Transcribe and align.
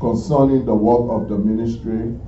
concerning 0.00 0.64
the 0.64 0.74
work 0.74 1.10
of 1.10 1.28
the 1.28 1.36
ministry. 1.36 2.18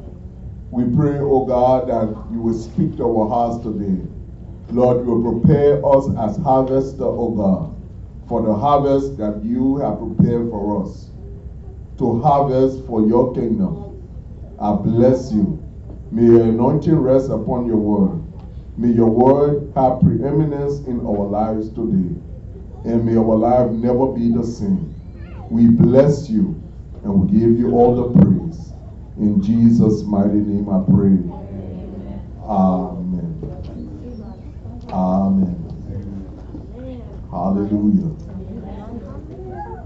We 0.71 0.85
pray, 0.95 1.19
O 1.19 1.45
God, 1.45 1.89
that 1.89 2.09
you 2.31 2.41
will 2.41 2.59
speak 2.59 2.97
to 2.99 3.05
our 3.05 3.29
hearts 3.29 3.65
today. 3.65 4.01
Lord, 4.71 5.05
you 5.05 5.15
will 5.15 5.41
prepare 5.41 5.85
us 5.85 6.07
as 6.19 6.43
harvester, 6.43 7.05
O 7.05 7.31
God, 7.31 7.75
for 8.29 8.43
the 8.43 8.55
harvest 8.55 9.19
that 9.19 9.43
you 9.43 9.79
have 9.79 9.99
prepared 9.99 10.49
for 10.51 10.85
us 10.85 11.11
to 11.99 12.21
harvest 12.21 12.85
for 12.87 13.07
your 13.07 13.35
kingdom. 13.35 14.03
I 14.59 14.73
bless 14.75 15.33
you. 15.33 15.59
May 16.11 16.25
your 16.25 16.43
anointing 16.43 16.97
rest 16.97 17.31
upon 17.31 17.67
your 17.67 17.77
word. 17.77 18.23
May 18.77 18.89
your 18.89 19.11
word 19.11 19.73
have 19.77 20.01
preeminence 20.01 20.87
in 20.87 21.01
our 21.01 21.27
lives 21.27 21.69
today. 21.71 22.15
And 22.85 23.05
may 23.05 23.17
our 23.17 23.37
life 23.37 23.71
never 23.71 24.09
be 24.09 24.33
the 24.33 24.45
same. 24.45 24.95
We 25.51 25.69
bless 25.69 26.29
you 26.31 26.62
and 27.05 27.13
we 27.21 27.39
give 27.39 27.59
you 27.59 27.73
all 27.73 27.97
the 27.97 28.21
praise. 28.21 28.73
In 29.17 29.43
Jesus' 29.43 30.03
mighty 30.05 30.35
name 30.35 30.69
I 30.69 30.83
pray. 30.87 31.19
Amen. 32.49 33.43
Amen. 34.89 35.63
Hallelujah. 37.31 38.11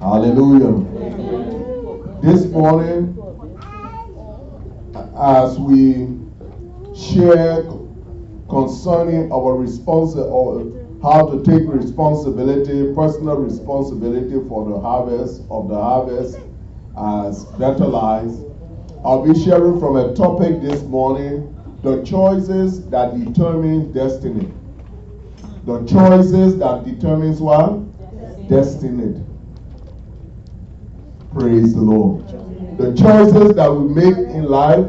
Hallelujah. 0.01 0.75
This 2.23 2.45
morning, 2.47 3.17
as 5.17 5.59
we 5.59 6.19
share 6.95 7.65
concerning 8.49 9.33
our 9.33 9.57
responsibility, 9.57 10.31
or 10.31 10.73
how 11.03 11.27
to 11.27 11.43
take 11.45 11.69
responsibility, 11.69 12.93
personal 12.95 13.37
responsibility 13.37 14.37
for 14.49 14.69
the 14.69 14.79
harvest 14.81 15.43
of 15.51 15.69
the 15.69 15.75
harvest 15.75 16.39
as 16.97 17.45
better 17.59 17.87
lives. 17.87 18.41
I'll 19.05 19.25
be 19.25 19.39
sharing 19.39 19.79
from 19.79 19.97
a 19.97 20.15
topic 20.15 20.61
this 20.63 20.83
morning 20.83 21.53
the 21.83 22.03
choices 22.03 22.89
that 22.89 23.19
determine 23.19 23.93
destiny. 23.93 24.53
The 25.65 25.85
choices 25.85 26.59
that 26.59 26.85
determines 26.85 27.41
what? 27.41 27.81
Destiny. 28.49 29.23
Praise 31.33 31.75
the 31.75 31.81
Lord. 31.81 32.27
The 32.79 32.95
choices 32.95 33.55
that 33.55 33.73
we 33.73 33.95
make 33.95 34.17
in 34.17 34.45
life 34.45 34.87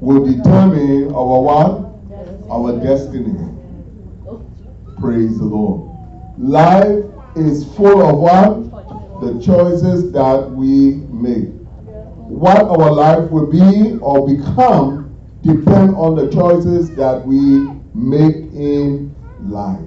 will 0.00 0.24
determine 0.24 1.12
our 1.14 1.40
what? 1.40 2.50
Our 2.50 2.80
destiny. 2.82 3.38
Praise 4.98 5.38
the 5.38 5.44
Lord. 5.44 5.90
Life 6.38 7.04
is 7.36 7.64
full 7.76 8.02
of 8.02 8.18
what? 8.18 9.20
The 9.20 9.40
choices 9.40 10.10
that 10.12 10.50
we 10.50 11.02
What 11.20 12.62
our 12.62 12.92
life 12.92 13.30
will 13.30 13.50
be 13.50 13.98
or 14.00 14.26
become 14.26 15.14
depend 15.42 15.94
on 15.96 16.16
the 16.16 16.30
choices 16.30 16.94
that 16.96 17.26
we 17.26 17.70
make 17.94 18.36
in 18.54 19.14
life. 19.40 19.80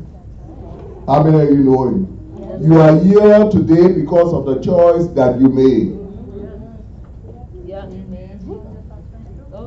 How 1.07 1.23
many 1.23 1.41
of 1.41 1.49
you 1.49 1.63
know 1.63 1.89
it? 1.89 2.63
You 2.63 2.79
are 2.79 2.99
here 2.99 3.49
today 3.49 3.93
because 3.93 4.33
of 4.33 4.45
the 4.45 4.59
choice 4.61 5.07
that 5.15 5.39
you 5.39 5.49
made. 5.49 5.99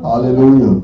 Hallelujah. 0.03 0.83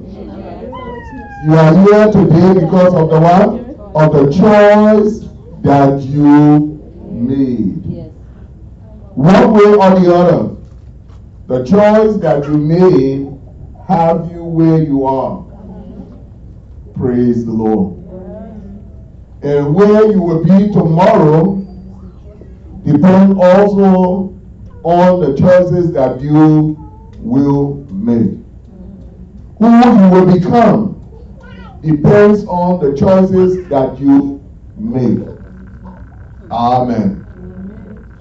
You 1.45 1.55
are 1.55 1.75
here 1.85 2.13
today 2.13 2.61
because 2.61 2.95
of 2.95 3.11
the 3.11 3.21
what? 3.21 3.63
Of 3.95 4.13
the 4.13 4.33
choice 4.33 5.29
that 5.63 6.03
you 6.03 6.81
made. 7.11 7.83
One 9.15 9.53
way 9.53 9.75
or 9.75 10.01
the 10.01 10.15
other, 10.15 10.52
the 11.53 11.63
choice 11.65 12.17
that 12.17 12.47
you 12.47 12.57
made 12.57 13.29
have 13.87 14.33
you 14.33 14.43
where 14.43 14.83
you 14.83 15.05
are. 15.05 15.45
Praise 16.95 17.45
the 17.45 17.53
Lord. 17.53 17.99
And 19.43 19.75
where 19.75 20.11
you 20.11 20.23
will 20.23 20.43
be 20.43 20.73
tomorrow 20.73 21.57
depends 22.87 23.39
also 23.39 24.41
on 24.83 25.21
the 25.21 25.37
choices 25.37 25.93
that 25.93 26.23
you 26.23 26.75
will 27.19 27.85
make. 27.91 28.39
Who 29.59 29.69
you 29.69 30.09
will 30.09 30.35
become 30.35 31.81
depends 31.83 32.47
on 32.47 32.81
the 32.83 32.97
choices 32.97 33.69
that 33.69 34.01
you 34.01 34.43
make. 34.75 35.29
Amen. 36.51 37.27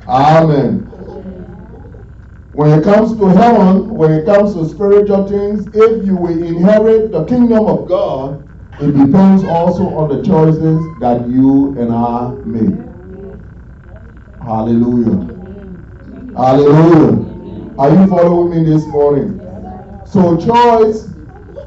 Amen. 0.05 0.90
When 2.53 2.77
it 2.79 2.83
comes 2.83 3.17
to 3.17 3.27
heaven, 3.27 3.89
when 3.89 4.11
it 4.11 4.25
comes 4.25 4.55
to 4.55 4.67
spiritual 4.67 5.27
things, 5.27 5.67
if 5.73 6.05
you 6.05 6.17
will 6.17 6.43
inherit 6.43 7.11
the 7.11 7.25
kingdom 7.25 7.65
of 7.67 7.87
God, 7.87 8.49
it 8.81 8.91
depends 8.91 9.43
also 9.43 9.83
on 9.95 10.09
the 10.09 10.23
choices 10.23 10.99
that 10.99 11.27
you 11.29 11.77
and 11.79 11.93
I 11.93 12.33
make. 12.45 12.85
Hallelujah. 14.41 15.47
Hallelujah. 16.35 17.75
Are 17.79 17.89
you 17.91 18.07
following 18.07 18.51
me 18.65 18.69
this 18.71 18.85
morning? 18.87 19.39
So, 20.05 20.37
choice, 20.37 21.13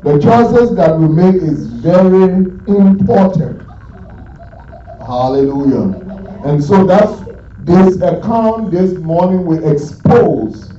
the 0.02 0.18
choices 0.20 0.76
that 0.76 0.98
we 0.98 1.08
make 1.08 1.36
is 1.36 1.68
very 1.82 2.24
important. 2.68 3.68
Hallelujah. 5.00 6.00
And 6.44 6.62
so 6.62 6.86
that's 6.86 7.22
this 7.58 7.96
account 8.02 8.70
this 8.72 8.92
morning 8.98 9.46
we 9.46 9.64
expose 9.64 10.73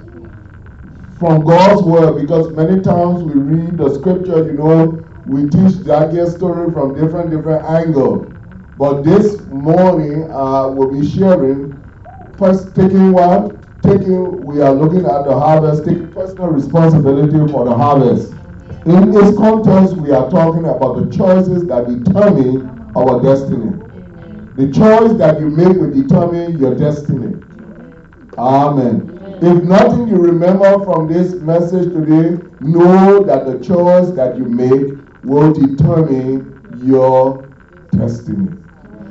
from 1.19 1.45
God's 1.45 1.83
word 1.83 2.19
because 2.21 2.51
many 2.51 2.81
times 2.81 3.23
we 3.23 3.33
read 3.35 3.77
the 3.77 3.93
scripture, 3.95 4.45
you 4.45 4.53
know, 4.57 5.01
we 5.25 5.43
teach 5.49 5.83
that 5.85 6.11
story 6.35 6.71
from 6.71 6.93
different 6.93 7.31
different 7.31 7.63
angles. 7.65 8.31
But 8.77 9.03
this 9.03 9.41
morning 9.47 10.29
uh, 10.31 10.69
we'll 10.69 10.91
be 10.91 11.07
sharing 11.07 11.81
first 12.37 12.75
taking 12.75 13.13
what 13.13 13.55
taking 13.81 14.43
we 14.43 14.61
are 14.61 14.73
looking 14.73 15.05
at 15.05 15.23
the 15.25 15.33
harvest, 15.33 15.85
taking 15.85 16.13
personal 16.13 16.47
responsibility 16.47 17.37
for 17.51 17.65
the 17.65 17.73
harvest. 17.75 18.33
In 18.85 19.11
this 19.11 19.35
context, 19.37 19.95
we 19.95 20.11
are 20.11 20.29
talking 20.29 20.65
about 20.65 20.95
the 20.95 21.15
choices 21.15 21.65
that 21.67 21.87
determine 21.87 22.93
our 22.95 23.21
destiny. 23.21 23.71
The 24.55 24.71
choice 24.71 25.17
that 25.17 25.39
you 25.39 25.49
make 25.49 25.75
will 25.77 25.91
determine 25.91 26.59
your 26.59 26.75
destiny. 26.75 27.41
Amen. 28.37 29.14
If 29.41 29.63
nothing 29.63 30.07
you 30.07 30.15
remember 30.15 30.83
from 30.85 31.11
this 31.11 31.33
message 31.33 31.91
today, 31.93 32.41
know 32.61 33.21
that 33.23 33.45
the 33.45 33.59
choice 33.59 34.11
that 34.11 34.37
you 34.37 34.45
make 34.45 34.97
will 35.25 35.51
determine 35.51 36.79
your 36.81 37.45
destiny. 37.91 38.57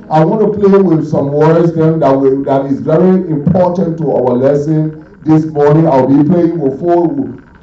I 0.09 0.25
want 0.25 0.41
to 0.41 0.59
play 0.59 0.81
with 0.81 1.07
some 1.07 1.31
words 1.31 1.75
then 1.75 2.01
that 2.01 2.11
will, 2.11 2.43
that 2.45 2.65
is 2.67 2.81
very 2.81 3.17
important 3.31 3.99
to 3.99 4.13
our 4.13 4.33
lesson 4.33 5.05
this 5.25 5.45
morning. 5.45 5.87
I'll 5.87 6.07
be 6.07 6.29
playing 6.29 6.59
with 6.59 6.81
four 6.81 7.07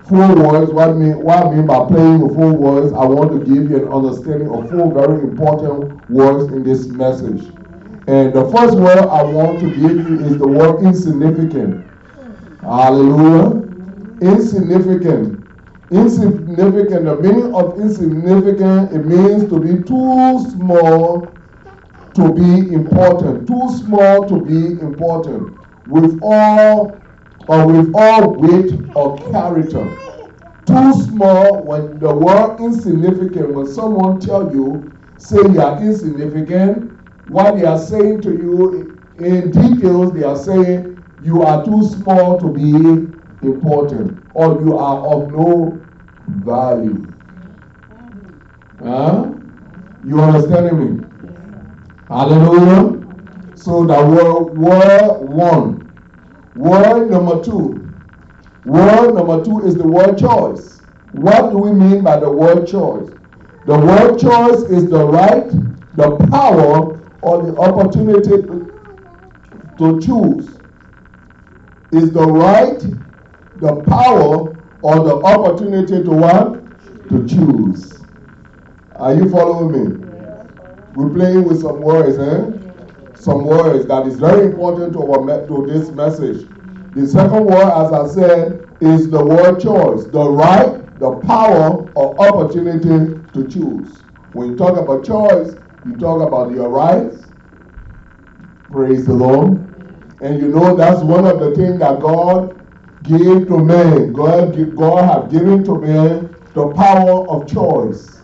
four 0.05 0.35
words. 0.35 0.71
What, 0.71 0.95
mean, 0.97 1.17
what 1.17 1.45
I 1.45 1.51
mean 1.51 1.65
by 1.65 1.87
playing 1.87 2.19
with 2.21 2.35
four 2.35 2.53
words, 2.53 2.93
I 2.93 3.05
want 3.05 3.31
to 3.31 3.39
give 3.39 3.71
you 3.71 3.77
an 3.77 3.91
understanding 3.91 4.49
of 4.49 4.69
four 4.69 4.93
very 4.93 5.21
important 5.21 6.09
words 6.11 6.51
in 6.53 6.63
this 6.63 6.87
message. 6.87 7.43
And 8.07 8.33
the 8.33 8.49
first 8.51 8.77
word 8.77 8.99
I 8.99 9.23
want 9.23 9.59
to 9.61 9.69
give 9.69 10.09
you 10.09 10.19
is 10.25 10.37
the 10.37 10.47
word 10.47 10.83
insignificant. 10.83 11.87
Hallelujah. 12.61 13.61
Insignificant. 14.21 15.39
Insignificant. 15.91 17.05
The 17.05 17.15
meaning 17.17 17.53
of 17.55 17.79
insignificant, 17.79 18.93
it 18.93 19.05
means 19.05 19.49
to 19.49 19.59
be 19.59 19.83
too 19.83 20.39
small 20.51 21.35
to 22.13 22.33
be 22.33 22.73
important. 22.73 23.47
Too 23.47 23.69
small 23.79 24.27
to 24.29 24.45
be 24.45 24.79
important. 24.79 25.57
With 25.87 26.19
all 26.21 27.01
or 27.47 27.67
with 27.67 27.91
all 27.95 28.35
weight 28.35 28.71
or 28.95 29.31
character. 29.31 29.97
Too 30.65 30.93
small 30.93 31.63
when 31.63 31.99
the 31.99 32.13
word 32.13 32.59
insignificant, 32.59 33.53
when 33.53 33.65
someone 33.65 34.19
tell 34.19 34.53
you, 34.53 34.91
say 35.17 35.37
you 35.37 35.59
are 35.59 35.81
insignificant, 35.81 36.91
what 37.27 37.57
they 37.57 37.65
are 37.65 37.79
saying 37.79 38.21
to 38.21 38.31
you 38.31 38.99
in 39.17 39.51
details, 39.51 40.13
they 40.13 40.23
are 40.23 40.37
saying 40.37 41.00
you 41.21 41.43
are 41.43 41.63
too 41.63 41.83
small 41.83 42.39
to 42.39 42.51
be 42.51 42.71
important 43.47 44.23
or 44.33 44.59
you 44.61 44.77
are 44.77 45.05
of 45.07 45.31
no 45.31 45.79
value. 46.43 47.07
Huh? 48.83 49.31
You 50.03 50.19
understanding 50.19 50.99
me? 50.99 51.05
Hallelujah. 52.09 52.97
So 53.55 53.85
the 53.85 53.93
word, 53.93 54.43
word 54.57 55.17
one. 55.19 55.87
Word 56.55 57.11
number 57.11 57.43
two. 57.43 57.87
Word 58.65 59.13
number 59.13 59.43
two 59.45 59.65
is 59.65 59.75
the 59.75 59.87
word 59.87 60.17
choice. 60.17 60.81
What 61.11 61.51
do 61.51 61.59
we 61.59 61.71
mean 61.71 62.03
by 62.03 62.19
the 62.19 62.29
word 62.29 62.67
choice? 62.67 63.09
The 63.67 63.77
word 63.77 64.17
choice 64.19 64.61
is 64.71 64.89
the 64.89 65.05
right, 65.05 65.49
the 65.95 66.17
power, 66.31 66.99
or 67.21 67.43
the 67.43 67.55
opportunity 67.57 68.41
to 69.77 70.01
choose. 70.01 70.60
Is 71.91 72.11
the 72.11 72.25
right, 72.25 72.79
the 73.59 73.81
power 73.83 74.55
or 74.81 74.95
the 75.03 75.15
opportunity 75.23 76.03
to 76.03 76.09
what? 76.09 77.09
To 77.09 77.27
choose. 77.27 78.01
Are 78.95 79.13
you 79.13 79.29
following 79.29 79.71
me? 79.71 80.07
We're 80.93 81.09
playing 81.09 81.43
with 81.43 81.61
some 81.61 81.81
words, 81.81 82.17
eh? 82.17 83.15
Some 83.15 83.45
words 83.45 83.85
that 83.87 84.07
is 84.07 84.19
very 84.19 84.45
important 84.45 84.93
to, 84.93 84.99
our 84.99 85.47
to 85.47 85.65
this 85.67 85.89
message. 85.91 86.47
The 86.93 87.07
second 87.07 87.45
word, 87.45 87.71
as 87.71 87.91
I 87.91 88.07
said, 88.13 88.67
is 88.81 89.09
the 89.09 89.23
word 89.23 89.59
choice. 89.59 90.05
The 90.05 90.29
right, 90.29 90.99
the 90.99 91.15
power, 91.21 91.89
or 91.93 92.19
opportunity 92.21 93.21
to 93.33 93.47
choose. 93.47 94.03
When 94.33 94.51
you 94.51 94.57
talk 94.57 94.77
about 94.77 95.05
choice, 95.05 95.55
you 95.85 95.97
talk 95.97 96.25
about 96.25 96.51
your 96.51 96.69
rights. 96.69 97.31
Praise 98.71 99.05
the 99.05 99.13
Lord. 99.13 99.70
And 100.21 100.39
you 100.39 100.49
know 100.49 100.75
that's 100.75 101.01
one 101.01 101.25
of 101.25 101.39
the 101.39 101.55
things 101.55 101.79
that 101.79 101.99
God 101.99 102.55
gave 103.03 103.47
to 103.47 103.57
man. 103.57 104.13
God, 104.13 104.55
God 104.75 105.03
have 105.03 105.31
given 105.31 105.63
to 105.65 105.79
man 105.79 106.35
the 106.53 106.67
power 106.73 107.27
of 107.27 107.51
choice. 107.51 108.21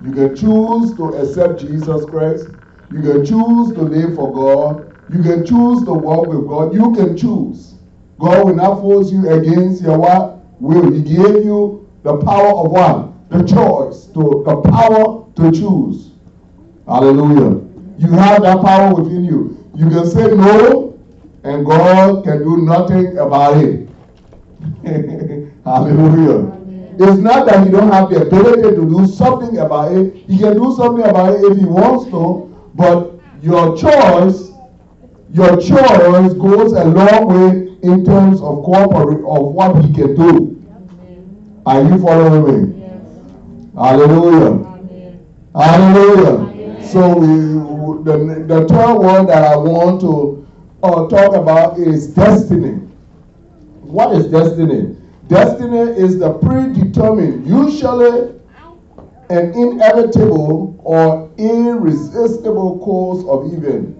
You 0.00 0.12
can 0.12 0.36
choose 0.36 0.96
to 0.96 1.14
accept 1.16 1.60
Jesus 1.60 2.04
Christ. 2.06 2.50
You 2.90 3.02
can 3.02 3.26
choose 3.26 3.74
to 3.74 3.82
live 3.82 4.14
for 4.14 4.32
God. 4.32 4.94
You 5.10 5.22
can 5.22 5.44
choose 5.44 5.84
to 5.84 5.92
walk 5.92 6.28
with 6.28 6.46
God. 6.46 6.72
You 6.72 6.94
can 6.94 7.16
choose. 7.16 7.74
God 8.20 8.46
will 8.46 8.54
not 8.54 8.80
force 8.80 9.10
you 9.10 9.28
against 9.28 9.82
your 9.82 9.98
what? 9.98 10.38
Will. 10.60 10.92
He 10.92 11.02
gave 11.02 11.44
you 11.44 11.88
the 12.04 12.16
power 12.18 12.64
of 12.64 12.70
what? 12.70 13.30
The 13.30 13.44
choice. 13.44 14.06
To 14.14 14.44
the 14.46 14.56
power 14.70 15.26
to 15.36 15.52
choose. 15.52 16.12
Hallelujah. 16.86 17.64
You 17.98 18.10
have 18.12 18.42
that 18.42 18.64
power 18.64 18.94
within 18.94 19.24
you. 19.24 19.68
You 19.74 19.88
can 19.88 20.06
say 20.06 20.28
no, 20.28 20.87
and 21.48 21.64
God 21.64 22.24
can 22.24 22.38
do 22.44 22.58
nothing 22.58 23.16
about 23.16 23.56
it. 23.64 23.88
Hallelujah. 25.64 26.52
It's 27.00 27.18
not 27.18 27.46
that 27.46 27.64
he 27.64 27.70
don't 27.70 27.90
have 27.90 28.10
the 28.10 28.22
ability 28.22 28.76
to 28.76 28.84
do 28.84 29.06
something 29.06 29.56
about 29.58 29.92
it. 29.92 30.14
He 30.28 30.38
can 30.38 30.54
do 30.54 30.74
something 30.76 31.06
about 31.06 31.34
it 31.34 31.44
if 31.44 31.58
he 31.58 31.64
wants 31.64 32.10
to, 32.10 32.54
but 32.74 33.14
your 33.40 33.76
choice, 33.78 34.50
your 35.32 35.56
choice 35.56 36.34
goes 36.34 36.72
a 36.72 36.84
long 36.84 37.28
way 37.28 37.78
in 37.82 38.04
terms 38.04 38.42
of 38.42 38.62
cooperate 38.64 39.24
of 39.24 39.52
what 39.54 39.82
he 39.84 39.94
can 39.94 40.16
do. 40.16 40.54
Are 41.64 41.82
you 41.82 41.98
following 42.02 42.44
me? 42.44 42.82
Hallelujah. 43.74 44.66
Hallelujah. 45.54 46.82
So 46.84 47.16
we, 47.16 48.04
the, 48.04 48.44
the 48.46 48.68
third 48.68 48.94
one 48.96 49.26
that 49.26 49.44
I 49.44 49.56
want 49.56 50.00
to 50.02 50.47
uh, 50.82 51.08
talk 51.08 51.34
about 51.34 51.78
is 51.78 52.08
destiny. 52.08 52.74
What 53.82 54.14
is 54.14 54.26
destiny? 54.26 54.96
Destiny 55.28 55.78
is 55.98 56.18
the 56.18 56.32
predetermined, 56.34 57.46
usually 57.46 58.34
an 59.30 59.52
inevitable 59.54 60.80
or 60.82 61.30
irresistible 61.36 62.78
course 62.78 63.24
of 63.28 63.52
event. 63.52 63.94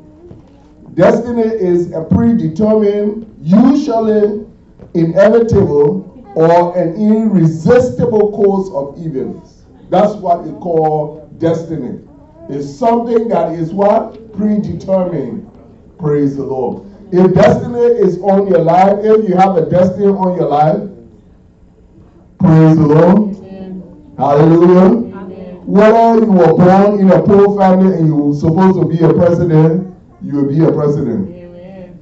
Destiny 0.95 1.43
is 1.43 1.93
a 1.93 2.03
predetermined, 2.05 3.27
usually 3.41 4.47
inevitable 4.95 6.33
or 6.35 6.77
an 6.79 6.95
irresistible 6.97 8.33
course 8.33 8.71
of 8.73 9.05
events. 9.05 9.65
That's 9.91 10.15
what 10.15 10.45
we 10.45 10.53
call 10.61 11.29
destiny. 11.39 12.01
It's 12.49 12.73
something 12.79 13.29
that 13.29 13.53
is 13.53 13.73
what? 13.73 14.33
Predetermined. 14.33 15.48
Praise 15.99 16.37
the 16.37 16.45
Lord. 16.45 16.85
If 17.11 17.35
destiny 17.35 17.79
is 17.79 18.19
on 18.21 18.49
your 18.49 18.61
life, 18.61 18.99
if 19.01 19.29
you 19.29 19.35
have 19.37 19.57
a 19.57 19.69
destiny 19.69 20.07
on 20.07 20.37
your 20.37 20.49
life, 20.49 20.89
Praise 22.39 22.77
the 22.77 22.87
Lord. 22.87 23.37
Amen. 23.37 24.15
Hallelujah. 24.17 25.13
Amen. 25.13 25.67
Whether 25.67 26.25
you 26.25 26.31
were 26.31 26.55
born 26.55 27.01
in 27.01 27.11
a 27.11 27.21
poor 27.21 27.59
family 27.59 27.97
and 27.99 28.07
you 28.07 28.15
were 28.15 28.35
supposed 28.35 28.81
to 28.81 28.87
be 28.87 29.03
a 29.03 29.13
president, 29.13 29.93
you 30.23 30.37
will 30.37 30.49
be 30.49 30.63
a 30.65 30.71
president. 30.71 31.29
Amen. 31.29 32.01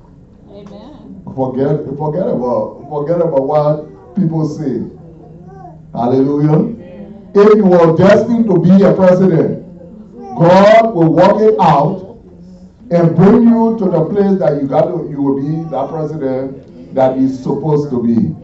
Amen. 0.51 1.23
Forget, 1.35 1.87
forget 1.97 2.29
about, 2.29 2.85
forget 2.91 3.23
about 3.23 3.47
what 3.49 4.15
people 4.15 4.47
say. 4.47 4.85
Hallelujah. 5.95 6.53
Amen. 6.53 7.31
If 7.35 7.57
you 7.57 7.65
were 7.65 7.97
destined 7.97 8.45
to 8.51 8.59
be 8.59 8.83
a 8.83 8.93
president, 8.93 9.65
God 10.37 10.95
will 10.95 11.15
work 11.15 11.41
it 11.41 11.59
out 11.59 12.06
and 12.91 13.17
bring 13.17 13.49
you 13.49 13.77
to 13.79 13.85
the 13.87 14.05
place 14.07 14.39
that 14.39 14.61
you 14.61 14.69
got 14.69 14.83
to, 14.87 15.09
you 15.11 15.21
will 15.21 15.41
be 15.41 15.69
that 15.71 15.89
president 15.89 16.95
that 16.95 17.19
is 17.19 17.43
supposed 17.43 17.91
to 17.91 18.03
be. 18.03 18.35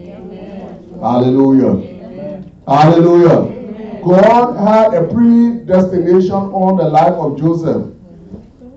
Hallelujah. 1.00 1.71
Amen. 1.71 2.62
Hallelujah. 2.67 3.39
Amen. 3.39 4.00
God 4.03 4.56
had 4.56 4.94
a 4.94 5.06
predestination 5.06 6.33
on 6.33 6.77
the 6.77 6.85
life 6.85 7.15
of 7.15 7.39
Joseph. 7.39 7.93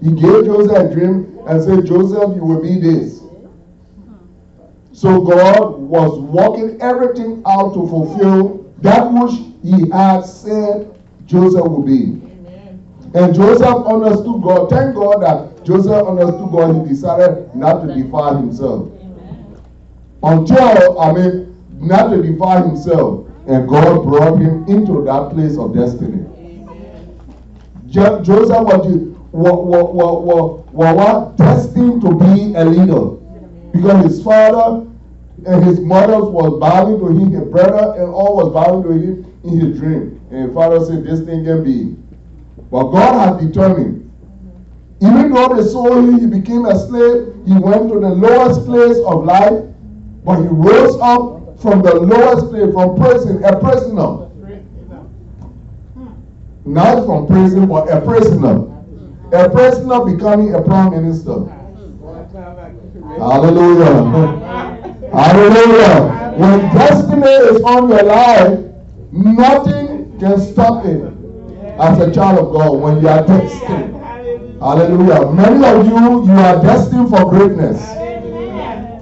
He 0.02 0.12
gave 0.12 0.46
Joseph 0.46 0.78
a 0.78 0.94
dream 0.94 1.40
and 1.48 1.64
said, 1.64 1.86
Joseph, 1.86 2.36
you 2.36 2.44
will 2.44 2.62
be 2.62 2.80
this. 2.80 3.22
So 4.92 5.22
God 5.22 5.80
was 5.80 6.20
working 6.20 6.82
everything 6.82 7.44
out 7.46 7.74
to 7.74 7.88
fulfill 7.88 8.74
that 8.80 9.12
which 9.12 9.34
he 9.64 9.90
had 9.90 10.22
said 10.22 10.96
Joseph 11.26 11.66
would 11.66 11.86
be. 11.86 12.25
And 13.16 13.34
Joseph 13.34 13.88
understood 13.88 14.42
God. 14.42 14.70
Thank 14.70 14.94
God 14.96 15.22
that 15.22 15.66
Joseph 15.66 16.06
understood 16.06 16.52
God. 16.52 16.76
He 16.76 16.90
decided 16.90 17.56
not 17.56 17.88
to 17.88 17.96
defile 17.96 18.36
himself. 18.36 18.92
Until, 20.22 21.00
I 21.00 21.14
mean, 21.14 21.56
not 21.80 22.10
to 22.10 22.22
defile 22.22 22.68
himself, 22.68 23.28
and 23.48 23.70
God 23.70 24.04
brought 24.04 24.38
him 24.38 24.66
into 24.68 25.02
that 25.06 25.30
place 25.30 25.58
of 25.58 25.74
destiny. 25.74 26.26
Jo- 27.88 28.22
Joseph 28.22 28.64
was, 28.64 28.86
was, 29.32 29.94
was, 29.94 30.66
was, 30.74 31.38
destined 31.38 32.02
to 32.02 32.16
be 32.16 32.54
a 32.56 32.66
leader 32.66 33.16
because 33.72 34.04
his 34.04 34.24
father 34.24 34.86
and 35.46 35.64
his 35.64 35.80
mother 35.80 36.20
was 36.20 36.60
bowing 36.60 37.00
to 37.00 37.08
him, 37.08 37.32
his 37.32 37.48
brother 37.50 37.94
and 38.02 38.12
all 38.12 38.36
was 38.36 38.52
bowing 38.54 38.84
to 38.84 38.92
him 38.92 39.40
in 39.46 39.60
his 39.60 39.80
dream. 39.80 40.20
And 40.32 40.48
his 40.48 40.54
father 40.54 40.84
said, 40.84 41.06
This 41.06 41.22
thing 41.22 41.46
can 41.46 41.64
be. 41.64 41.96
But 42.72 42.92
God 42.92 43.40
had 43.40 43.48
determined. 43.48 44.12
Even 45.02 45.34
though 45.34 45.56
they 45.56 45.64
sold 45.64 46.10
him, 46.10 46.20
he 46.20 46.26
became 46.26 46.66
a 46.66 46.78
slave. 46.88 47.34
He 47.46 47.54
went 47.54 47.90
to 47.92 48.00
the 48.00 48.10
lowest 48.10 48.66
place 48.66 48.98
of 49.06 49.26
life, 49.26 49.64
but 50.24 50.42
he 50.42 50.48
rose 50.48 50.98
up 51.02 51.60
from 51.60 51.82
the 51.82 51.96
lowest 51.96 52.50
place, 52.50 52.74
from 52.74 52.96
prison, 52.96 53.44
a 53.44 53.60
prisoner. 53.60 54.30
Not 56.66 57.06
from 57.06 57.28
prison, 57.28 57.68
but 57.68 57.90
a 57.90 58.02
prisoner. 58.02 58.72
A 59.32 59.50
prisoner 59.50 60.06
becoming 60.06 60.56
a 60.56 60.62
prime 60.62 60.92
minister. 60.92 61.46
Hallelujah. 63.18 64.04
Hallelujah. 65.14 66.34
When 66.38 66.60
destiny 66.74 67.28
is 67.28 67.62
on 67.62 67.90
your 67.90 68.04
life, 68.04 68.60
nothing 69.12 70.18
can 70.20 70.40
stop 70.40 70.86
it. 70.86 71.25
As 71.80 72.00
a 72.00 72.14
child 72.14 72.40
of 72.40 72.54
God, 72.54 72.80
when 72.80 73.02
you 73.02 73.08
are 73.08 73.26
destined. 73.26 73.96
Hallelujah. 74.60 75.32
Many 75.32 75.66
of 75.66 75.86
you, 75.86 76.26
you 76.26 76.40
are 76.40 76.62
destined 76.62 77.10
for 77.10 77.30
greatness. 77.30 77.82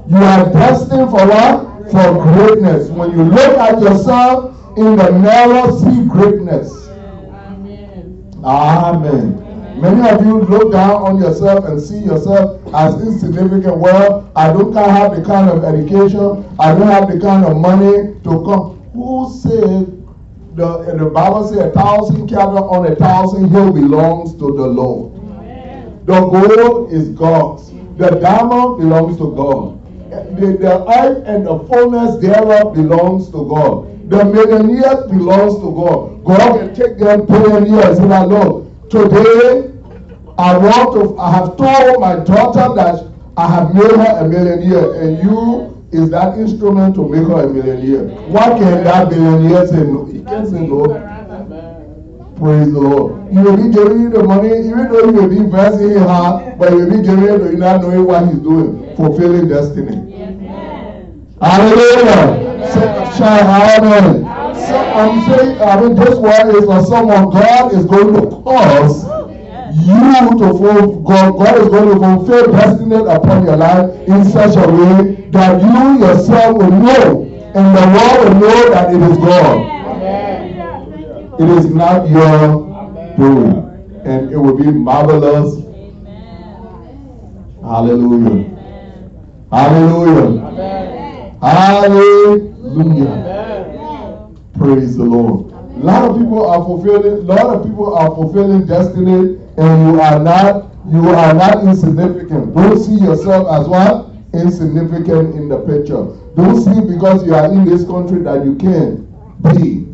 You 0.10 0.18
are 0.18 0.51
destined 0.51 1.10
for 1.10 1.27
what? 1.27 1.74
for 1.94 2.24
greatness. 2.24 2.89
When 2.89 3.12
you 3.12 3.24
look 3.24 3.58
at 3.58 3.80
yourself 3.80 4.58
in 4.77 4.96
the 4.96 5.12
mirror, 5.12 5.72
see 5.77 6.08
greatness. 6.10 6.88
Amen. 6.88 8.34
Amen. 8.44 9.80
Many 9.80 10.10
of 10.10 10.25
you 10.25 10.42
look 10.42 10.72
down 10.72 11.03
on 11.03 11.20
yourself 11.20 11.65
and 11.65 11.80
see 11.80 12.00
yourself 12.00 12.62
as 12.74 12.96
insignificant. 13.01 13.77
Well, 13.77 14.32
I 14.36 14.48
don't 14.51 14.74
have 14.74 15.15
the 15.15 15.24
kind 15.24 15.50
of 15.50 15.63
education. 15.63 16.46
I 16.60 16.74
don't 16.74 16.88
have 16.88 17.12
the 17.12 17.20
kind 17.20 17.46
of 17.46 17.58
money 17.58 18.15
to 18.24 18.44
come. 18.46 18.82
Who 18.94 19.32
said 19.42 20.03
the, 20.56 20.96
the 20.98 21.06
Bible 21.06 21.48
says 21.48 21.58
a 21.60 21.72
thousand 21.72 22.28
cattle 22.28 22.70
on 22.70 22.92
a 22.92 22.96
thousand 22.96 23.50
hill 23.50 23.72
belongs 23.72 24.34
to 24.34 24.56
the 24.56 24.68
Lord. 24.68 25.14
The 26.06 26.20
gold 26.20 26.92
is 26.92 27.10
God's. 27.10 27.72
The 27.98 28.10
diamond 28.22 28.78
belongs 28.80 29.18
to 29.18 29.36
God 29.36 29.84
the, 30.14 30.58
the 30.60 31.00
earth 31.00 31.24
and 31.26 31.46
the 31.46 31.60
fullness 31.60 32.22
thereof 32.22 32.74
belongs 32.74 33.30
to 33.30 33.46
God. 33.48 34.10
The 34.10 34.26
millionaires 34.26 35.10
belongs 35.10 35.56
to 35.56 35.72
God. 35.72 36.24
God 36.24 36.60
can 36.60 36.76
take 36.76 36.98
them 36.98 37.26
ten 37.26 37.66
years. 37.66 38.00
And 38.00 38.14
I 38.14 38.26
know 38.26 38.70
today 38.90 39.72
I 40.38 40.58
want 40.58 40.94
to 40.94 41.18
I 41.18 41.32
have 41.32 41.58
told 41.58 42.02
my 42.02 42.16
daughter 42.24 42.76
that 42.76 43.12
I 43.38 43.48
have 43.48 43.74
made 43.74 43.92
her 43.92 44.26
a 44.26 44.28
millionaire, 44.28 45.02
and 45.02 45.24
you 45.24 45.73
is 45.94 46.10
that 46.10 46.38
instrument 46.38 46.96
to 46.96 47.08
make 47.08 47.28
her 47.28 47.44
a 47.44 47.50
millionaire. 47.54 48.08
Why 48.28 48.50
can 48.58 48.84
that 48.84 49.10
millionaire 49.10 49.68
say 49.68 49.84
no? 49.84 50.06
He 50.06 50.24
can't 50.24 50.48
say 50.48 50.66
no. 50.68 50.86
Praise 52.38 52.74
the 52.74 52.80
Lord. 52.80 53.34
You 53.34 53.42
will 53.42 53.58
be 53.58 53.70
giving 53.74 54.10
the 54.10 54.24
money, 54.24 54.50
even 54.50 54.92
though 54.92 55.06
you 55.06 55.12
will 55.14 55.30
be 55.30 55.38
investing 55.38 55.92
in 55.92 56.00
her, 56.00 56.56
but 56.58 56.72
you 56.72 56.78
will 56.80 56.90
be 56.90 57.02
giving 57.06 57.26
it 57.26 57.60
not 57.60 57.82
knowing 57.82 58.06
what 58.06 58.28
he's 58.28 58.40
doing, 58.40 58.96
fulfilling 58.96 59.48
destiny. 59.48 60.12
Hallelujah. 61.40 62.54
Shout 63.18 63.84
amen. 63.84 64.24
So 64.56 64.76
I'm 64.78 65.22
saying, 65.30 65.62
I 65.62 65.82
mean, 65.82 65.96
this 65.96 66.18
word 66.18 66.56
is 66.56 66.66
for 66.66 66.84
someone. 66.86 67.30
God 67.30 67.74
is 67.74 67.86
going 67.86 68.14
to 68.14 68.28
cause 68.44 69.12
you 69.75 70.30
to 70.39 70.53
God, 71.03 71.38
God 71.38 71.58
is 71.58 71.68
going 71.70 71.89
to 71.89 72.00
fulfill 72.00 72.51
destiny 72.51 72.96
upon 72.96 73.46
your 73.46 73.58
life 73.58 73.89
in 74.08 74.25
such 74.25 74.56
a 74.56 74.68
way 74.70 75.30
that 75.32 75.62
you 75.62 76.00
yourself 76.06 76.58
will 76.58 76.72
know 76.72 77.24
and 77.56 77.77
the 77.77 77.82
world 77.94 78.18
will 78.24 78.39
know 78.39 78.70
that 78.72 78.94
it 78.94 79.01
is 79.01 79.18
God. 79.18 79.74
It 81.39 81.50
is 81.50 81.65
not 81.74 82.10
your 82.10 82.72
doing. 83.18 84.01
And 84.06 84.32
it 84.32 84.38
will 84.38 84.58
be 84.58 84.72
marvelous. 84.72 85.63
Hallelujah. 87.62 88.50
Hallelujah. 89.51 90.39
Hallelujah. 91.42 93.13
Praise 94.58 94.98
the 94.98 95.03
Lord. 95.03 95.51
A 95.51 95.80
lot 95.86 96.10
of 96.10 96.18
people 96.18 96.46
are 96.46 96.63
fulfilling, 96.63 97.30
a 97.30 97.34
lot 97.34 97.56
of 97.56 97.63
people 97.65 97.94
are 97.96 98.13
fulfilling 98.15 98.65
destiny, 98.65 99.39
and 99.58 99.94
you 99.94 100.02
are 100.02 100.20
not, 100.20 100.72
you 100.92 101.10
are 101.10 101.34
not 101.34 101.64
insignificant. 101.64 102.56
Don't 102.56 102.80
see 102.80 102.96
yourself 102.96 103.48
as 103.52 103.68
what? 103.68 104.10
Insignificant 104.34 105.36
in 105.36 105.50
the 105.50 105.60
picture. 105.60 106.06
Don't 106.36 106.62
see 106.62 106.82
because 106.94 107.24
you 107.26 107.36
are 107.36 107.52
in 107.52 107.66
this 107.66 107.86
country 107.86 108.22
that 108.24 108.44
you 108.44 108.56
can 108.56 109.06
be. 109.54 109.88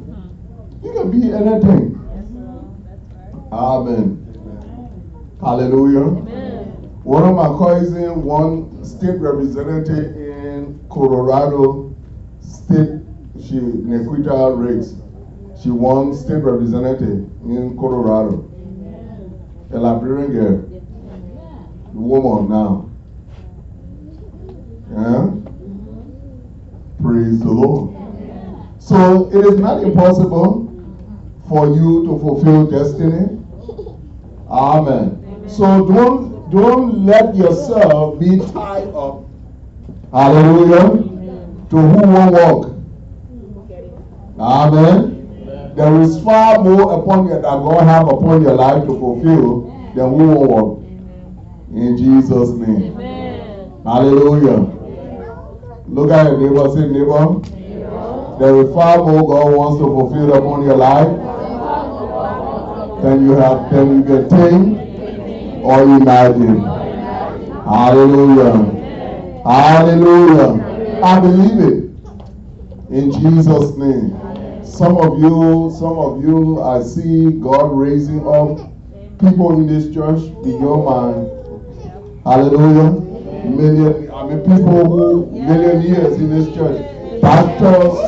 You 0.81 0.93
can 0.93 1.11
be 1.11 1.33
anything. 1.33 1.95
Amen. 3.51 4.25
Hallelujah. 5.41 6.09
One 7.03 7.23
of 7.23 7.35
my 7.35 7.47
cousins, 7.57 8.23
one 8.23 8.83
state 8.85 9.19
representative 9.19 10.15
in 10.15 10.85
Colorado 10.89 11.95
State 12.41 12.99
she 13.41 13.55
Naquetta 13.55 14.57
Ricks. 14.57 14.95
She 15.61 15.69
won 15.69 16.13
state 16.13 16.43
representative 16.43 17.29
in 17.43 17.75
Colorado. 17.79 18.48
A 19.71 19.77
Liberian 19.77 20.31
girl. 20.31 20.57
Woman 21.93 22.49
now. 22.49 22.89
Yeah? 24.91 25.29
Praise 27.01 27.39
the 27.39 27.51
Lord. 27.51 27.95
So 28.79 29.29
it 29.31 29.45
is 29.45 29.59
not 29.59 29.83
impossible 29.83 30.65
for 31.47 31.67
you 31.67 32.05
to 32.07 32.19
fulfill 32.19 32.65
destiny. 32.65 33.39
Amen. 34.49 35.47
So 35.47 35.85
don't 35.85 36.49
don't 36.49 37.05
let 37.05 37.35
yourself 37.35 38.19
be 38.19 38.39
tied 38.51 38.87
up. 38.95 39.23
Hallelujah. 40.11 41.03
To 41.69 41.77
who 41.77 42.07
won't 42.07 42.31
walk. 42.33 42.75
Amen. 44.39 45.08
There 45.79 46.01
is 46.01 46.21
far 46.25 46.59
more 46.59 46.99
upon 46.99 47.27
you 47.27 47.35
that 47.35 47.41
God 47.41 47.83
have 47.85 48.09
upon 48.09 48.41
your 48.41 48.53
life 48.53 48.83
to 48.83 48.99
fulfill 48.99 49.61
than 49.95 50.11
we 50.11 50.25
walk. 50.25 50.83
In 51.73 51.95
Jesus' 51.95 52.49
name. 52.49 52.91
Amen. 52.99 53.71
Hallelujah. 53.85 54.59
Look 55.87 56.11
at 56.11 56.31
your 56.31 56.37
neighbor, 56.37 56.67
say 56.75 56.85
neighbor. 56.85 57.39
There 58.39 58.61
is 58.61 58.73
far 58.73 58.97
more 58.97 59.23
God 59.25 59.55
wants 59.55 59.79
to 59.79 59.85
fulfill 59.85 60.33
upon 60.33 60.63
your 60.65 60.75
life 60.75 61.15
than 63.01 63.25
you 63.25 63.37
have 63.37 63.71
than 63.71 63.99
you 63.99 64.03
can 64.03 64.29
think 64.29 65.63
or 65.63 65.83
imagine. 65.83 66.59
Hallelujah. 67.63 68.51
Hallelujah. 69.45 71.01
I 71.01 71.19
believe 71.21 71.59
it. 71.71 71.89
In 72.91 73.11
Jesus' 73.13 73.77
name. 73.77 74.28
Some 74.69 74.97
of 74.97 75.19
you, 75.19 75.75
some 75.77 75.97
of 75.97 76.23
you, 76.23 76.61
I 76.61 76.81
see 76.83 77.31
God 77.31 77.77
raising 77.77 78.25
up 78.25 78.71
people 79.19 79.53
in 79.53 79.67
this 79.67 79.93
church 79.93 80.21
in 80.45 80.61
your 80.61 80.85
mind. 80.85 81.27
hallelujah. 82.23 82.91
Million, 83.49 84.11
I 84.11 84.23
mean 84.27 84.39
people 84.39 84.85
who 84.85 85.31
million 85.31 85.81
years 85.81 86.15
in 86.17 86.29
this 86.29 86.53
church. 86.55 87.21
Doctors, 87.21 87.99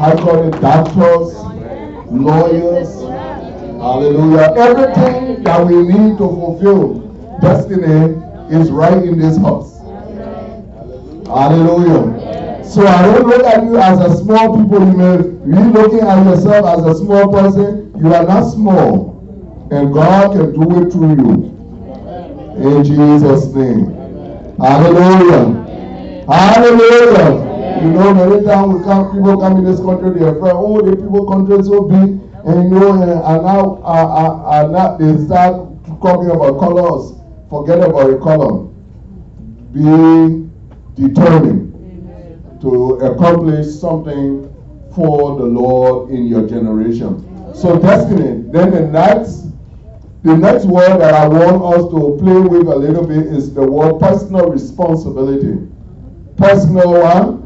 I 0.00 0.14
call 0.16 0.46
it 0.46 0.60
doctors, 0.60 1.34
lawyers, 2.10 3.02
hallelujah. 3.80 4.54
Everything 4.56 5.42
that 5.42 5.66
we 5.66 5.82
need 5.82 6.18
to 6.18 6.28
fulfill 6.28 7.00
destiny 7.40 8.14
is 8.50 8.70
right 8.70 9.02
in 9.02 9.18
this 9.18 9.36
house. 9.36 9.78
Hallelujah. 11.26 12.47
So 12.68 12.86
I 12.86 13.00
don't 13.02 13.26
look 13.26 13.46
at 13.46 13.64
you 13.64 13.78
as 13.78 13.98
a 13.98 14.22
small 14.22 14.54
people. 14.54 14.80
You 14.80 14.92
may 14.92 15.16
be 15.16 15.72
looking 15.72 16.00
at 16.00 16.22
yourself 16.26 16.66
as 16.78 16.84
a 16.84 16.98
small 17.02 17.32
person. 17.32 17.94
You 17.98 18.12
are 18.12 18.26
not 18.26 18.42
small. 18.50 19.16
And 19.70 19.90
God 19.94 20.32
can 20.32 20.52
do 20.52 20.86
it 20.86 20.92
through 20.92 21.16
you. 21.16 21.48
In 22.60 22.84
Jesus' 22.84 23.46
name. 23.54 23.86
Hallelujah. 24.58 26.26
Hallelujah. 26.28 27.80
You 27.82 27.90
know, 27.90 28.12
many 28.12 28.44
times 28.44 28.74
we 28.74 28.84
come, 28.84 29.12
people 29.12 29.40
come 29.40 29.56
in 29.56 29.64
this 29.64 29.80
country, 29.80 30.18
they 30.18 30.26
are 30.26 30.36
afraid, 30.36 30.52
oh, 30.52 30.82
the 30.82 30.94
people 30.94 31.26
country 31.26 31.62
so 31.62 31.82
big. 31.88 32.20
And 32.44 32.70
you 32.70 32.80
know, 32.80 32.92
and 33.00 33.44
now, 33.44 33.80
uh, 33.82 34.44
uh, 34.44 34.68
now 34.70 34.96
they 34.98 35.24
start 35.24 35.54
talking 36.02 36.30
about 36.30 36.60
colors. 36.60 37.16
Forget 37.48 37.78
about 37.78 38.10
the 38.10 38.18
color. 38.18 38.68
Be 39.72 40.44
determined 41.00 41.68
to 42.60 42.94
accomplish 42.96 43.66
something 43.68 44.44
for 44.94 45.38
the 45.38 45.44
Lord 45.44 46.10
in 46.10 46.26
your 46.26 46.48
generation. 46.48 47.54
So 47.54 47.78
destiny. 47.78 48.42
Then 48.50 48.70
the 48.70 48.86
next, 48.86 49.46
the 50.22 50.36
next 50.36 50.64
word 50.64 50.98
that 50.98 51.14
I 51.14 51.28
want 51.28 51.62
us 51.62 51.90
to 51.90 52.16
play 52.20 52.40
with 52.40 52.68
a 52.68 52.76
little 52.76 53.06
bit 53.06 53.26
is 53.26 53.54
the 53.54 53.62
word 53.62 54.00
personal 54.00 54.50
responsibility. 54.50 55.68
Personal 56.36 57.00
one. 57.00 57.44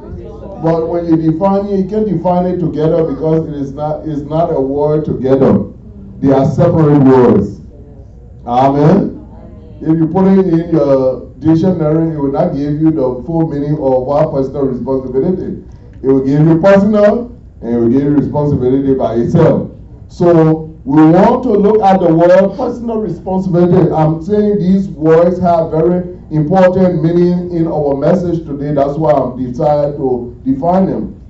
But 0.62 0.86
when 0.88 1.06
you 1.06 1.16
define 1.16 1.66
it, 1.66 1.78
you 1.80 1.88
can 1.88 2.16
define 2.16 2.46
it 2.46 2.58
together 2.58 3.04
because 3.04 3.48
it 3.48 3.54
is 3.54 3.72
not 3.72 4.06
it's 4.08 4.22
not 4.22 4.54
a 4.54 4.60
word 4.60 5.04
together. 5.04 5.64
They 6.20 6.30
are 6.30 6.46
separate 6.46 7.00
words. 7.00 7.60
Amen. 8.46 9.18
If 9.80 9.98
you 9.98 10.06
put 10.06 10.26
it 10.38 10.46
in 10.46 10.70
your 10.70 11.31
dictionary, 11.42 12.14
it 12.14 12.18
will 12.18 12.32
not 12.32 12.54
give 12.54 12.80
you 12.80 12.90
the 12.90 13.22
full 13.26 13.48
meaning 13.48 13.74
of 13.74 14.06
what 14.06 14.32
personal 14.32 14.62
responsibility. 14.62 15.64
It 16.02 16.06
will 16.06 16.24
give 16.24 16.46
you 16.46 16.60
personal 16.60 17.36
and 17.60 17.74
it 17.74 17.78
will 17.78 17.88
give 17.88 18.02
you 18.02 18.10
responsibility 18.10 18.94
by 18.94 19.14
itself. 19.14 19.70
So 20.08 20.72
we 20.84 21.02
want 21.02 21.42
to 21.44 21.50
look 21.50 21.82
at 21.82 22.00
the 22.00 22.12
word 22.12 22.56
personal 22.56 22.98
responsibility. 22.98 23.92
I'm 23.92 24.22
saying 24.22 24.58
these 24.58 24.88
words 24.88 25.38
have 25.40 25.70
very 25.70 26.18
important 26.30 27.02
meaning 27.02 27.54
in 27.54 27.66
our 27.68 27.94
message 27.96 28.44
today. 28.46 28.72
That's 28.74 28.98
why 28.98 29.12
I'm 29.12 29.36
decided 29.36 29.96
to 29.96 30.40
define 30.44 30.86
them. 30.86 31.20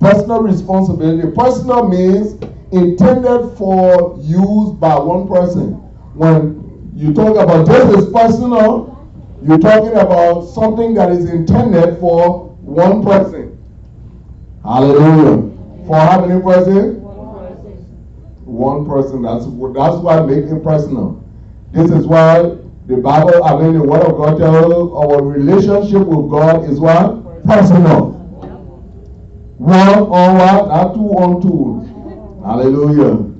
Personal 0.00 0.42
responsibility. 0.42 1.30
Personal 1.36 1.88
means 1.88 2.34
intended 2.72 3.56
for 3.56 4.18
use 4.20 4.72
by 4.78 4.98
one 4.98 5.28
person. 5.28 5.74
When 6.14 6.90
you 6.96 7.14
talk 7.14 7.36
about 7.36 7.66
this 7.66 8.04
is 8.04 8.12
personal, 8.12 8.93
you're 9.46 9.58
talking 9.58 9.92
about 9.92 10.42
something 10.42 10.94
that 10.94 11.10
is 11.10 11.28
intended 11.28 12.00
for 12.00 12.48
one 12.62 13.04
person. 13.04 13.58
Hallelujah. 14.62 15.52
For 15.86 15.96
how 15.96 16.24
many 16.24 16.40
persons? 16.40 16.98
One 18.44 18.86
person. 18.86 19.20
That's 19.20 19.44
that's 19.44 19.96
why 19.96 20.20
make 20.24 20.44
it 20.44 20.64
personal. 20.64 21.22
This 21.72 21.90
is 21.90 22.06
why 22.06 22.56
the 22.86 22.96
Bible, 22.96 23.44
I 23.44 23.60
mean 23.60 23.74
the 23.74 23.82
Word 23.82 24.02
of 24.02 24.16
God 24.16 24.38
tells 24.38 24.72
our 24.72 25.22
relationship 25.22 26.06
with 26.06 26.30
God 26.30 26.64
is 26.64 26.80
what? 26.80 27.44
Personal. 27.44 28.12
One 29.58 29.88
on 29.88 30.08
one, 30.08 30.68
not 30.68 30.94
two 30.94 31.08
on 31.20 31.42
two. 31.42 32.42
Hallelujah. 32.42 33.30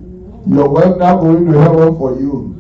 Your 0.55 0.69
wife 0.69 0.99
not 0.99 1.21
going 1.21 1.47
to 1.47 1.59
heaven 1.59 1.97
for 1.97 2.19
you. 2.21 2.55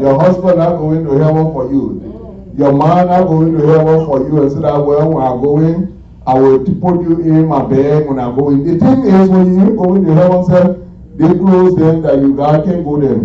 Your 0.00 0.18
husband 0.20 0.58
not 0.58 0.76
going 0.78 1.04
to 1.04 1.12
heaven 1.12 1.52
for 1.52 1.70
you. 1.70 2.17
Your 2.58 2.72
man 2.72 3.06
not 3.06 3.22
going 3.28 3.56
to 3.56 3.64
heaven 3.68 4.04
for 4.06 4.18
you 4.26 4.42
and 4.42 4.50
say 4.50 4.58
that, 4.58 4.78
well, 4.78 5.12
when 5.14 5.22
I 5.22 5.30
go 5.40 5.58
in, 5.60 6.02
I 6.26 6.34
will 6.34 6.58
put 6.58 7.00
you 7.06 7.20
in 7.20 7.46
my 7.46 7.64
bed 7.64 8.04
when 8.08 8.18
I 8.18 8.34
go 8.34 8.50
in. 8.50 8.66
The 8.66 8.84
thing 8.84 9.06
is, 9.06 9.28
when 9.28 9.56
you 9.56 9.76
go 9.76 9.94
into 9.94 10.12
heaven, 10.12 10.44
sir, 10.44 10.86
they 11.14 11.38
close 11.38 11.76
them 11.76 12.02
that 12.02 12.18
you 12.18 12.34
God 12.34 12.64
can't 12.64 12.82
go 12.84 12.98
there. 12.98 13.22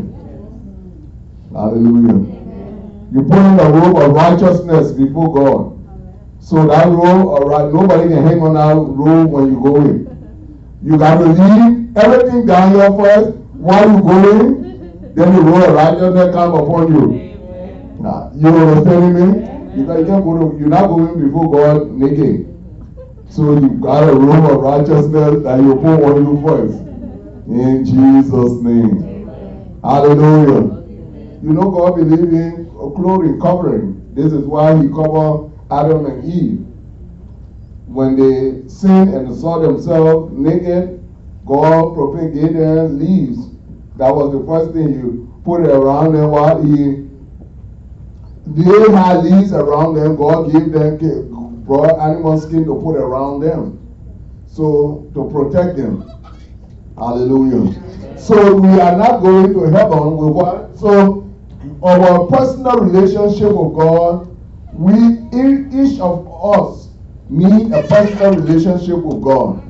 Hallelujah. 1.51 2.29
You 3.11 3.21
put 3.23 3.39
in 3.39 3.59
a 3.59 3.69
robe 3.71 3.97
of 3.97 4.11
righteousness 4.11 4.91
before 4.91 5.33
God. 5.33 5.83
So 6.39 6.67
that 6.67 6.85
robe, 6.89 7.27
all 7.27 7.49
right, 7.49 7.73
nobody 7.73 8.09
can 8.09 8.23
hang 8.27 8.39
on 8.39 8.53
that 8.53 8.75
robe 8.75 9.31
when 9.31 9.51
you 9.51 9.59
go 9.59 9.77
in. 9.77 10.05
You 10.83 10.97
got 10.99 11.17
to 11.17 11.25
leave 11.25 11.97
everything 11.97 12.45
down 12.45 12.75
here 12.75 12.91
first 12.91 13.35
while 13.57 13.89
you 13.89 13.99
go 13.99 14.39
in. 14.39 14.61
Then 15.15 15.33
the 15.35 15.41
robe 15.41 15.63
of 15.69 15.73
righteousness 15.73 16.35
come 16.35 16.53
upon 16.53 16.93
you. 16.93 17.32
You 18.03 18.47
understand 18.49 19.13
me? 19.15 19.81
You, 19.81 19.87
you 19.87 20.05
can't 20.05 20.25
go 20.25 20.51
to, 20.51 20.59
you're 20.59 20.67
not 20.67 20.87
going 20.87 21.25
before 21.25 21.49
God 21.49 21.91
naked. 21.91 22.49
So 23.29 23.53
you've 23.53 23.79
got 23.79 24.09
a 24.09 24.13
robe 24.13 24.51
of 24.51 24.59
righteousness 24.59 25.43
that 25.43 25.59
you 25.61 25.75
put 25.75 26.03
on 26.03 26.25
you 26.25 26.43
first. 26.45 26.79
In 27.47 27.85
Jesus' 27.85 28.61
name. 28.61 29.79
Hallelujah. 29.81 30.83
You 31.43 31.53
know 31.53 31.71
God 31.71 31.95
believe 31.95 32.33
in 32.33 32.69
clothing, 32.75 33.39
covering. 33.39 34.13
This 34.13 34.33
is 34.33 34.43
why 34.43 34.75
he 34.81 34.89
covered 34.89 35.51
Adam 35.71 36.05
and 36.05 36.25
Eve. 36.25 36.59
When 37.87 38.17
they 38.17 38.67
sinned 38.67 39.13
and 39.13 39.33
saw 39.33 39.59
themselves 39.59 40.33
naked, 40.33 41.01
God 41.45 41.95
propagated 41.95 42.91
leaves. 42.91 43.49
That 43.95 44.13
was 44.13 44.33
the 44.33 44.45
first 44.45 44.73
thing 44.73 44.93
you 44.93 45.41
put 45.45 45.61
around 45.61 46.13
them 46.13 46.31
while 46.31 46.61
he 46.61 47.02
they 48.55 48.91
had 48.91 49.23
leaves 49.23 49.51
around 49.51 49.95
them. 49.95 50.15
God 50.15 50.51
gave 50.51 50.71
them 50.71 50.97
brought 51.65 51.99
animal 51.99 52.39
skin 52.39 52.65
to 52.65 52.75
put 52.75 52.95
around 52.95 53.39
them. 53.39 53.79
So 54.47 55.09
to 55.13 55.29
protect 55.29 55.77
them. 55.77 56.09
Hallelujah. 56.97 58.19
So 58.19 58.55
we 58.55 58.79
are 58.79 58.95
not 58.95 59.21
going 59.21 59.53
to 59.53 59.63
heaven 59.71 60.17
with 60.17 60.33
what? 60.33 60.77
So 60.77 61.29
our 61.83 62.27
personal 62.27 62.79
relationship 62.79 63.51
with 63.51 63.75
God, 63.75 64.29
we 64.73 64.93
each 65.33 65.99
of 65.99 66.27
us 66.43 66.89
need 67.29 67.71
a 67.71 67.83
personal 67.83 68.35
relationship 68.35 68.97
with 68.97 69.21
God. 69.21 69.63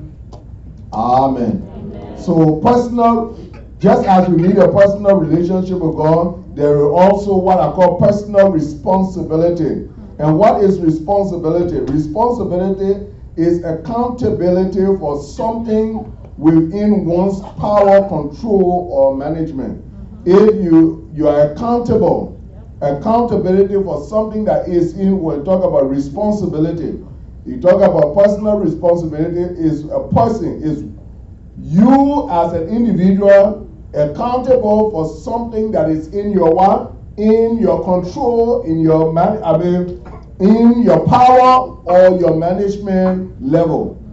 Amen. 0.92 1.68
Amen. 1.74 2.18
So 2.18 2.58
personal, 2.58 3.40
just 3.80 4.06
as 4.06 4.28
we 4.30 4.42
need 4.48 4.58
a 4.58 4.72
personal 4.72 5.16
relationship 5.16 5.80
with 5.80 5.96
God, 5.96 6.43
there 6.56 6.78
is 6.78 6.84
also 6.84 7.36
what 7.36 7.60
I 7.60 7.72
call 7.72 8.00
personal 8.00 8.50
responsibility. 8.52 9.90
And 10.20 10.38
what 10.38 10.64
is 10.64 10.80
responsibility? 10.80 11.80
Responsibility 11.92 13.08
is 13.36 13.64
accountability 13.64 14.86
for 15.00 15.22
something 15.22 16.12
within 16.38 17.06
one's 17.06 17.42
power, 17.60 18.08
control, 18.08 18.90
or 18.92 19.18
management. 19.18 19.84
If 20.26 20.64
you, 20.64 21.10
you 21.14 21.28
are 21.28 21.52
accountable, 21.52 22.40
accountability 22.82 23.74
for 23.74 24.06
something 24.08 24.46
that 24.46 24.68
is 24.68 24.94
in, 24.98 25.20
when 25.20 25.40
we 25.40 25.46
talk 25.46 25.64
about 25.64 25.90
responsibility, 25.90 27.04
you 27.46 27.60
talk 27.60 27.82
about 27.82 28.16
personal 28.16 28.60
responsibility, 28.60 29.42
is 29.60 29.86
a 29.86 30.08
person, 30.14 30.62
is 30.64 30.86
you 31.60 32.30
as 32.30 32.54
an 32.54 32.70
individual 32.70 33.70
accountable 33.94 34.92
for 34.92 35.08
something 35.22 35.72
that 35.72 35.90
is 35.90 36.08
in 36.14 36.32
your 36.32 36.54
what? 36.54 36.94
In 37.18 37.60
your 37.60 37.84
control, 37.84 38.64
in 38.64 38.80
your 38.80 39.14
man, 39.14 39.44
I 39.44 39.58
mean, 39.58 40.04
in 40.40 40.82
your 40.82 41.06
power 41.08 41.78
or 41.86 42.20
your 42.20 42.36
management 42.36 43.42
level 43.42 44.04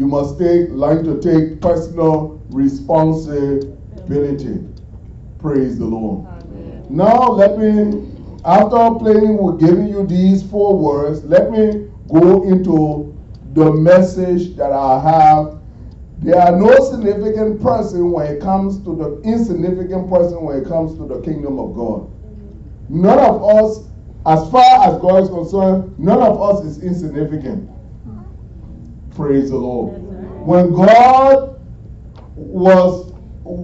you 0.00 0.06
must 0.06 0.38
take, 0.38 0.70
learn 0.70 1.04
to 1.04 1.20
take 1.20 1.60
personal 1.60 2.40
responsibility. 2.50 4.64
Praise 5.38 5.78
the 5.78 5.84
Lord. 5.84 6.26
Amen. 6.26 6.86
Now, 6.88 7.28
let 7.28 7.58
me, 7.58 8.08
after 8.44 8.94
playing 8.98 9.36
with 9.36 9.60
giving 9.60 9.88
you 9.88 10.06
these 10.06 10.42
four 10.44 10.78
words, 10.78 11.22
let 11.24 11.50
me 11.50 11.88
go 12.08 12.44
into 12.44 13.14
the 13.52 13.70
message 13.72 14.56
that 14.56 14.72
I 14.72 15.00
have. 15.00 15.59
There 16.22 16.38
are 16.38 16.54
no 16.54 16.74
significant 16.90 17.62
person 17.62 18.10
when 18.12 18.26
it 18.26 18.42
comes 18.42 18.78
to 18.84 18.94
the 18.94 19.22
insignificant 19.22 20.10
person 20.10 20.42
when 20.42 20.58
it 20.58 20.68
comes 20.68 20.96
to 20.98 21.06
the 21.06 21.22
kingdom 21.22 21.58
of 21.58 21.74
God. 21.74 22.10
None 22.90 23.18
of 23.18 23.42
us, 23.42 23.88
as 24.26 24.50
far 24.50 24.84
as 24.86 25.00
God 25.00 25.22
is 25.22 25.28
concerned, 25.30 25.98
none 25.98 26.20
of 26.20 26.42
us 26.42 26.62
is 26.66 26.82
insignificant. 26.82 27.70
Praise 29.16 29.48
the 29.48 29.56
Lord. 29.56 29.94
When 30.44 30.74
God 30.74 31.58
was 32.34 33.14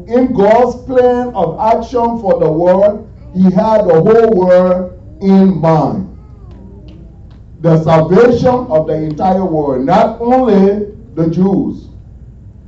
in 0.08 0.32
God's 0.32 0.82
plan 0.86 1.34
of 1.34 1.60
action 1.60 2.20
for 2.20 2.40
the 2.40 2.50
world, 2.50 3.06
He 3.34 3.44
had 3.44 3.82
the 3.82 4.00
whole 4.00 4.30
world 4.30 4.98
in 5.20 5.60
mind. 5.60 6.04
The 7.60 7.82
salvation 7.84 8.48
of 8.48 8.86
the 8.86 8.94
entire 8.94 9.44
world, 9.44 9.84
not 9.84 10.20
only 10.22 10.94
the 11.14 11.28
Jews. 11.28 11.85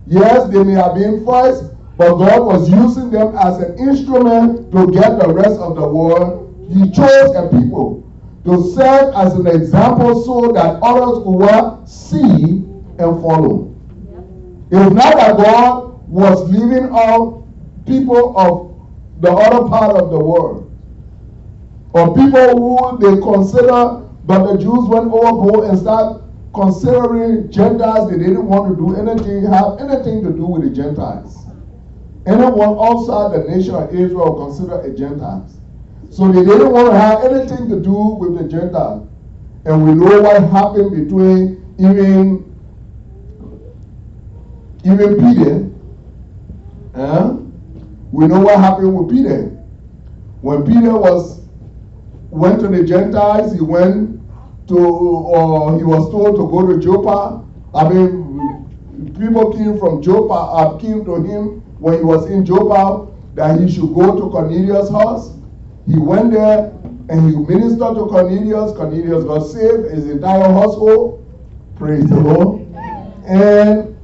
Yes, 0.09 0.49
they 0.51 0.64
may 0.64 0.73
have 0.73 0.94
been 0.94 1.25
first, 1.27 1.64
but 1.99 2.14
God 2.16 2.47
was 2.47 2.71
using 2.71 3.11
them 3.11 3.37
as 3.37 3.59
an 3.59 3.79
instrument 3.79 4.73
to 4.73 4.90
get 4.90 5.21
the 5.21 5.29
rest 5.29 5.61
of 5.61 5.77
the 5.77 5.87
world. 5.87 6.47
He 6.73 6.90
chose 6.90 7.37
a 7.37 7.49
people 7.53 8.11
to 8.44 8.73
serve 8.73 9.14
as 9.14 9.35
an 9.35 9.47
example 9.47 10.25
so 10.25 10.53
that 10.53 10.81
others 10.83 11.23
could 11.25 11.87
see 11.87 12.64
and 12.99 13.21
follow. 13.21 13.75
It's 14.71 14.94
not 14.94 15.16
that 15.16 15.37
God 15.37 16.09
was 16.09 16.49
leaving 16.51 16.88
out 16.90 17.44
people 17.87 18.38
of 18.38 19.21
the 19.21 19.31
other 19.31 19.68
part 19.68 19.94
of 19.97 20.11
the 20.11 20.18
world. 20.18 20.73
Or 21.92 22.14
people 22.14 22.57
who 22.57 22.99
they 22.99 23.21
consider, 23.21 24.09
but 24.25 24.47
the 24.47 24.57
Jews 24.57 24.88
went 24.88 25.12
overboard 25.12 25.68
and 25.68 25.79
started 25.79 26.23
considering 26.54 27.50
Gentiles. 27.50 28.11
They 28.11 28.18
didn't 28.18 28.46
want 28.46 28.70
to 28.70 28.76
do 28.76 28.96
anything, 28.96 29.44
have 29.44 29.78
anything 29.80 30.22
to 30.24 30.30
do 30.30 30.46
with 30.46 30.62
the 30.62 30.70
Gentiles. 30.70 31.37
Anyone 32.26 32.78
outside 32.78 33.32
the 33.32 33.44
nation 33.48 33.74
of 33.74 33.94
Israel 33.94 34.46
considered 34.46 34.84
a 34.84 34.96
Gentile. 34.96 35.48
So 36.11 36.30
they 36.32 36.44
didn't 36.44 36.72
want 36.72 36.90
to 36.90 36.98
have 36.98 37.24
anything 37.24 37.68
to 37.68 37.80
do 37.80 38.16
with 38.18 38.38
the 38.38 38.48
Gentiles. 38.48 39.08
And 39.64 39.84
we 39.84 39.94
know 39.94 40.20
what 40.20 40.42
happened 40.50 40.90
between 40.90 41.58
even 41.78 42.44
even 44.84 45.16
Peter, 45.16 45.70
uh, 46.94 47.37
we 48.12 48.26
know 48.26 48.40
what 48.40 48.58
happened 48.58 48.94
with 48.94 49.11
Peter. 49.11 49.46
When 50.40 50.64
Peter 50.64 50.96
was 50.96 51.40
went 52.30 52.61
to 52.61 52.68
the 52.68 52.84
Gentiles, 52.84 53.52
he 53.52 53.61
went 53.61 54.17
to, 54.68 54.78
or 54.78 55.76
he 55.78 55.85
was 55.85 56.11
told 56.11 56.37
to 56.37 56.46
go 56.46 56.66
to 56.66 56.78
Joppa. 56.78 57.44
I 57.74 57.88
mean, 57.88 59.14
people 59.18 59.52
came 59.52 59.78
from 59.78 60.02
Joppa, 60.02 60.35
uh, 60.35 60.78
came 60.78 61.04
to 61.04 61.16
him 61.16 61.61
when 61.81 61.98
he 61.98 62.04
was 62.04 62.31
in 62.31 62.44
Joppa 62.44 63.11
that 63.35 63.61
he 63.61 63.70
should 63.70 63.94
go 63.94 64.16
to 64.16 64.31
Cornelius' 64.31 64.90
house. 64.90 65.35
He 65.87 65.98
went 65.98 66.33
there 66.33 66.72
and 67.09 67.31
he 67.31 67.37
ministered 67.37 67.96
to 67.96 68.07
Cornelius. 68.07 68.72
Cornelius 68.76 69.24
got 69.24 69.40
saved, 69.40 69.90
his 69.92 70.04
entire 70.11 70.52
household. 70.52 71.24
Praise 71.76 72.07
the 72.07 72.20
Lord. 72.20 72.61
And 73.26 73.96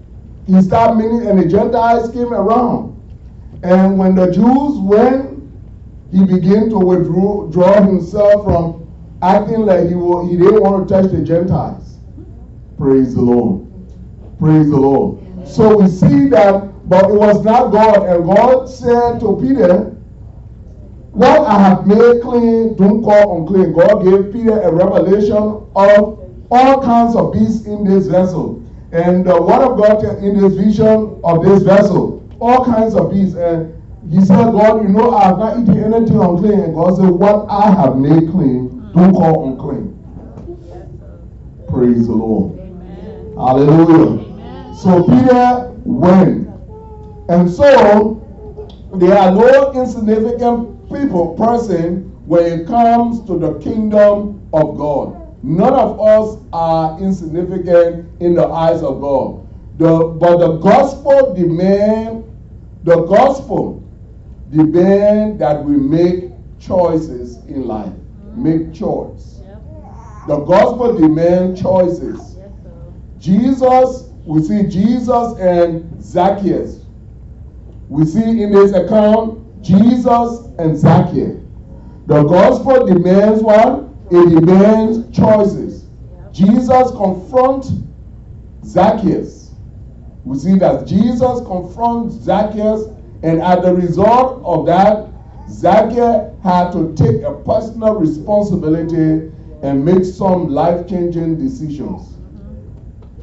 he 0.47 0.61
started 0.63 0.97
meeting, 0.97 1.27
and 1.27 1.39
the 1.39 1.47
Gentiles 1.47 2.11
came 2.13 2.33
around. 2.33 2.93
And 3.63 3.99
when 3.99 4.15
the 4.15 4.27
Jews 4.31 4.79
went, 4.79 5.43
he 6.13 6.25
began 6.25 6.69
to 6.71 6.79
withdraw 6.79 7.83
himself 7.83 8.45
from 8.45 8.84
acting 9.25 9.67
like 9.67 9.89
he, 9.89 9.95
he 10.31 10.37
didn't 10.37 10.63
want 10.63 10.87
to 10.89 10.95
touch 10.95 11.11
the 11.11 11.23
Gentiles. 11.23 11.97
Praise 12.77 13.15
the 13.15 13.23
Lord. 13.23 13.67
Praise 14.39 14.69
the 14.69 14.77
Lord. 14.77 15.49
So 15.49 15.79
we 15.79 15.89
see 15.89 16.29
that, 16.29 16.89
but 16.89 17.11
it 17.11 17.15
was 17.15 17.45
not 17.45 17.71
God. 17.71 18.07
And 18.07 18.25
God 18.25 18.69
said 18.69 19.21
to 19.21 19.39
Peter, 19.41 19.97
What 21.13 21.47
I 21.47 21.59
have 21.59 21.87
made 21.87 22.23
clean, 22.23 22.77
don't 22.77 23.03
call 23.03 23.41
unclean. 23.41 23.73
God 23.73 24.05
gave 24.05 24.33
Peter 24.33 24.61
a 24.61 24.73
revelation 24.73 25.37
of 25.77 26.21
all 26.51 26.83
kinds 26.83 27.17
of 27.17 27.33
beasts 27.33 27.67
in 27.67 27.85
this 27.85 28.07
vessel. 28.07 28.63
And 28.93 29.25
the 29.25 29.41
word 29.41 29.63
of 29.63 29.79
God 29.79 30.05
in 30.23 30.41
this 30.41 30.55
vision 30.55 31.21
of 31.25 31.45
this 31.45 31.63
vessel, 31.63 32.23
all 32.41 32.65
kinds 32.65 32.95
of 32.95 33.11
beasts. 33.11 33.35
And 33.35 33.75
he 34.11 34.21
said, 34.21 34.53
God, 34.53 34.83
you 34.83 34.89
know, 34.89 35.17
I 35.17 35.25
have 35.25 35.39
not 35.39 35.59
eaten 35.59 35.83
anything 35.83 36.21
unclean. 36.21 36.61
And 36.61 36.75
God 36.75 36.97
said, 36.97 37.09
What 37.09 37.47
I 37.49 37.71
have 37.71 37.97
made 37.97 38.31
clean, 38.31 38.64
don't 38.95 39.13
call 39.13 39.51
unclean. 39.51 39.91
Praise 41.69 42.07
the 42.07 42.13
Lord. 42.13 42.59
Amen. 42.61 43.35
Hallelujah. 43.37 44.25
Amen. 44.25 44.77
So 44.77 45.03
Peter 45.03 45.73
went. 45.85 46.49
And 47.29 47.51
so 47.51 48.21
there 48.95 49.19
are 49.19 49.33
no 49.33 49.73
insignificant 49.73 50.89
people, 50.89 51.35
person, 51.35 52.11
when 52.27 52.61
it 52.61 52.67
comes 52.67 53.27
to 53.27 53.39
the 53.39 53.59
kingdom 53.59 54.49
of 54.53 54.77
God. 54.77 55.43
None 55.43 55.75
of 55.75 56.01
us 56.01 56.39
are 56.53 56.99
insignificant 57.01 58.09
in 58.23 58.35
the 58.35 58.47
eyes 58.47 58.83
of 58.83 59.01
God. 59.01 59.47
The, 59.79 60.05
but 60.21 60.39
the 60.39 60.59
gospel 60.59 61.35
demand, 61.35 62.25
the 62.85 63.03
gospel 63.03 63.83
demand 64.51 65.41
that 65.41 65.65
we 65.65 65.77
make 65.77 66.31
choices 66.61 67.45
in 67.47 67.67
life. 67.67 67.93
Make 68.37 68.75
choice. 68.75 69.41
The 70.27 70.39
gospel 70.39 70.99
demands 70.99 71.61
choices. 71.61 72.37
Jesus, 73.19 74.11
we 74.25 74.43
see 74.43 74.65
Jesus 74.65 75.39
and 75.39 76.03
Zacchaeus. 76.03 76.85
We 77.89 78.05
see 78.05 78.43
in 78.43 78.53
this 78.53 78.73
account 78.73 79.63
Jesus 79.63 80.49
and 80.59 80.77
Zacchaeus. 80.77 81.43
The 82.07 82.23
gospel 82.25 82.87
demands 82.87 83.43
what? 83.43 83.85
it 84.11 84.41
demands 84.41 85.17
choices. 85.17 85.87
Jesus 86.33 86.91
confronts 86.93 87.73
Zacchaeus. 88.65 89.53
We 90.25 90.39
see 90.39 90.59
that 90.59 90.87
Jesus 90.87 91.41
confronts 91.47 92.15
Zacchaeus, 92.17 92.89
and 93.23 93.41
as 93.43 93.63
the 93.63 93.75
result 93.75 94.43
of 94.45 94.67
that, 94.67 95.09
Zacchaeus 95.49 96.35
had 96.43 96.73
to 96.73 96.95
take 96.95 97.23
a 97.23 97.35
personal 97.35 97.95
responsibility 97.95 99.31
and 99.63 99.85
make 99.85 100.05
some 100.05 100.49
life 100.49 100.89
changing 100.89 101.39
decisions, 101.39 102.17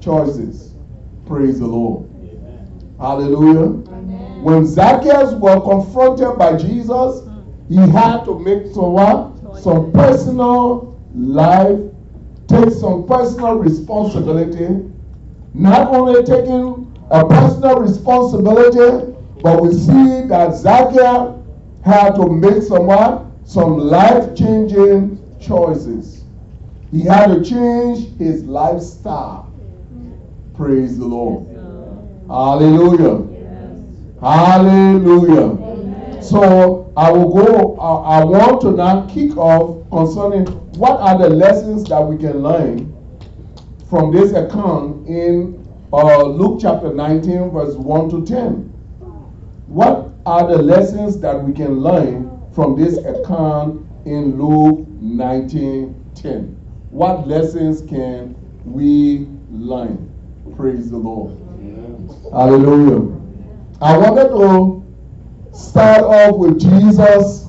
choices. 0.01 0.73
Praise 1.25 1.59
the 1.59 1.67
Lord. 1.67 2.09
Amen. 2.09 2.95
Hallelujah. 2.99 3.91
Amen. 3.91 4.41
When 4.43 4.65
Zacchaeus 4.65 5.33
was 5.33 5.61
confronted 5.63 6.37
by 6.37 6.57
Jesus, 6.57 7.27
he 7.69 7.77
had 7.77 8.23
to 8.25 8.37
make 8.39 8.73
some 8.73 8.93
what? 8.93 9.59
Some 9.59 9.91
personal 9.91 10.99
life, 11.15 11.79
take 12.47 12.71
some 12.71 13.07
personal 13.07 13.55
responsibility. 13.55 14.89
Not 15.53 15.93
only 15.93 16.23
taking 16.23 16.91
a 17.11 17.25
personal 17.27 17.77
responsibility, 17.77 19.13
but 19.41 19.61
we 19.61 19.73
see 19.73 20.27
that 20.27 20.55
Zacchaeus 20.55 21.40
had 21.83 22.15
to 22.15 22.29
make 22.29 22.63
some 22.63 22.87
what? 22.87 23.25
Some 23.45 23.77
life 23.77 24.35
changing 24.35 25.19
choices. 25.39 26.23
He 26.91 27.01
had 27.01 27.27
to 27.27 27.43
change 27.43 28.17
his 28.17 28.43
lifestyle. 28.43 29.51
Praise 30.55 30.97
the 30.97 31.05
Lord. 31.05 31.47
Hallelujah. 32.27 33.27
Hallelujah. 34.21 36.21
So 36.21 36.93
I 36.95 37.11
will 37.11 37.33
go, 37.33 37.75
I, 37.77 38.19
I 38.19 38.23
want 38.23 38.61
to 38.61 38.71
now 38.71 39.07
kick 39.07 39.35
off 39.35 39.89
concerning 39.89 40.45
what 40.77 40.99
are 40.99 41.17
the 41.17 41.29
lessons 41.29 41.89
that 41.89 41.99
we 41.99 42.17
can 42.17 42.43
learn 42.43 42.95
from 43.89 44.13
this 44.13 44.31
account 44.33 45.07
in 45.07 45.57
uh, 45.91 46.23
Luke 46.23 46.59
chapter 46.61 46.93
19, 46.93 47.49
verse 47.49 47.75
1 47.75 48.09
to 48.11 48.25
10. 48.25 48.55
What 49.67 50.10
are 50.25 50.47
the 50.47 50.61
lessons 50.61 51.19
that 51.19 51.41
we 51.41 51.53
can 51.53 51.79
learn 51.79 52.41
from 52.53 52.79
this 52.79 52.97
account 52.99 53.85
in 54.05 54.41
Luke 54.41 54.85
19:10? 55.01 56.55
What 56.91 57.27
lessons 57.27 57.81
can 57.81 58.35
we 58.65 59.27
learn? 59.51 60.09
Praise 60.55 60.91
the 60.91 60.97
Lord. 60.97 61.31
Hallelujah. 62.31 63.17
I 63.81 63.97
wanted 63.97 64.29
to 64.29 64.83
start 65.53 66.03
off 66.03 66.37
with 66.37 66.59
Jesus, 66.59 67.47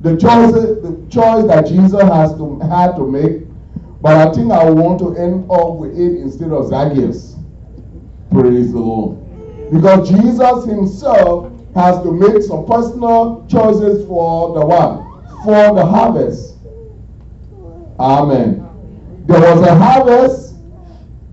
the 0.00 0.16
choice, 0.16 0.52
the 0.52 0.96
choice 1.10 1.46
that 1.46 1.66
Jesus 1.66 2.00
has 2.00 2.34
to 2.36 2.58
had 2.60 2.96
to 2.96 3.06
make, 3.06 3.42
but 4.00 4.16
I 4.16 4.32
think 4.32 4.50
I 4.50 4.70
want 4.70 4.98
to 5.00 5.14
end 5.16 5.44
off 5.48 5.78
with 5.78 5.92
it 5.92 6.20
instead 6.20 6.52
of 6.52 6.68
Zacchaeus. 6.68 7.36
Praise 8.30 8.72
the 8.72 8.80
Lord. 8.80 9.18
Because 9.70 10.08
Jesus 10.08 10.64
himself 10.64 11.51
has 11.74 12.02
to 12.02 12.12
make 12.12 12.42
some 12.42 12.66
personal 12.66 13.46
choices 13.48 14.06
for 14.06 14.54
the 14.54 14.64
one, 14.64 15.04
for 15.44 15.74
the 15.74 15.84
harvest. 15.84 16.56
Amen. 17.98 18.68
There 19.26 19.40
was 19.40 19.66
a 19.66 19.74
harvest 19.74 20.56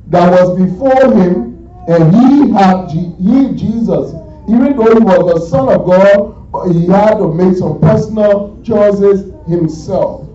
that 0.08 0.30
was 0.32 0.58
before 0.58 1.14
him, 1.14 1.70
and 1.88 2.14
he 2.14 2.52
had 2.52 2.90
he 2.90 3.54
Jesus, 3.56 4.14
even 4.48 4.78
though 4.78 4.94
he 4.94 5.04
was 5.04 5.34
the 5.34 5.46
Son 5.48 5.70
of 5.70 5.86
God, 5.86 6.72
he 6.72 6.88
had 6.88 7.16
to 7.16 7.34
make 7.34 7.58
some 7.58 7.80
personal 7.80 8.62
choices 8.64 9.34
himself. 9.48 10.28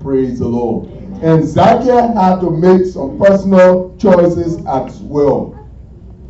Praise 0.00 0.38
the 0.38 0.48
Lord. 0.48 0.88
And 1.22 1.46
Zacchaeus 1.46 2.14
had 2.14 2.40
to 2.40 2.50
make 2.50 2.86
some 2.86 3.18
personal 3.18 3.94
choices 3.98 4.64
as 4.66 4.98
well. 5.00 5.56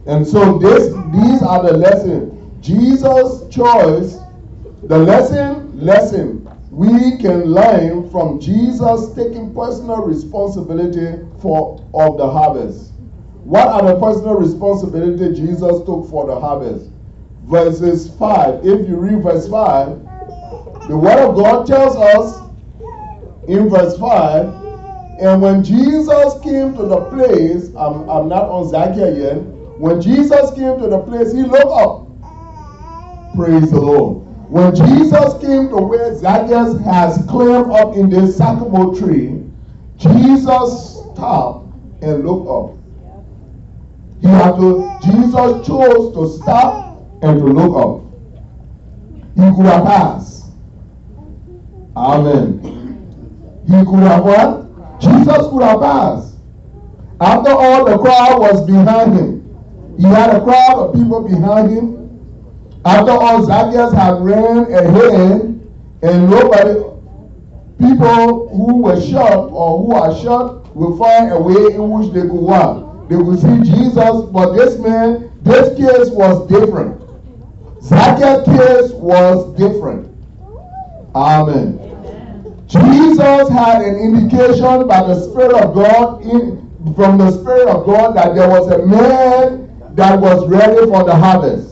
And 0.06 0.26
so 0.26 0.58
this 0.58 0.92
these 1.12 1.42
are 1.42 1.62
the 1.62 1.76
lessons 1.76 2.39
Jesus' 2.60 3.48
choice, 3.54 4.18
the 4.84 4.98
lesson, 4.98 5.78
lesson 5.78 6.46
we 6.70 7.16
can 7.18 7.46
learn 7.46 8.10
from 8.10 8.40
Jesus 8.40 9.14
taking 9.14 9.54
personal 9.54 10.02
responsibility 10.02 11.24
for 11.40 11.80
of 11.94 12.18
the 12.18 12.30
harvest. 12.30 12.92
What 13.44 13.68
are 13.68 13.82
the 13.82 14.00
personal 14.00 14.34
responsibility 14.34 15.34
Jesus 15.34 15.84
took 15.84 16.08
for 16.10 16.26
the 16.26 16.38
harvest? 16.38 16.90
Verses 17.44 18.14
5. 18.16 18.66
If 18.66 18.88
you 18.88 18.96
read 18.96 19.22
verse 19.22 19.48
5, 19.48 19.88
the 20.88 20.96
word 20.96 21.18
of 21.18 21.36
God 21.36 21.66
tells 21.66 21.96
us 21.96 22.50
in 23.48 23.68
verse 23.68 23.98
5, 23.98 24.44
and 25.20 25.42
when 25.42 25.64
Jesus 25.64 26.34
came 26.42 26.74
to 26.76 26.84
the 26.84 27.00
place, 27.06 27.68
I'm, 27.76 28.08
I'm 28.08 28.28
not 28.28 28.44
on 28.48 28.68
Zacchaeus 28.70 29.18
yet, 29.18 29.36
when 29.78 30.00
Jesus 30.00 30.52
came 30.52 30.78
to 30.78 30.88
the 30.88 31.00
place, 31.00 31.32
he 31.32 31.42
looked 31.42 31.72
up 31.72 32.09
Praise 33.34 33.70
the 33.70 33.80
Lord. 33.80 34.26
When 34.50 34.74
Jesus 34.74 35.40
came 35.40 35.68
to 35.68 35.76
where 35.76 36.14
Zacchaeus 36.16 36.82
has 36.84 37.24
climbed 37.28 37.70
up 37.70 37.94
in 37.94 38.10
the 38.10 38.26
sycamore 38.26 38.96
tree, 38.96 39.44
Jesus 39.96 41.04
stopped 41.12 41.72
and 42.02 42.26
looked 42.26 42.48
up. 42.48 42.76
He 44.20 44.26
had 44.26 44.56
to, 44.56 44.98
Jesus 45.02 45.66
chose 45.66 46.14
to 46.14 46.42
stop 46.42 47.00
and 47.22 47.38
to 47.38 47.46
look 47.46 47.76
up. 47.76 48.02
He 49.36 49.56
could 49.56 49.66
have 49.66 49.84
passed. 49.84 50.46
Amen. 51.96 52.60
He 53.66 53.84
could 53.84 54.02
have 54.02 54.24
what? 54.24 55.00
Jesus 55.00 55.46
could 55.48 55.62
have 55.62 55.80
passed. 55.80 56.34
After 57.20 57.50
all, 57.50 57.84
the 57.84 57.98
crowd 57.98 58.40
was 58.40 58.66
behind 58.66 59.14
him. 59.14 59.94
He 59.96 60.04
had 60.04 60.34
a 60.34 60.42
crowd 60.42 60.76
of 60.76 60.94
people 60.94 61.22
behind 61.28 61.70
him. 61.70 61.99
After 62.90 63.12
all, 63.12 63.44
Zacchaeus 63.44 63.92
had 63.92 64.20
ran 64.20 64.72
ahead, 64.72 65.42
and 66.02 66.28
nobody, 66.28 66.74
people 67.78 68.48
who 68.48 68.82
were 68.82 69.00
shot 69.00 69.50
or 69.52 69.78
who 69.78 69.92
are 69.94 70.12
shot 70.20 70.74
will 70.74 70.98
find 70.98 71.30
a 71.30 71.40
way 71.40 71.72
in 71.72 71.88
which 71.88 72.12
they 72.12 72.22
could 72.22 72.32
walk. 72.32 73.08
They 73.08 73.14
would 73.14 73.38
see 73.38 73.70
Jesus, 73.70 74.24
but 74.32 74.56
this 74.56 74.76
man, 74.80 75.30
this 75.42 75.68
case 75.78 76.10
was 76.10 76.48
different. 76.48 77.00
Zacchaeus' 77.80 78.44
case 78.46 78.92
was 78.94 79.56
different. 79.56 80.12
Amen. 81.14 81.78
Jesus 82.66 83.48
had 83.50 83.82
an 83.82 84.00
indication 84.00 84.88
by 84.88 85.06
the 85.06 85.14
Spirit 85.30 85.54
of 85.54 85.76
God 85.76 86.22
in, 86.22 86.58
from 86.96 87.18
the 87.18 87.30
Spirit 87.40 87.68
of 87.68 87.86
God 87.86 88.16
that 88.16 88.34
there 88.34 88.48
was 88.48 88.68
a 88.72 88.84
man 88.84 89.94
that 89.94 90.18
was 90.18 90.48
ready 90.48 90.90
for 90.90 91.04
the 91.04 91.14
harvest 91.14 91.69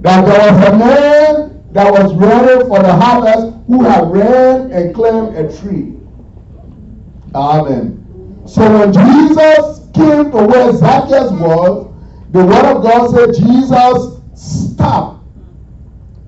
that 0.00 0.24
there 0.24 0.52
was 0.52 0.68
a 0.68 0.78
man 0.78 1.64
that 1.72 1.90
was 1.90 2.14
ready 2.14 2.64
for 2.68 2.82
the 2.82 2.92
harvest 2.92 3.56
who 3.66 3.82
had 3.84 4.10
ran 4.10 4.70
and 4.70 4.94
climbed 4.94 5.36
a 5.36 5.58
tree. 5.58 5.94
Amen. 7.34 8.42
So 8.46 8.62
when 8.78 8.92
Jesus 8.92 9.80
came 9.94 10.30
to 10.30 10.46
where 10.46 10.72
Zacchaeus 10.72 11.32
was, 11.32 11.92
the 12.30 12.44
word 12.44 12.76
of 12.76 12.82
God 12.82 13.10
said 13.10 13.34
Jesus 13.34 14.20
stopped. 14.34 15.24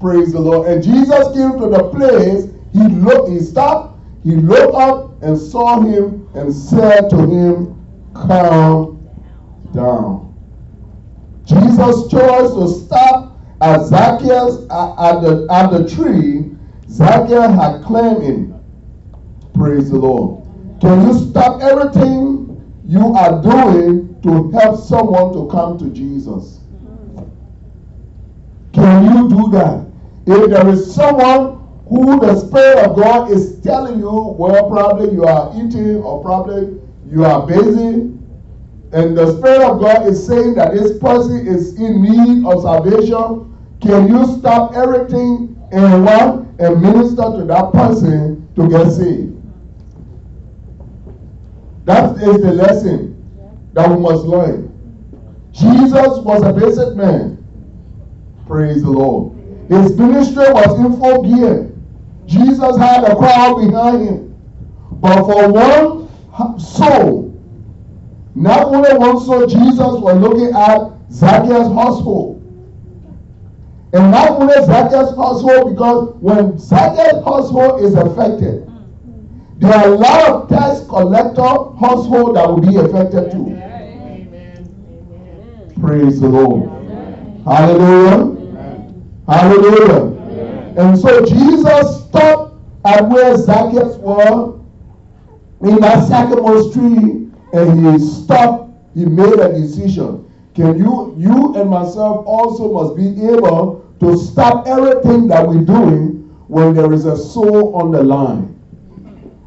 Praise 0.00 0.32
the 0.32 0.40
Lord. 0.40 0.68
And 0.68 0.82
Jesus 0.82 1.28
came 1.34 1.58
to 1.58 1.68
the 1.68 1.90
place, 1.90 2.50
he 2.72 2.88
looked, 2.88 3.30
he 3.30 3.40
stopped, 3.40 3.98
he 4.24 4.32
looked 4.36 4.74
up 4.74 5.22
and 5.22 5.38
saw 5.38 5.80
him 5.80 6.28
and 6.34 6.52
said 6.52 7.08
to 7.10 7.16
him, 7.16 7.76
Come 8.14 9.08
down. 9.74 10.34
Jesus 11.44 12.10
chose 12.10 12.54
to 12.54 12.86
stop 12.86 13.29
as 13.60 13.88
Zacchaeus 13.88 14.66
uh, 14.70 14.94
at 14.98 15.20
the, 15.20 15.46
at 15.50 15.70
the 15.70 15.88
tree, 15.88 16.50
Zacchaeus 16.88 17.54
had 17.54 17.82
claimed 17.82 18.22
him. 18.22 18.60
Praise 19.54 19.90
the 19.90 19.98
Lord. 19.98 20.44
Can 20.80 21.06
you 21.06 21.30
stop 21.30 21.60
everything 21.60 22.80
you 22.86 23.14
are 23.14 23.42
doing 23.42 24.20
to 24.22 24.50
help 24.52 24.80
someone 24.80 25.32
to 25.34 25.48
come 25.50 25.78
to 25.78 25.90
Jesus? 25.90 26.60
Can 28.72 29.04
you 29.04 29.28
do 29.28 29.50
that? 29.50 29.86
If 30.26 30.50
there 30.50 30.68
is 30.68 30.94
someone 30.94 31.60
who 31.88 32.20
the 32.20 32.38
Spirit 32.40 32.78
of 32.86 32.96
God 32.96 33.30
is 33.30 33.60
telling 33.60 33.98
you, 33.98 34.10
well, 34.38 34.70
probably 34.70 35.12
you 35.12 35.24
are 35.24 35.52
eating 35.56 35.96
or 35.96 36.22
probably 36.22 36.80
you 37.10 37.24
are 37.24 37.46
busy, 37.46 38.16
and 38.92 39.16
the 39.16 39.36
Spirit 39.38 39.62
of 39.62 39.80
God 39.80 40.06
is 40.06 40.24
saying 40.24 40.54
that 40.54 40.72
this 40.72 40.98
person 40.98 41.46
is 41.46 41.78
in 41.78 42.02
need 42.02 42.46
of 42.46 42.62
salvation, 42.62 43.49
can 43.80 44.08
you 44.08 44.38
stop 44.38 44.74
everything 44.74 45.56
and 45.72 46.04
what? 46.04 46.46
And 46.58 46.82
minister 46.82 47.22
to 47.22 47.44
that 47.46 47.72
person 47.72 48.48
to 48.56 48.68
get 48.68 48.90
saved? 48.90 49.40
That 51.86 52.16
is 52.16 52.42
the 52.42 52.52
lesson 52.52 53.16
that 53.72 53.90
we 53.90 53.96
must 53.96 54.24
learn. 54.24 54.68
Jesus 55.52 56.18
was 56.18 56.42
a 56.42 56.52
basic 56.52 56.94
man. 56.96 57.38
Praise 58.46 58.82
the 58.82 58.90
Lord. 58.90 59.36
His 59.68 59.96
ministry 59.96 60.44
was 60.50 60.78
in 60.78 61.00
full 61.00 61.22
gear. 61.22 61.72
Jesus 62.26 62.76
had 62.76 63.04
a 63.04 63.16
crowd 63.16 63.66
behind 63.66 64.08
him. 64.08 64.36
But 65.00 65.24
for 65.24 65.50
one 65.50 66.58
soul, 66.60 67.30
Not 68.34 68.66
only 68.66 68.96
one 68.96 69.20
soul, 69.20 69.46
Jesus 69.46 69.78
was 69.78 70.16
looking 70.16 70.54
at 70.54 70.92
Zacchaeus' 71.12 71.68
household. 71.74 72.39
And 73.92 74.14
only 74.14 74.54
Zacchaeus' 74.66 75.16
household, 75.16 75.74
because 75.74 76.14
when 76.20 76.58
Zacchaeus' 76.58 77.24
household 77.24 77.82
is 77.82 77.94
affected, 77.94 78.70
there 79.58 79.74
are 79.74 79.88
a 79.88 79.96
lot 79.96 80.30
of 80.30 80.48
tax 80.48 80.86
collector 80.88 81.42
household 81.78 82.36
that 82.36 82.48
will 82.48 82.60
be 82.60 82.76
affected 82.76 83.32
too. 83.32 83.48
Amen. 83.48 84.64
Praise 85.80 86.20
the 86.20 86.28
Lord. 86.28 86.70
Hallelujah. 87.44 88.36
Hallelujah. 89.26 90.16
And 90.76 90.98
so 90.98 91.26
Jesus 91.26 92.04
stopped 92.04 92.54
at 92.84 93.08
where 93.08 93.36
Zacchaeus 93.36 93.96
was 93.96 94.60
in 95.62 95.80
that 95.80 96.06
sycamore 96.06 96.72
tree 96.72 97.28
and 97.52 97.86
he 97.86 97.98
stopped, 97.98 98.70
he 98.94 99.04
made 99.04 99.38
a 99.40 99.52
decision. 99.52 100.29
Can 100.54 100.78
you, 100.78 101.14
you 101.16 101.54
and 101.54 101.70
myself 101.70 102.26
also 102.26 102.72
must 102.72 102.96
be 102.96 103.08
able 103.26 103.86
to 104.00 104.16
stop 104.16 104.66
everything 104.66 105.28
that 105.28 105.46
we're 105.46 105.64
doing 105.64 106.28
when 106.48 106.74
there 106.74 106.92
is 106.92 107.04
a 107.04 107.16
soul 107.16 107.76
on 107.76 107.92
the 107.92 108.02
line. 108.02 108.46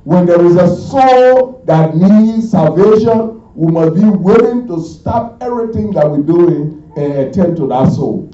When 0.06 0.26
there 0.26 0.44
is 0.46 0.56
a 0.56 0.76
soul 0.76 1.64
that 1.66 1.96
needs 1.98 2.52
salvation, 2.52 3.42
we 3.56 3.72
must 3.72 3.96
be 3.96 4.06
willing 4.06 4.68
to 4.68 4.82
stop 4.82 5.42
everything 5.42 5.92
that 5.92 6.10
we're 6.10 6.24
doing 6.24 6.92
and 6.96 7.14
attend 7.14 7.58
to 7.58 7.68
that 7.68 7.92
soul. 7.92 8.30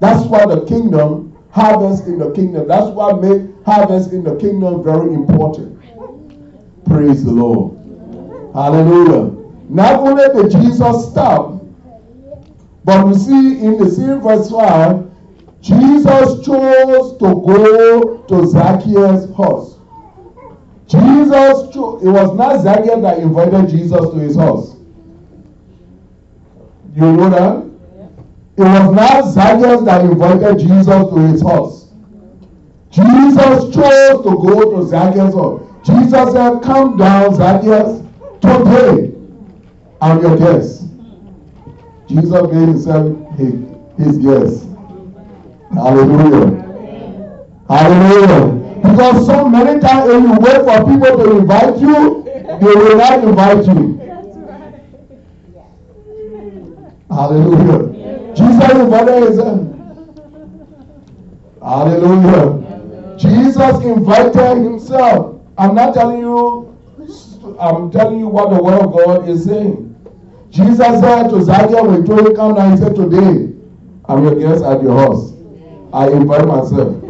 That's 0.00 0.24
why 0.26 0.46
the 0.46 0.64
kingdom, 0.66 1.36
harvest 1.50 2.06
in 2.06 2.18
the 2.18 2.32
kingdom, 2.32 2.66
that's 2.66 2.88
what 2.88 3.20
make 3.20 3.42
harvest 3.64 4.12
in 4.12 4.24
the 4.24 4.36
kingdom 4.36 4.82
very 4.82 5.12
important. 5.12 5.78
Praise 6.86 7.24
the 7.24 7.32
Lord. 7.32 7.76
Hallelujah. 8.54 9.39
Not 9.70 10.00
only 10.00 10.24
did 10.34 10.50
Jesus 10.50 11.10
stop, 11.12 11.62
but 12.84 13.06
we 13.06 13.14
see 13.14 13.60
in 13.60 13.78
the 13.78 13.88
same 13.88 14.20
verse 14.20 14.50
5, 14.50 15.08
Jesus 15.60 16.44
chose 16.44 17.16
to 17.18 17.42
go 17.46 18.16
to 18.26 18.46
Zacchaeus' 18.48 19.32
house. 19.36 19.78
Jesus 20.88 21.72
chose, 21.72 22.02
it 22.02 22.08
was 22.08 22.36
not 22.36 22.62
Zacchaeus 22.62 23.00
that 23.02 23.18
invited 23.18 23.68
Jesus 23.68 24.00
to 24.10 24.16
his 24.16 24.34
house. 24.34 24.74
You 26.96 27.12
know 27.12 27.30
that? 27.30 27.64
It 28.56 28.68
was 28.68 28.92
not 28.92 29.28
Zacchaeus 29.28 29.84
that 29.84 30.04
invited 30.04 30.58
Jesus 30.58 30.86
to 30.86 31.16
his 31.28 31.42
house. 31.42 31.90
Jesus 32.90 33.72
chose 33.72 34.24
to 34.24 34.30
go 34.30 34.74
to 34.74 34.88
Zacchaeus' 34.88 35.32
house. 35.32 35.62
Jesus 35.84 36.32
said, 36.32 36.60
Come 36.60 36.96
down, 36.96 37.36
Zacchaeus, 37.36 38.02
today. 38.40 39.09
I'm 40.02 40.22
your 40.22 40.36
guest. 40.38 40.84
Jesus 42.08 42.42
made 42.52 42.68
himself 42.68 43.36
his, 43.36 43.54
his 43.98 44.18
guest. 44.18 44.66
Hallelujah. 45.74 46.70
Hallelujah. 47.68 48.60
Because 48.82 49.26
so 49.26 49.48
many 49.48 49.80
times 49.80 50.10
when 50.10 50.22
you 50.24 50.36
wait 50.40 50.64
for 50.64 50.84
people 50.90 51.18
to 51.18 51.38
invite 51.38 51.78
you, 51.78 52.22
they 52.24 52.74
will 52.74 52.96
not 52.96 53.22
invite 53.22 53.64
you. 53.66 54.00
Hallelujah. 57.10 58.34
Jesus 58.34 58.70
invited 58.70 59.22
himself. 59.22 59.70
Hallelujah. 61.62 63.16
Jesus 63.18 63.84
invited 63.84 64.62
himself. 64.62 65.40
I'm 65.58 65.74
not 65.74 65.92
telling 65.94 66.20
you, 66.20 66.76
I'm 67.60 67.90
telling 67.90 68.18
you 68.18 68.28
what 68.28 68.50
the 68.50 68.62
word 68.62 68.80
of 68.80 68.92
God 68.92 69.28
is 69.28 69.44
saying. 69.44 69.89
Jesus 70.50 71.00
said 71.00 71.28
to 71.28 71.42
Zacchaeus 71.42 72.06
when 72.06 72.26
him 72.26 72.34
come 72.36 72.54
down, 72.56 72.72
he 72.72 72.76
said, 72.78 72.96
Today 72.96 73.54
I'm 74.06 74.24
your 74.24 74.34
guest 74.34 74.64
at 74.64 74.82
your 74.82 74.98
house. 74.98 75.32
I 75.92 76.08
invite 76.08 76.46
myself. 76.46 77.00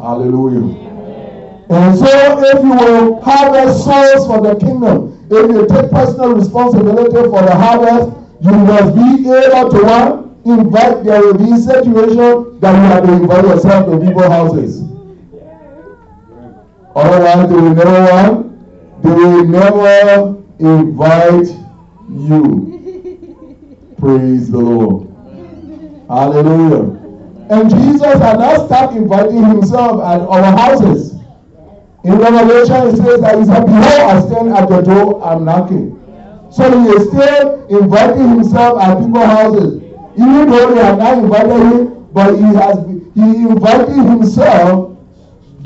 Hallelujah. 0.00 0.84
And 1.70 1.98
so 1.98 2.42
if 2.44 2.62
you 2.62 2.70
will 2.70 3.20
harvest 3.22 3.84
souls 3.84 4.26
for 4.26 4.40
the 4.40 4.54
kingdom, 4.60 5.26
if 5.30 5.50
you 5.50 5.66
take 5.66 5.90
personal 5.90 6.34
responsibility 6.34 7.28
for 7.30 7.42
the 7.42 7.56
harvest, 7.56 8.16
you 8.40 8.52
must 8.52 8.94
be 8.94 9.28
able 9.30 9.70
to 9.70 9.82
one, 9.82 10.40
invite 10.44 11.04
there 11.04 11.20
will 11.22 11.38
be 11.38 11.56
situation 11.56 12.60
that 12.60 12.74
you 12.74 12.82
have 12.82 13.04
to 13.04 13.12
invite 13.14 13.44
yourself 13.44 13.86
to 13.86 13.98
people's 14.06 14.26
houses. 14.26 14.82
Otherwise, 16.94 17.48
they 17.48 17.56
will 17.56 17.74
never 17.74 18.12
want, 18.12 19.02
they 19.02 19.10
will 19.10 19.44
never 19.46 20.44
invite 20.60 21.63
you. 22.10 23.94
Praise 23.98 24.50
the 24.50 24.58
Lord. 24.58 25.08
Hallelujah. 26.08 27.00
And 27.50 27.70
Jesus 27.70 28.18
had 28.18 28.38
not 28.38 28.66
stopped 28.66 28.94
inviting 28.94 29.44
himself 29.44 30.00
at 30.02 30.20
our 30.20 30.44
houses. 30.56 31.12
In 32.04 32.18
Revelation, 32.18 32.88
it 32.88 32.96
says 32.96 33.20
that 33.20 33.38
he 33.38 33.44
said, 33.44 33.64
Behold, 33.64 34.00
I 34.00 34.20
stand 34.26 34.56
at 34.56 34.68
the 34.68 34.80
door, 34.82 35.24
I'm 35.24 35.44
knocking. 35.44 36.00
So 36.50 36.70
he 36.70 36.88
is 36.90 37.08
still 37.08 37.66
inviting 37.66 38.28
himself 38.28 38.80
at 38.80 38.98
people's 38.98 39.24
houses. 39.24 39.82
Even 40.16 40.50
though 40.50 40.74
they 40.74 40.82
have 40.84 40.98
not 40.98 41.18
invited 41.18 41.72
him, 41.72 42.06
but 42.12 42.34
he 42.36 42.42
has 42.42 42.78
he 43.14 43.46
invited 43.46 43.94
himself, 43.94 44.96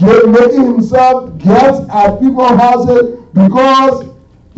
making 0.01 0.64
himself 0.64 1.37
guest 1.38 1.83
at 1.90 2.20
people's 2.20 2.51
houses 2.51 3.18
because 3.35 4.09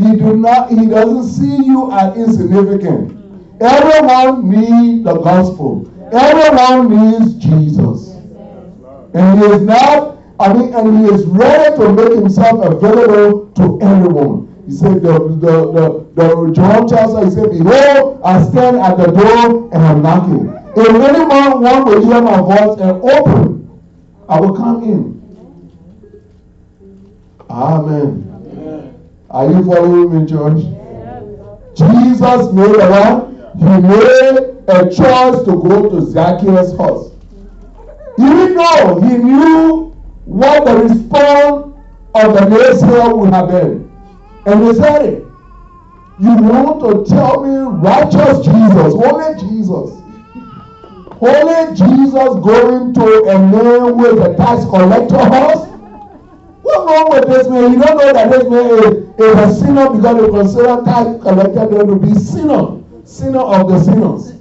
he 0.01 0.17
do 0.17 0.37
not 0.37 0.71
he 0.71 0.87
doesn't 0.87 1.29
see 1.29 1.65
you 1.65 1.93
as 1.93 2.17
insignificant. 2.17 3.17
Everyone 3.61 4.49
needs 4.49 5.05
the 5.05 5.15
gospel. 5.21 5.87
Everyone 6.11 6.89
needs 6.89 7.35
Jesus. 7.35 8.09
And 9.13 9.39
he 9.39 9.45
is 9.45 9.63
not, 9.63 10.17
I 10.39 10.53
mean, 10.55 10.73
and 10.73 10.99
he 10.99 11.15
is 11.15 11.27
ready 11.27 11.77
to 11.77 11.93
make 11.93 12.13
himself 12.15 12.65
available 12.65 13.51
to 13.53 13.79
everyone. 13.83 14.65
He 14.67 14.73
said, 14.73 15.03
the, 15.03 15.19
the, 15.19 15.73
the, 15.73 16.07
the 16.15 16.53
John 16.53 16.89
tells 16.89 17.23
he 17.25 17.31
said, 17.31 17.51
Behold, 17.51 18.21
I 18.25 18.43
stand 18.45 18.79
at 18.79 18.97
the 18.97 19.07
door 19.07 19.69
and 19.75 19.83
I'm 19.83 20.03
knocking. 20.03 20.49
If 20.77 20.89
anyone 20.89 21.61
want 21.61 21.87
to 21.89 22.01
hear 22.01 22.23
my 22.23 22.41
voice 22.41 22.81
and 22.81 23.03
open, 23.03 23.81
I 24.29 24.41
will 24.41 24.57
come 24.57 24.85
in. 24.85 25.21
Amen. 27.51 28.30
Are 29.31 29.47
you 29.47 29.65
following 29.65 30.25
me, 30.25 30.29
church? 30.29 30.65
Jesus 31.77 32.53
made 32.53 32.75
a 32.75 32.91
what? 32.91 33.29
He 33.59 33.81
made 33.81 34.57
a 34.67 34.91
choice 34.91 35.45
to 35.45 35.53
go 35.53 35.89
to 35.89 36.01
Zacchaeus' 36.03 36.77
house. 36.77 37.13
Even 38.19 38.55
though 38.57 39.01
he 39.01 39.19
knew 39.19 39.95
what 40.25 40.65
the 40.65 40.79
response 40.79 41.77
of 42.17 42.35
the 42.35 42.41
naysayer 42.41 43.17
would 43.17 43.33
have 43.33 43.49
been. 43.51 43.89
And 44.47 44.67
he 44.67 44.75
said 44.75 45.03
it. 45.07 45.25
You 46.19 46.35
want 46.35 46.81
to 46.81 47.09
tell 47.09 47.45
me 47.45 47.57
righteous 47.89 48.45
Jesus, 48.45 48.95
holy 48.99 49.39
Jesus. 49.39 49.97
Holy 51.21 51.77
Jesus 51.77 52.11
going 52.43 52.95
to 52.95 53.07
a 53.29 53.39
man 53.39 53.97
with 53.97 54.19
a 54.27 54.37
tax 54.37 54.65
collector 54.65 55.19
house? 55.19 55.69
What's 56.63 56.93
wrong 56.93 57.11
with 57.11 57.29
this 57.29 57.49
man? 57.49 57.73
You 57.73 57.79
don't 57.79 57.97
know 57.97 58.13
that 58.13 58.31
this 58.31 58.45
man 58.51 58.93
is 58.93 59.10
a 59.27 59.53
sinner 59.55 59.91
because 59.91 60.17
they 60.17 60.29
consider 60.31 60.83
tax 60.85 61.23
collector 61.23 61.87
to 61.87 61.97
be 61.97 62.15
sinner, 62.15 62.81
sinner 63.05 63.41
of 63.41 63.69
the 63.69 63.79
sinners. 63.81 64.33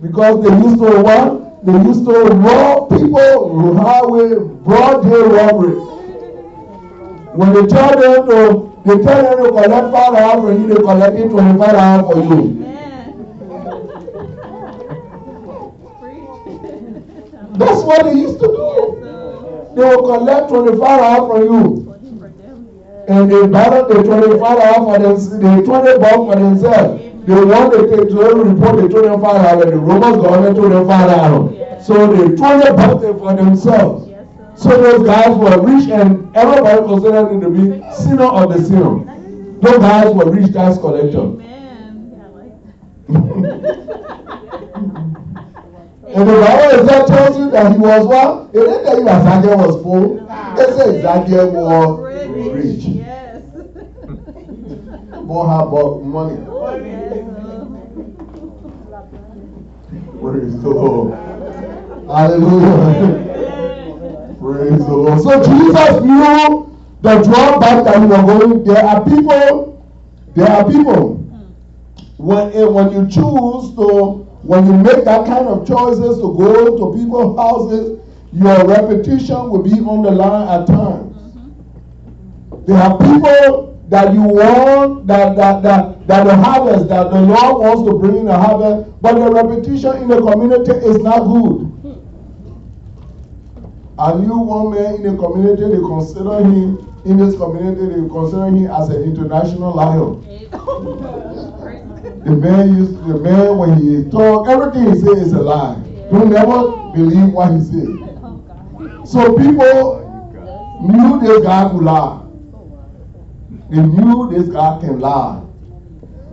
Because 0.00 0.44
they 0.44 0.50
used 0.56 0.78
to 0.78 1.02
what? 1.02 1.66
They 1.66 1.72
used 1.72 2.04
to 2.06 2.12
rob 2.12 2.88
people 2.90 3.76
highway, 3.76 4.34
broad 4.64 5.02
day 5.02 5.22
robbery. 5.22 5.74
When 7.34 7.52
they 7.52 7.66
tell 7.66 7.90
them 8.00 8.26
to, 8.28 8.82
they 8.86 9.02
tell 9.02 9.22
them 9.22 9.44
to 9.44 9.50
collect 9.50 9.92
five 9.92 10.12
dollars 10.14 10.40
for 10.40 10.52
you, 10.60 10.66
they 10.68 10.80
collect 10.80 11.16
it 11.16 11.28
twenty-five 11.28 11.72
dollars 11.72 12.06
for 12.12 12.34
you. 12.34 12.64
That's 17.58 17.82
what 17.82 18.04
they 18.04 18.12
used 18.14 18.38
to 18.40 18.46
do. 18.46 19.72
They 19.74 19.82
will 19.82 20.06
collect 20.06 20.48
twenty-five 20.48 21.00
dollars 21.00 21.28
from 21.28 21.42
you. 21.52 21.97
And 23.08 23.30
they 23.32 23.46
battle 23.46 23.88
the 23.88 24.02
twenty-five 24.02 24.58
dollars 24.58 25.26
for 25.28 25.38
them, 25.38 25.56
the 25.56 25.62
twenty 25.64 25.98
bucks 25.98 26.14
for 26.14 26.36
themselves. 26.36 27.02
They 27.26 27.44
want 27.44 27.72
to 27.72 27.88
take 27.88 28.08
to 28.08 28.16
report 28.16 28.76
they 28.76 28.88
told 28.88 29.04
them 29.06 29.20
five 29.22 29.42
dollars. 29.42 29.70
The 29.70 29.78
Romans 29.78 30.16
government 30.22 30.56
told 30.56 30.72
them 30.72 30.86
five 30.86 31.10
dollars. 31.10 31.86
So 31.86 32.06
they 32.12 32.36
told 32.36 32.62
them 32.62 32.76
something 32.76 33.18
for 33.18 33.34
themselves. 33.34 34.10
So 34.56 34.70
those 34.70 35.06
guys 35.06 35.36
were 35.36 35.62
rich 35.62 35.88
and 35.88 36.36
everybody 36.36 36.86
considered 36.86 37.28
them 37.30 37.40
to 37.40 37.50
be 37.50 37.94
sinner 37.94 38.24
of 38.24 38.52
the 38.52 38.62
sinner. 38.62 39.04
Those 39.60 39.78
guys 39.78 40.14
were 40.14 40.30
rich 40.30 40.52
tax 40.52 40.78
collector. 40.78 41.44
and 46.18 46.28
the 46.28 46.34
Bible 46.34 46.84
that 46.86 47.06
tells 47.06 47.38
you 47.38 47.50
that 47.52 47.70
he 47.72 47.78
was 47.78 48.04
what? 48.04 48.50
It 48.52 48.58
didn't 48.66 48.84
tell 48.84 48.98
you 48.98 49.04
that 49.04 49.22
Zacchaeus 49.22 49.66
was 49.66 49.82
full. 49.84 50.18
It 50.58 50.76
said 50.76 51.02
Zacchaeus 51.02 51.52
was 51.52 52.00
rich. 52.52 52.84
bought 55.28 55.48
her 55.48 56.04
money. 56.04 56.36
Praise 60.20 60.60
the 60.60 60.68
Lord. 60.68 61.14
Hallelujah. 62.08 63.14
Praise 64.40 64.78
the 64.78 64.96
Lord. 64.96 65.20
So 65.22 65.38
Jesus 65.44 66.02
knew 66.02 66.76
the 67.00 67.22
drawback 67.22 67.84
that 67.84 68.00
he 68.00 68.06
was 68.06 68.22
going. 68.26 68.64
There 68.64 68.84
are 68.84 69.04
people, 69.04 69.86
there 70.34 70.48
are 70.48 70.64
people. 70.68 71.16
When, 72.16 72.52
eh, 72.52 72.64
when 72.64 72.90
you 72.90 73.06
choose 73.06 73.76
to, 73.76 74.27
when 74.48 74.64
you 74.64 74.72
make 74.72 75.04
that 75.04 75.26
kind 75.26 75.46
of 75.46 75.68
choices 75.68 76.16
to 76.16 76.32
go 76.32 76.78
to 76.78 76.98
people's 76.98 77.36
houses, 77.36 78.00
your 78.32 78.66
reputation 78.66 79.50
will 79.50 79.62
be 79.62 79.72
on 79.72 80.00
the 80.00 80.10
line 80.10 80.48
at 80.48 80.66
times. 80.66 81.14
Mm-hmm. 81.14 82.64
There 82.64 82.78
are 82.80 82.96
people 82.96 83.78
that 83.90 84.14
you 84.14 84.22
want, 84.22 85.06
that, 85.06 85.36
that, 85.36 85.62
that, 85.62 86.06
that 86.06 86.24
the 86.24 86.34
harvest, 86.34 86.88
that 86.88 87.10
the 87.10 87.20
Lord 87.20 87.60
wants 87.60 87.90
to 87.90 87.98
bring 87.98 88.16
in 88.16 88.24
the 88.24 88.38
harvest, 88.38 88.90
but 89.02 89.18
the 89.20 89.30
reputation 89.30 89.96
in 90.00 90.08
the 90.08 90.16
community 90.16 90.72
is 90.72 90.96
not 91.02 91.28
good. 91.28 91.68
Mm-hmm. 91.84 92.00
And 93.98 94.24
you, 94.24 94.38
one 94.38 94.70
man 94.72 94.94
in 94.94 95.02
the 95.02 95.22
community, 95.22 95.76
they 95.76 95.82
consider 95.84 96.38
him, 96.40 96.88
in 97.04 97.18
this 97.18 97.36
community, 97.36 98.00
they 98.00 98.08
consider 98.08 98.46
him 98.46 98.70
as 98.70 98.88
an 98.88 99.02
international 99.02 99.74
lion. 99.76 100.24
the 102.28 102.36
man 102.36 102.76
used, 102.76 102.98
the 103.06 103.18
man, 103.18 103.56
when 103.56 103.78
he 103.80 104.10
talk, 104.10 104.48
everything 104.48 104.92
he 104.92 105.00
says 105.00 105.28
is 105.28 105.32
a 105.32 105.40
lie. 105.40 105.82
You 106.12 106.26
never 106.26 106.92
believe 106.92 107.32
what 107.32 107.52
he 107.54 107.60
says. 107.60 109.10
So 109.10 109.34
people 109.38 110.04
knew 110.82 111.20
this 111.20 111.42
guy 111.42 111.70
could 111.70 111.82
lie. 111.82 112.22
They 113.70 113.80
knew 113.80 114.30
this 114.30 114.48
guy 114.48 114.78
can 114.80 115.00
lie. 115.00 115.42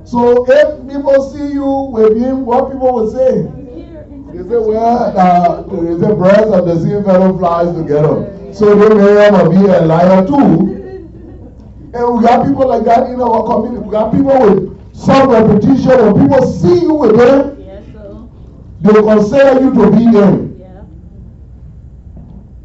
So 0.03 0.45
if 0.49 0.87
people 0.87 1.31
see 1.31 1.53
you 1.53 1.89
with 1.93 2.17
him, 2.17 2.45
what 2.45 2.71
people 2.71 2.93
will 2.93 3.11
say? 3.11 3.43
They 4.33 4.43
say, 4.49 4.57
well, 4.57 5.17
uh, 5.17 5.61
they 5.63 5.97
say 5.97 6.13
birds 6.13 6.51
of 6.51 6.65
the 6.67 6.75
same 6.77 7.05
feather 7.05 7.31
flies 7.37 7.73
together. 7.73 8.53
So 8.53 8.75
they 8.75 8.95
may 8.95 9.27
ever 9.27 9.49
be 9.49 9.65
a 9.65 9.79
liar 9.81 10.27
too. 10.27 10.75
And 11.93 12.17
we 12.17 12.23
got 12.23 12.45
people 12.45 12.67
like 12.67 12.83
that 12.83 13.09
in 13.09 13.21
our 13.21 13.43
community. 13.45 13.85
We 13.85 13.91
got 13.91 14.11
people 14.11 14.37
with 14.39 14.74
some 14.95 15.29
reputation. 15.29 16.13
When 16.13 16.27
people 16.27 16.51
see 16.51 16.81
you 16.81 17.03
again 17.03 17.57
yes, 17.59 17.83
they 18.81 18.93
consider 18.93 19.61
you 19.61 19.73
to 19.73 19.91
be 19.91 20.11
them. 20.11 20.55
Yeah. 20.59 20.83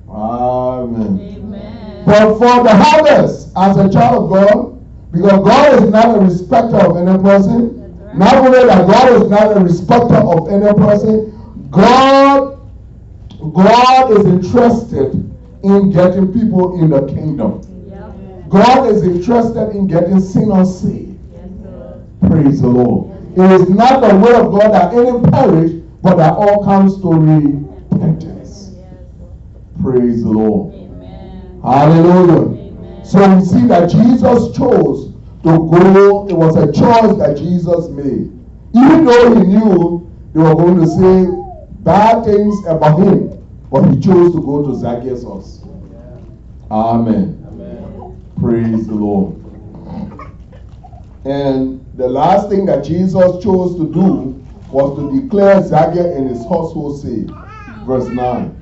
Amen. 0.09 1.21
Amen. 1.21 2.05
But 2.07 2.38
for 2.38 2.62
the 2.64 2.75
harvest, 2.75 3.53
as 3.57 3.77
a 3.77 3.90
child 3.90 4.25
of 4.25 4.31
God, 4.31 4.81
because 5.12 5.45
God 5.45 5.83
is 5.83 5.90
not 5.90 6.16
a 6.16 6.21
respecter 6.21 6.77
of 6.77 6.97
any 6.97 7.23
person. 7.23 7.99
Right. 7.99 8.16
Not 8.16 8.35
only 8.37 8.64
that 8.64 8.87
God 8.87 9.23
is 9.23 9.29
not 9.29 9.57
a 9.57 9.61
respecter 9.61 10.16
of 10.16 10.49
any 10.49 10.73
person, 10.75 11.69
God, 11.71 12.59
God 13.53 14.12
is 14.12 14.25
interested 14.27 15.14
in 15.62 15.90
getting 15.90 16.33
people 16.33 16.81
in 16.81 16.90
the 16.90 17.07
kingdom. 17.07 17.66
God 18.49 18.88
is 18.88 19.05
interested 19.05 19.71
in 19.77 19.87
getting 19.87 20.21
sinners 20.21 20.81
saved. 20.81 21.10
Praise 22.26 22.61
the 22.61 22.68
Lord. 22.68 23.16
It 23.37 23.50
is 23.61 23.70
not 23.70 24.00
the 24.00 24.14
will 24.16 24.46
of 24.46 24.52
God 24.52 24.72
that 24.72 24.92
any 24.92 25.30
perish, 25.30 25.83
but 26.02 26.16
that 26.16 26.35
all 26.35 26.64
comes 26.64 27.00
to 27.00 27.12
repentance. 27.12 28.72
Praise 29.83 30.22
the 30.22 30.30
Lord. 30.30 30.74
Amen. 30.74 31.61
Hallelujah. 31.62 33.04
So 33.04 33.37
we 33.37 33.44
see 33.44 33.66
that 33.66 33.90
Jesus 33.90 34.56
chose 34.56 35.12
to 35.42 35.59
go. 35.59 36.26
It 36.28 36.35
was 36.35 36.56
a 36.56 36.66
choice 36.72 37.16
that 37.18 37.37
Jesus 37.37 37.88
made. 37.88 38.30
Even 38.74 39.04
though 39.04 39.35
he 39.35 39.46
knew 39.46 40.11
they 40.35 40.40
were 40.40 40.54
going 40.54 40.76
to 40.80 40.87
say 40.87 41.26
bad 41.80 42.24
things 42.24 42.54
about 42.66 42.98
him, 42.98 43.37
but 43.70 43.85
he 43.88 44.00
chose 44.00 44.33
to 44.35 44.40
go 44.40 44.66
to 44.66 44.74
Zacchaeus' 44.76 45.24
house. 45.24 45.64
Amen. 46.70 47.44
Amen. 47.48 48.33
Praise 48.40 48.87
the 48.87 48.94
Lord. 48.94 49.37
And 51.24 51.85
the 52.01 52.09
last 52.09 52.49
thing 52.49 52.65
that 52.67 52.83
Jesus 52.83 53.43
chose 53.45 53.77
to 53.77 53.93
do 53.93 54.43
was 54.71 54.97
to 54.99 55.21
declare 55.21 55.63
Zacchaeus 55.63 56.17
and 56.17 56.31
his 56.31 56.43
household 56.45 57.03
saved. 57.03 57.31
Verse 57.87 58.09
9. 58.09 58.57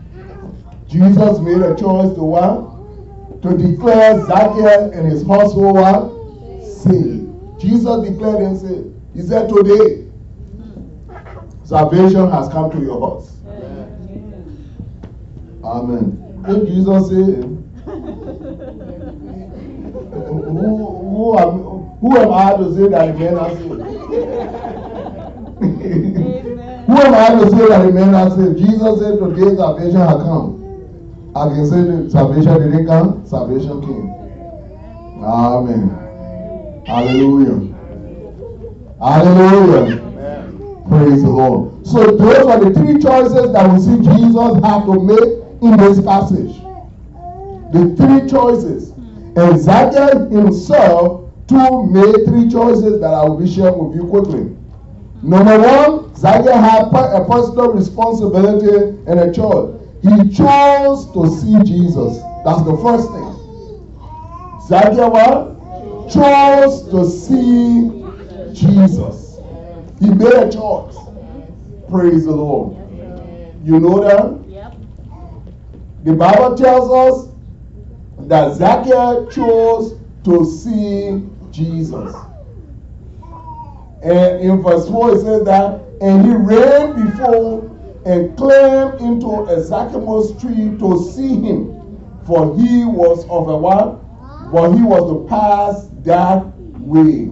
Jesus 0.89 1.39
made 1.39 1.63
a 1.63 1.77
choice 1.77 2.15
to 2.15 2.25
what? 2.25 2.79
to 3.43 3.57
declare 3.57 4.25
Zacchaeus 4.27 4.93
and 4.95 5.07
his 5.07 5.25
household 5.27 5.77
what? 5.77 6.11
Saved. 6.65 7.61
Jesus 7.61 8.09
declared 8.09 8.43
and 8.43 8.59
said, 8.59 8.93
He 9.15 9.23
said, 9.23 9.49
Today, 9.49 10.07
salvation 11.65 12.31
has 12.31 12.49
come 12.49 12.71
to 12.73 12.81
your 12.81 13.01
house. 13.01 13.37
Amen. 15.65 16.43
Amen. 16.45 16.67
Jesus 16.67 17.09
said, 17.09 17.45
who, 20.29 20.77
who, 21.09 21.39
am, 21.39 21.78
who 22.01 22.17
am 22.17 22.33
I 22.33 22.57
to 22.57 22.73
say 22.75 22.89
that 22.89 23.07
the 23.07 23.13
man 23.19 23.37
has 23.37 23.59
saved? 23.59 23.69
who 26.89 26.97
am 26.97 27.15
I 27.15 27.29
to 27.41 27.51
say 27.51 27.69
that 27.69 27.83
the 27.85 27.93
man 27.93 28.15
has 28.15 28.35
saved? 28.37 28.59
Jesus 28.59 29.01
said, 29.01 29.19
Today 29.19 29.57
salvation 29.57 30.01
has 30.01 30.23
come. 30.23 30.55
I 31.35 31.49
can 31.49 31.67
say 31.67 32.09
salvation 32.11 32.55
didn't 32.55 32.87
come, 32.87 33.27
salvation 33.27 33.81
came. 33.81 34.15
Amen. 35.25 35.91
Hallelujah. 36.87 37.75
Hallelujah. 39.01 40.01
Amen. 40.01 40.85
Praise 40.89 41.23
the 41.23 41.31
Lord. 41.31 41.87
So 41.87 42.17
those 42.17 42.47
are 42.47 42.61
the 42.65 42.71
three 42.79 42.99
choices 42.99 43.53
that 43.53 43.73
we 43.73 43.79
see 43.81 43.97
Jesus 43.99 44.55
have 44.65 44.85
to 44.87 45.01
make 45.01 45.39
in 45.63 45.77
this 45.77 46.01
passage. 46.01 46.57
The 47.73 47.95
three 47.99 48.29
choices. 48.31 48.91
And 49.37 49.61
Zacchaeus 49.61 50.31
himself 50.33 51.28
made 51.51 52.27
three 52.27 52.49
choices 52.49 53.01
that 53.01 53.15
I 53.15 53.25
will 53.25 53.39
be 53.39 53.51
sharing 53.51 53.89
with 53.89 53.97
you 53.97 54.07
quickly. 54.07 54.55
Number 55.23 55.59
one, 55.59 56.15
Zacchaeus 56.15 56.55
had 56.55 56.85
a 56.93 57.25
personal 57.25 57.73
responsibility 57.73 58.99
and 59.07 59.21
a 59.21 59.33
choice. 59.33 59.75
He 60.03 60.31
chose 60.31 61.11
to 61.13 61.29
see 61.29 61.59
Jesus. 61.65 62.19
That's 62.45 62.63
the 62.63 62.79
first 62.83 63.11
thing. 63.11 63.35
Zacchaeus 64.69 65.11
what? 65.11 65.59
chose 66.11 66.89
to 66.91 67.09
see 67.09 68.05
Jesus. 68.55 69.39
He 70.01 70.11
made 70.11 70.33
a 70.33 70.51
choice. 70.51 70.97
Praise 71.91 72.25
the 72.25 72.33
Lord. 72.33 72.77
You 73.65 73.81
know 73.81 74.05
that? 74.05 74.39
The 76.05 76.13
Bible 76.15 76.57
tells 76.57 76.91
us 76.91 77.35
that 78.21 78.55
Zacchaeus 78.55 79.35
chose 79.35 79.99
to 80.25 80.45
see 80.45 81.23
Jesus. 81.53 82.15
And 84.03 84.41
in 84.41 84.63
verse 84.63 84.89
4 84.89 85.15
it 85.15 85.21
says 85.21 85.45
that, 85.45 85.83
and 86.01 86.25
he 86.25 86.33
ran 86.33 87.07
before 87.07 87.77
and 88.07 88.37
climbed 88.37 89.01
into 89.01 89.45
a 89.51 89.63
sycamore 89.63 90.23
tree 90.41 90.77
to 90.79 91.13
see 91.13 91.41
him, 91.41 92.23
for 92.25 92.57
he 92.57 92.85
was 92.85 93.25
of 93.29 93.49
a 93.49 93.57
what? 93.57 94.01
For 94.51 94.75
he 94.75 94.83
was 94.83 95.11
to 95.11 95.29
pass 95.29 95.89
that 96.05 96.47
way. 96.79 97.31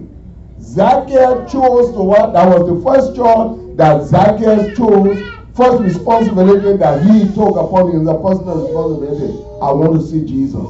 Zacchaeus 0.61 1.51
chose 1.51 1.93
to 1.93 2.03
what? 2.03 2.33
That 2.33 2.47
was 2.47 2.67
the 2.67 2.81
first 2.83 3.15
choice 3.15 3.77
that 3.77 4.03
Zacchaeus 4.03 4.77
chose. 4.77 5.33
First 5.55 5.81
responsibility 5.81 6.77
that 6.77 7.01
he 7.03 7.25
took 7.33 7.57
upon 7.57 7.89
him, 7.89 8.03
the 8.05 8.13
personal 8.21 8.61
responsibility. 8.61 9.33
I 9.59 9.71
want 9.71 9.99
to 9.99 10.05
see 10.05 10.23
Jesus. 10.23 10.69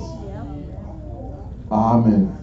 Amen. 1.69 2.36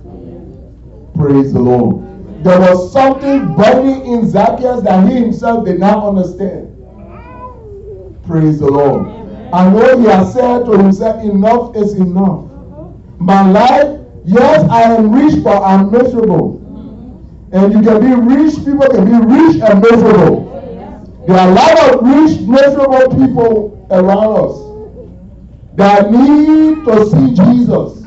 Praise 1.14 1.52
the 1.52 1.60
Lord. 1.60 2.04
There 2.44 2.60
was 2.60 2.92
something 2.92 3.54
burning 3.54 4.04
in 4.04 4.28
Zacchaeus 4.28 4.82
that 4.82 5.08
he 5.08 5.14
himself 5.16 5.64
did 5.64 5.80
not 5.80 6.04
understand. 6.04 6.70
Praise 8.26 8.58
the 8.58 8.66
Lord. 8.66 9.08
I 9.52 9.70
know 9.70 9.98
he 9.98 10.06
has 10.06 10.32
said 10.34 10.64
to 10.66 10.72
himself, 10.72 11.22
enough 11.24 11.76
is 11.76 11.94
enough. 11.94 12.50
My 13.18 13.48
life, 13.48 14.00
yes, 14.24 14.68
I 14.68 14.82
am 14.82 15.12
rich, 15.12 15.42
but 15.44 15.62
I'm 15.62 15.90
miserable. 15.92 16.60
And 17.52 17.72
you 17.72 17.82
can 17.82 18.00
be 18.00 18.34
rich, 18.34 18.56
people 18.56 18.88
can 18.88 19.04
be 19.04 19.34
rich 19.34 19.62
and 19.62 19.80
miserable. 19.80 20.50
There 21.26 21.38
are 21.38 21.48
a 21.48 21.54
lot 21.54 21.94
of 21.94 22.02
rich, 22.02 22.40
miserable 22.40 23.08
people 23.16 23.86
around 23.90 24.36
us 24.44 25.76
that 25.76 26.10
need 26.10 26.84
to 26.84 27.06
see 27.06 27.34
Jesus. 27.34 28.03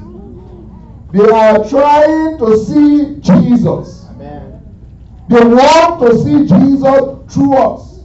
They 1.18 1.30
are 1.32 1.68
trying 1.68 2.38
to 2.38 2.58
see 2.58 3.16
Jesus. 3.22 4.06
They 5.30 5.44
want 5.44 6.00
to 6.02 6.16
see 6.24 6.46
Jesus 6.46 7.34
through 7.34 7.56
us. 7.56 8.02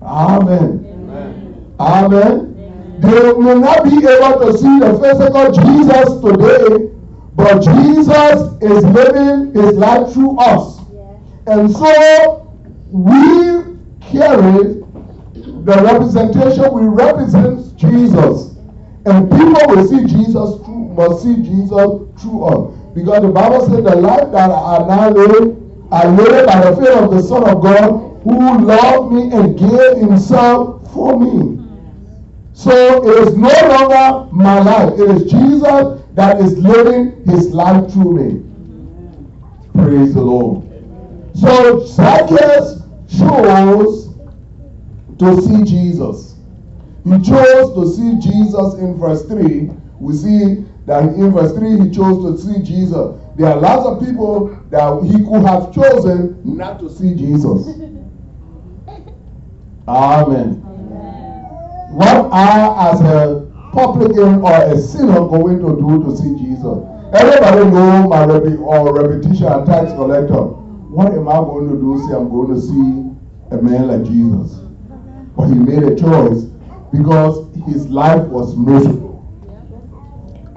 Amen. 0.00 0.86
Amen. 0.88 1.74
Amen. 1.80 3.00
They 3.00 3.32
will 3.32 3.58
not 3.58 3.82
be 3.82 3.96
able 3.96 4.46
to 4.46 4.56
see 4.56 4.78
the 4.78 4.96
physical 5.02 5.50
Jesus 5.50 6.20
today, 6.22 6.94
But 7.34 7.62
Jesus 7.62 8.62
is 8.62 8.84
living 8.84 9.54
his 9.54 9.74
life 9.74 10.12
through 10.12 10.38
us. 10.38 10.78
And 11.48 11.68
so 11.70 12.54
we 12.90 13.76
carry 14.00 14.82
the 15.34 15.80
representation, 15.82 16.72
we 16.72 16.86
represent 16.86 17.76
Jesus. 17.76 18.56
And 19.04 19.30
people 19.30 19.62
will 19.66 19.86
see 19.88 20.04
Jesus 20.06 20.67
must 20.98 21.22
see 21.22 21.36
Jesus 21.36 21.70
through 22.20 22.44
us. 22.44 22.74
Because 22.94 23.22
the 23.22 23.28
Bible 23.28 23.60
says 23.60 23.84
the 23.84 23.96
life 23.96 24.32
that 24.32 24.50
I 24.50 24.78
now 24.86 25.10
live, 25.10 25.56
I 25.92 26.08
live 26.08 26.46
by 26.46 26.70
the 26.70 26.76
faith 26.76 26.98
of 26.98 27.10
the 27.12 27.22
Son 27.22 27.48
of 27.48 27.62
God 27.62 28.20
who 28.24 28.66
loved 28.66 29.12
me 29.12 29.30
and 29.32 29.56
gave 29.56 29.98
himself 29.98 30.92
for 30.92 31.18
me. 31.18 31.64
So 32.52 33.08
it 33.08 33.28
is 33.28 33.36
no 33.36 33.48
longer 33.48 34.28
my 34.32 34.58
life. 34.60 34.94
It 34.98 35.08
is 35.08 35.30
Jesus 35.30 36.02
that 36.14 36.40
is 36.40 36.58
living 36.58 37.24
his 37.24 37.50
life 37.50 37.92
through 37.92 38.14
me. 38.14 38.44
Praise 39.74 40.14
the 40.14 40.22
Lord. 40.22 40.64
So 41.36 41.86
Zacchaeus 41.86 42.82
chose 43.16 44.08
to 45.20 45.40
see 45.42 45.62
Jesus. 45.62 46.34
He 47.04 47.12
chose 47.22 47.72
to 47.74 47.86
see 47.94 48.18
Jesus 48.18 48.74
in 48.74 48.98
verse 48.98 49.24
3. 49.26 49.70
We 50.00 50.14
see 50.14 50.64
that 50.88 51.04
in 51.04 51.30
verse 51.32 51.52
3 51.52 51.84
he 51.84 51.90
chose 51.90 52.24
to 52.24 52.36
see 52.42 52.62
Jesus. 52.62 53.20
There 53.36 53.46
are 53.46 53.60
lots 53.60 53.86
of 53.86 54.00
people 54.04 54.58
that 54.70 55.02
he 55.04 55.18
could 55.24 55.44
have 55.44 55.72
chosen 55.72 56.40
not 56.44 56.80
to 56.80 56.90
see 56.90 57.14
Jesus. 57.14 57.68
Amen. 59.86 60.64
What 61.92 62.28
are 62.32 62.92
as 62.92 63.00
a 63.00 63.50
publican 63.72 64.42
or 64.42 64.52
a 64.52 64.78
sinner, 64.78 65.20
going 65.28 65.58
to 65.60 65.76
do 65.76 66.04
to 66.04 66.16
see 66.16 66.36
Jesus? 66.36 66.84
Everybody 67.14 67.70
know 67.70 68.08
my 68.08 68.24
rep- 68.24 68.58
or 68.58 68.88
uh, 68.88 68.92
repetition 68.92 69.46
and 69.46 69.66
tax 69.66 69.92
collector. 69.92 70.44
What 70.92 71.12
am 71.12 71.28
I 71.28 71.36
going 71.36 71.68
to 71.68 71.76
do? 71.76 71.98
Say 72.06 72.14
I'm 72.14 72.28
going 72.28 72.54
to 72.54 72.60
see 72.60 73.56
a 73.56 73.62
man 73.62 73.88
like 73.88 74.04
Jesus. 74.04 74.60
But 75.36 75.48
he 75.48 75.54
made 75.54 75.82
a 75.82 75.96
choice 75.96 76.44
because 76.92 77.48
his 77.66 77.88
life 77.88 78.22
was 78.28 78.56
miserable. 78.56 79.07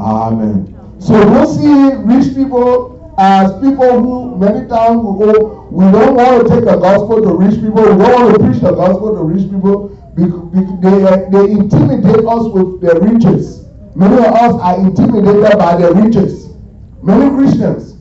Amen. 0.02 0.74
So 1.00 1.14
we 1.14 1.46
see 1.46 1.94
rich 2.10 2.36
people 2.36 3.14
as 3.20 3.54
people 3.62 4.02
who 4.02 4.36
many 4.38 4.68
times 4.68 4.98
we 4.98 5.26
go, 5.26 5.68
we 5.70 5.86
don't 5.92 6.16
want 6.16 6.42
to 6.42 6.50
take 6.50 6.66
the 6.66 6.76
gospel 6.76 7.22
to 7.22 7.36
rich 7.38 7.62
people, 7.62 7.84
we 7.84 7.90
don't 7.90 8.00
want 8.00 8.34
to 8.34 8.40
preach 8.40 8.62
the 8.62 8.72
gospel 8.72 9.16
to 9.16 9.24
rich 9.24 9.46
people 9.52 9.90
because 10.16 10.50
they, 10.82 11.30
they 11.30 11.52
intimidate 11.52 12.26
us 12.26 12.48
with 12.50 12.82
their 12.82 13.00
riches. 13.00 13.68
Many 13.94 14.18
of 14.18 14.34
us 14.34 14.54
are 14.62 14.80
intimidated 14.80 15.58
by 15.60 15.78
their 15.78 15.94
riches. 15.94 16.50
Many 17.04 17.30
Christians 17.36 17.94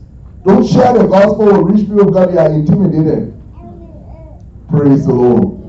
don't 0.46 0.66
share 0.66 0.94
the 0.94 1.07
gospel 1.07 1.64
with 1.64 1.76
rich 1.76 1.86
people 1.86 2.07
because 2.07 2.32
they 2.32 2.40
are 2.40 2.51
intimidated. 2.51 3.36
Praise 4.70 5.05
the 5.05 5.12
Lord. 5.12 5.61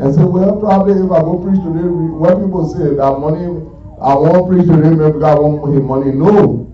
And 0.00 0.14
say, 0.14 0.24
well, 0.24 0.56
probably 0.56 0.94
if 0.94 1.12
I 1.12 1.20
go 1.20 1.38
preach 1.38 1.60
today, 1.60 1.86
when 1.86 2.46
people 2.46 2.68
say 2.72 2.96
that 2.96 3.18
money 3.20 3.73
I 4.04 4.14
won't 4.14 4.50
preach 4.50 4.66
to 4.66 4.76
them 4.76 4.98
because 4.98 5.22
I 5.22 5.34
want 5.34 5.74
his 5.74 5.82
money. 5.82 6.12
No. 6.12 6.68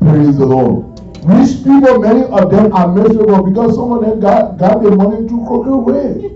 Praise 0.00 0.36
the 0.36 0.44
Lord. 0.44 1.00
Rich 1.24 1.64
people, 1.64 1.98
many 1.98 2.24
of 2.24 2.50
them 2.50 2.74
are 2.74 2.88
miserable 2.92 3.42
because 3.42 3.74
some 3.74 3.92
of 3.92 4.02
them 4.02 4.20
got, 4.20 4.58
got 4.58 4.82
their 4.82 4.94
money 4.94 5.26
through 5.26 5.46
crooked 5.48 5.72
way. 5.72 6.28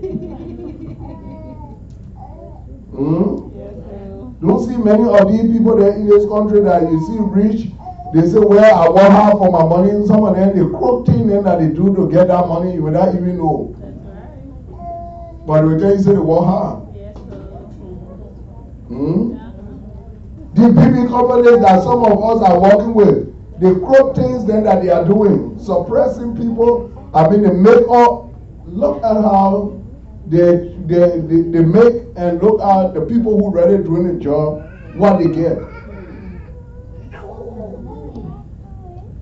hmm? 2.97 3.41
Don't 4.45 4.67
see 4.67 4.75
many 4.75 5.07
of 5.07 5.31
these 5.31 5.51
people 5.55 5.77
there 5.77 5.93
in 5.93 6.07
this 6.09 6.25
country 6.27 6.61
that 6.61 6.81
you 6.81 6.99
see 7.05 7.17
rich. 7.21 7.69
They 8.15 8.27
say, 8.27 8.39
well, 8.39 8.75
I 8.75 8.89
want 8.89 9.13
half 9.13 9.33
for 9.33 9.51
my 9.51 9.63
money. 9.63 9.91
And 9.91 10.07
some 10.07 10.23
of 10.23 10.35
them, 10.35 10.57
the 10.57 10.77
crook 10.77 11.05
thing 11.05 11.27
that 11.27 11.59
they 11.59 11.67
do 11.67 11.95
to 11.95 12.09
get 12.11 12.27
that 12.29 12.47
money, 12.47 12.73
you 12.73 12.81
without 12.81 13.13
even 13.13 13.37
know. 13.37 13.75
But 15.45 15.63
we 15.63 15.77
tell 15.77 15.91
you, 15.91 16.01
say 16.01 16.11
they 16.13 16.17
want 16.17 16.47
half. 16.49 16.81
Hmm? 18.87 19.40
The 20.53 20.69
baby 20.69 21.07
companies 21.07 21.61
that 21.61 21.83
some 21.83 22.03
of 22.03 22.21
us 22.23 22.43
are 22.43 22.59
working 22.59 22.93
with, 22.93 23.31
the 23.61 23.75
crook 23.85 24.15
things 24.15 24.45
then 24.45 24.63
that 24.63 24.83
they 24.83 24.89
are 24.89 25.05
doing, 25.05 25.57
suppressing 25.59 26.35
people. 26.35 26.91
I 27.13 27.29
mean, 27.29 27.43
they 27.43 27.51
make 27.51 27.87
up. 27.89 28.27
Look 28.65 29.03
at 29.03 29.15
how 29.15 29.81
they, 30.27 30.75
they, 30.85 31.19
they, 31.19 31.41
they 31.41 31.59
make 31.59 32.03
and 32.15 32.41
look 32.41 32.61
at 32.61 32.93
the 32.93 33.01
people 33.01 33.37
who 33.37 33.51
ready 33.51 33.83
doing 33.83 34.07
the 34.07 34.23
job, 34.23 34.63
what 34.95 35.17
they 35.19 35.27
get. 35.27 35.57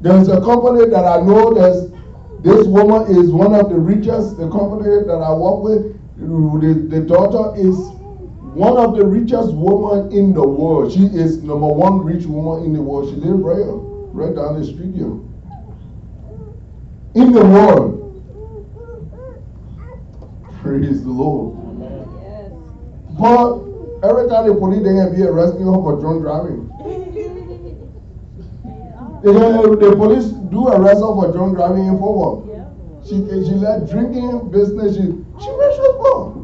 There's 0.01 0.29
a 0.29 0.39
company 0.41 0.89
that 0.89 1.03
I 1.03 1.21
know 1.21 1.53
there's 1.53 1.91
this 2.41 2.67
woman 2.67 3.11
is 3.17 3.31
one 3.31 3.53
of 3.53 3.69
the 3.69 3.75
richest, 3.75 4.37
the 4.37 4.49
company 4.49 5.05
that 5.05 5.19
I 5.21 5.33
work 5.33 5.63
with, 5.63 5.99
the, 6.17 6.87
the 6.87 7.01
daughter 7.01 7.59
is 7.59 7.75
one 8.59 8.75
of 8.75 8.93
the 8.93 9.05
richest 9.05 9.53
women 9.53 10.11
in 10.11 10.33
the 10.33 10.45
world. 10.45 10.91
She 10.91 11.05
is 11.05 11.41
number 11.41 11.67
one 11.67 12.03
rich 12.03 12.25
woman 12.25 12.65
in 12.65 12.73
the 12.73 12.81
world. 12.81 13.07
She 13.07 13.15
lives 13.15 13.39
right, 13.39 13.63
right 14.11 14.35
down 14.35 14.59
the 14.59 14.65
street 14.67 14.93
here. 14.93 15.15
In 17.15 17.31
the 17.31 17.39
world. 17.39 17.95
Praise 20.59 21.03
the 21.05 21.09
Lord. 21.09 21.55
But 23.15 23.63
every 24.03 24.27
time 24.27 24.51
the 24.51 24.55
police 24.59 24.83
they 24.83 24.91
can 24.91 25.15
be 25.15 25.23
arresting 25.23 25.63
her 25.63 25.79
for 25.79 25.95
drunk 25.95 26.23
driving. 26.23 26.67
the, 29.23 29.77
the 29.79 29.95
police 29.95 30.35
do 30.51 30.67
arrest 30.67 30.99
her 30.99 31.15
for 31.15 31.31
drunk 31.31 31.55
driving 31.55 31.87
in 31.87 31.97
forward. 31.97 32.43
She 33.07 33.23
she 33.23 33.55
let 33.55 33.89
drinking 33.89 34.51
business. 34.51 34.99
She 34.99 35.03
she 35.07 35.49
makes 35.55 35.79
us 35.79 36.38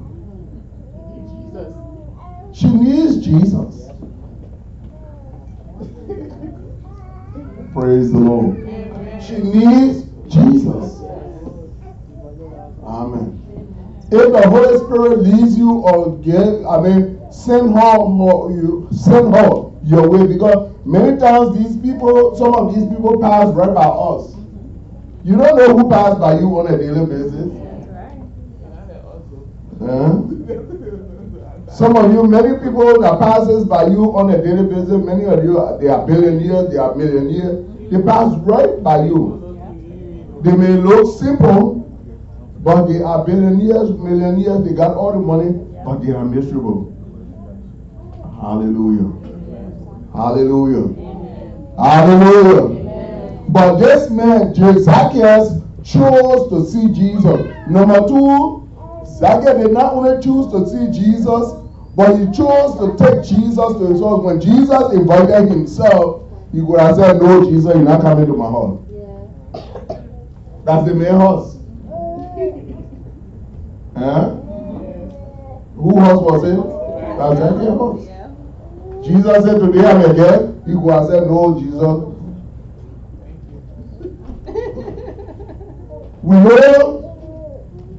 She 2.56 2.68
needs 2.68 3.18
Jesus. 3.18 3.90
Praise 7.74 8.14
the 8.14 8.20
Lord. 8.20 8.56
She 9.22 9.40
needs 9.40 10.04
Jesus. 10.34 11.02
Amen. 12.82 13.42
If 14.10 14.32
the 14.32 14.50
Holy 14.50 14.78
Spirit 14.78 15.20
leads 15.20 15.58
you 15.58 15.80
or 15.80 16.18
give, 16.20 16.66
I 16.66 16.80
mean, 16.80 17.20
send 17.30 17.74
her, 17.74 18.00
her 18.00 18.52
you 18.52 18.88
send 18.90 19.36
her 19.36 19.70
your 19.84 20.10
way 20.10 20.26
because 20.26 20.74
many 20.86 21.18
times 21.18 21.58
these 21.58 21.76
people, 21.76 22.38
some 22.38 22.56
of 22.56 22.74
these 22.74 22.88
people 22.88 23.20
pass 23.20 23.54
right 23.54 23.76
by 23.76 23.84
us. 23.84 24.34
You 25.26 25.36
don't 25.36 25.58
know 25.58 25.78
who 25.78 25.90
passed 25.90 26.22
by 26.22 26.40
you 26.40 26.58
on 26.58 26.74
a 26.74 26.78
daily 26.78 27.06
basis. 27.06 27.52
Huh? 29.78 30.35
Some 31.76 31.98
of 31.98 32.14
you, 32.14 32.24
many 32.24 32.58
people 32.64 33.02
that 33.02 33.20
passes 33.20 33.66
by 33.66 33.88
you 33.88 34.16
on 34.16 34.30
a 34.30 34.42
daily 34.42 34.64
basis, 34.64 34.96
many 35.04 35.26
of 35.26 35.44
you, 35.44 35.56
they 35.82 35.90
are 35.90 36.08
billionaires, 36.08 36.72
they 36.72 36.78
are 36.78 36.96
millionaires. 36.96 37.66
They 37.92 38.02
pass 38.02 38.34
right 38.48 38.82
by 38.82 39.04
you. 39.04 40.40
They 40.42 40.56
may 40.56 40.70
look 40.78 41.20
simple, 41.20 41.84
but 42.64 42.86
they 42.86 43.02
are 43.02 43.26
billionaires, 43.26 43.90
millionaires, 43.92 44.64
they 44.64 44.74
got 44.74 44.96
all 44.96 45.12
the 45.12 45.20
money, 45.20 45.52
but 45.84 46.00
they 46.00 46.14
are 46.14 46.24
miserable. 46.24 46.96
Hallelujah. 48.40 49.12
Hallelujah. 50.16 50.96
Hallelujah. 51.78 53.50
But 53.50 53.80
this 53.80 54.10
man, 54.10 54.56
Zacchaeus, 54.56 55.62
chose 55.84 56.50
to 56.52 56.66
see 56.72 56.88
Jesus. 56.94 57.52
Number 57.68 58.08
two, 58.08 58.64
Zacchaeus 59.20 59.62
did 59.62 59.74
not 59.74 59.94
only 59.94 60.24
choose 60.24 60.48
to 60.54 60.66
see 60.70 60.98
Jesus, 60.98 61.65
but 61.96 62.18
he 62.18 62.26
chose 62.26 62.78
to 62.80 62.96
take 62.98 63.24
Jesus 63.24 63.56
to 63.56 63.88
his 63.88 64.02
house. 64.02 64.22
When 64.24 64.42
Jesus 64.42 64.92
invited 64.94 65.50
himself, 65.50 66.24
he 66.52 66.60
could 66.60 66.80
have 66.80 66.98
said, 66.98 67.22
No, 67.22 67.46
Jesus, 67.46 67.74
you're 67.74 67.84
not 67.84 68.02
coming 68.02 68.26
to 68.26 68.34
my 68.34 68.46
house. 68.46 68.80
Yeah. 68.92 70.00
That's 70.66 70.86
the 70.88 70.94
main 70.94 71.14
house. 71.14 71.56
huh? 73.96 74.36
Who 75.76 76.00
house 76.00 76.22
was 76.22 76.44
it? 76.44 76.58
That's 77.18 77.40
Zacchaeus' 77.40 77.78
house. 77.80 79.06
Jesus 79.06 79.44
said, 79.46 79.60
Today 79.60 79.86
I'm 79.86 80.02
a 80.02 80.14
guest. 80.14 80.54
He 80.66 80.74
could 80.74 80.92
have 80.92 81.08
said, 81.08 81.28
No, 81.28 81.60
Jesus. 81.62 82.12
we 86.24 86.36
know, 86.38 87.02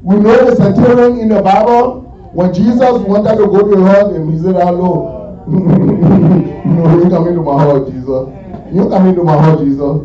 we 0.03 0.16
know 0.16 0.51
the 0.51 0.57
centurion 0.57 1.18
in 1.18 1.28
the 1.28 1.40
Bible. 1.40 2.05
When 2.37 2.53
Jesus 2.53 2.78
wanted 3.01 3.37
to 3.39 3.47
go 3.47 3.64
to 3.64 4.14
and 4.14 4.32
he 4.32 4.39
said, 4.39 4.57
Hello. 4.57 5.43
no, 5.49 7.03
you 7.03 7.09
come 7.09 7.28
into 7.28 7.41
my 7.41 7.62
heart, 7.62 7.89
Jesus. 7.89 8.28
You 8.74 8.89
come 8.91 9.07
into 9.07 9.24
my 9.24 9.41
heart, 9.41 9.61
Jesus. 9.61 10.05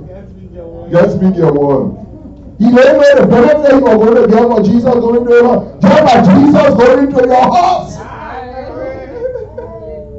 Just 0.91 1.17
speak 1.17 1.35
your 1.35 1.51
word. 1.51 1.97
He 2.57 2.71
didn't 2.71 3.01
know 3.01 3.15
the 3.19 3.27
benefit 3.27 3.73
you 3.75 3.81
were 3.81 3.97
going 3.97 4.15
to 4.15 4.27
get 4.27 4.47
for 4.47 4.63
Jesus 4.63 4.93
going 4.93 5.25
to 5.25 5.31
your 5.31 5.43
heart. 5.43 5.81
Just 5.81 6.03
by 6.07 6.17
Jesus 6.33 6.69
going 6.79 6.99
into 7.07 7.27
your 7.27 7.51
house. 7.51 7.95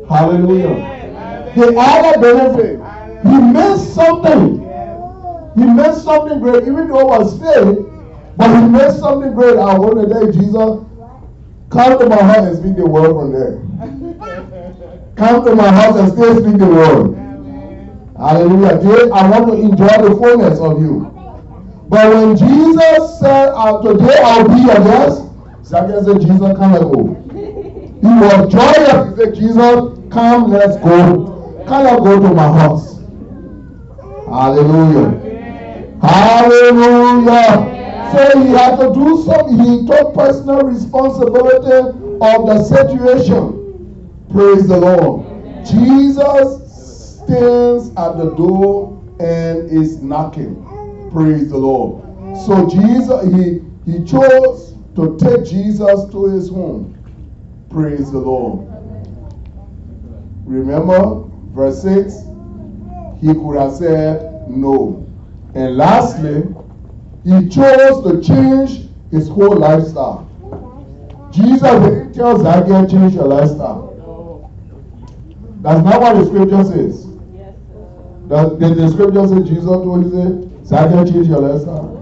Hallelujah. 0.09 1.53
The 1.57 1.75
other 1.79 2.21
benefit, 2.21 2.81
he 3.25 3.39
missed 3.53 3.95
something 3.95 4.63
he 5.57 5.65
made 5.65 5.95
something 5.95 6.41
great, 6.41 6.63
even 6.63 6.89
though 6.89 7.01
it 7.01 7.07
was 7.07 7.39
fake, 7.39 7.85
but 8.37 8.49
he 8.57 8.69
made 8.69 8.93
something 8.93 9.35
great. 9.35 9.59
I 9.59 9.79
want 9.79 10.01
to 10.01 10.09
tell 10.09 10.33
Jesus, 10.33 10.91
come 11.73 11.99
to 11.99 12.07
my 12.07 12.23
house 12.23 12.47
and 12.47 12.57
speak 12.59 12.77
the 12.77 12.87
word 12.87 13.14
from 13.16 13.33
there. 13.33 13.59
come 15.16 15.45
to 15.45 15.55
my 15.55 15.68
house 15.73 15.97
and 15.97 16.12
stay 16.12 16.35
speak 16.35 16.59
the 16.59 16.66
word. 16.66 17.16
Hallelujah. 18.18 19.11
I 19.12 19.29
want 19.29 19.49
to 19.49 19.55
enjoy 19.55 20.09
the 20.09 20.14
fullness 20.20 20.61
of 20.61 20.81
you. 20.81 21.09
But 21.89 22.14
when 22.14 22.37
Jesus 22.37 23.18
said, 23.18 23.49
uh, 23.55 23.83
Today 23.83 24.18
I'll 24.23 24.49
be 24.49 24.61
your 24.61 24.77
guest, 24.77 25.23
Zacchaeus 25.64 26.05
said, 26.05 26.20
Jesus, 26.20 26.57
come 26.57 26.75
and 26.75 26.85
go. 26.93 27.23
He 28.03 28.09
was 28.09 28.53
joyous. 28.53 29.11
He 29.11 29.25
said, 29.25 29.35
Jesus, 29.35 30.12
come, 30.12 30.51
let's 30.51 30.77
go. 30.79 31.64
Come 31.66 31.87
and 31.87 31.99
go 31.99 32.20
to 32.20 32.35
my 32.35 32.53
house. 32.59 32.99
Hallelujah. 34.27 35.20
Hallelujah. 36.03 37.82
So 38.13 38.41
he 38.41 38.51
had 38.51 38.77
to 38.77 38.93
do 38.93 39.23
something. 39.25 39.59
He 39.59 39.87
took 39.87 40.15
personal 40.15 40.63
responsibility 40.63 41.99
of 42.21 42.47
the 42.47 42.63
situation. 42.63 43.59
Praise 44.31 44.69
the 44.69 44.77
Lord. 44.77 45.27
Jesus 45.65 47.21
stands 47.25 47.89
at 47.97 48.19
the 48.19 48.35
door 48.37 49.03
and 49.19 49.71
is 49.71 50.03
knocking. 50.03 50.57
Praise 51.11 51.49
the 51.49 51.57
Lord. 51.57 52.03
So 52.47 52.69
Jesus, 52.69 53.25
he, 53.35 53.63
he 53.91 54.05
chose 54.05 54.75
to 54.97 55.17
take 55.19 55.47
Jesus 55.47 56.11
to 56.11 56.27
his 56.27 56.51
home. 56.51 56.99
Praise 57.71 58.13
the 58.13 58.19
Lord. 58.19 58.69
Remember, 60.45 61.25
verse 61.55 61.83
6, 61.83 62.15
he 63.21 63.33
could 63.33 63.57
have 63.59 63.73
said 63.73 64.51
no. 64.51 65.07
And 65.55 65.77
lastly, 65.77 66.43
he 67.25 67.49
chose 67.49 68.03
to 68.05 68.20
change 68.23 68.89
his 69.11 69.29
whole 69.29 69.57
lifestyle. 69.57 70.29
Jesus 71.31 71.62
didn't 71.62 72.12
tell 72.14 72.39
Zacchaeus 72.39 72.91
change 72.91 73.14
your 73.14 73.27
lifestyle. 73.27 74.51
That's 75.61 75.85
not 75.85 76.01
what 76.01 76.14
the 76.16 76.27
scripture 76.27 76.64
says. 76.64 77.05
Does, 78.29 78.59
did 78.59 78.77
the 78.77 78.89
scripture 78.91 79.29
say 79.29 79.49
Jesus 79.49 79.64
told 79.64 80.12
him, 80.12 80.66
Zacchaeus 80.66 81.11
change 81.11 81.29
your 81.29 81.41
lifestyle? 81.41 81.99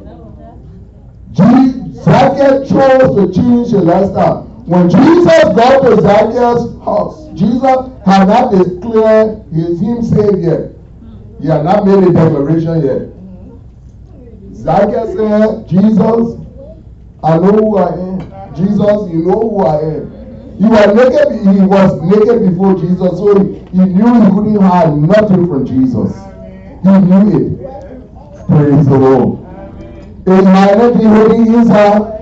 Zacchaeus 1.35 2.69
chose 2.69 3.15
to 3.17 3.33
change 3.33 3.71
his 3.71 3.85
lifestyle. 3.85 4.45
When 4.65 4.89
Jesus 4.89 5.25
got 5.25 5.83
to 5.83 6.01
Zacchaeus' 6.01 6.85
house, 6.85 7.29
Jesus 7.35 7.91
had 8.07 8.27
not 8.27 8.53
declared 8.53 9.45
his, 9.53 9.81
him 9.81 10.41
yet. 10.43 10.71
He 11.41 11.49
had 11.49 11.65
not 11.65 11.87
made 11.87 12.05
a 12.05 12.13
declaration 12.13 12.85
yet. 12.85 13.20
Zacchaeus 14.63 15.17
said, 15.17 15.69
Jesus, 15.69 16.37
I 17.23 17.39
know 17.39 17.53
who 17.53 17.79
I 17.79 17.93
am. 17.95 18.55
Jesus, 18.55 19.11
you 19.11 19.25
know 19.25 19.41
who 19.41 19.65
I 19.65 19.81
am. 19.81 20.21
He 20.59 20.67
was 20.67 20.89
naked, 20.95 21.33
he 21.41 21.61
was 21.65 22.03
naked 22.03 22.51
before 22.51 22.75
Jesus, 22.75 23.11
so 23.17 23.39
he, 23.39 23.45
he 23.73 23.85
knew 23.87 24.13
he 24.21 24.31
couldn't 24.31 24.61
hide 24.61 24.95
nothing 24.95 25.47
from 25.47 25.65
Jesus. 25.65 26.15
He 26.83 26.93
knew 27.09 27.25
it. 27.41 27.47
Praise 28.47 28.87
the 28.87 28.99
Lord. 28.99 29.39
It 30.27 30.45
might 30.45 30.77
not 30.77 30.93
be 30.99 31.05
his 31.05 31.49
inside. 31.49 32.21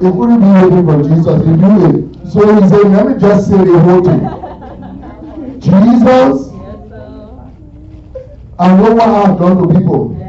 It 0.00 0.12
couldn't 0.12 0.40
be 0.40 0.46
hidden 0.60 0.86
from 0.86 1.02
Jesus. 1.02 1.44
He 1.44 1.50
knew 1.50 1.76
it. 1.90 2.30
So 2.30 2.54
he 2.54 2.68
said, 2.68 2.86
let 2.92 3.06
me 3.08 3.20
just 3.20 3.48
say 3.48 3.56
the 3.56 3.80
whole 3.80 4.04
thing. 4.04 4.22
Jesus, 5.60 6.50
I 8.60 8.76
know 8.76 8.92
what 8.94 9.08
I've 9.08 9.38
done 9.38 9.68
to 9.68 9.74
people. 9.74 10.19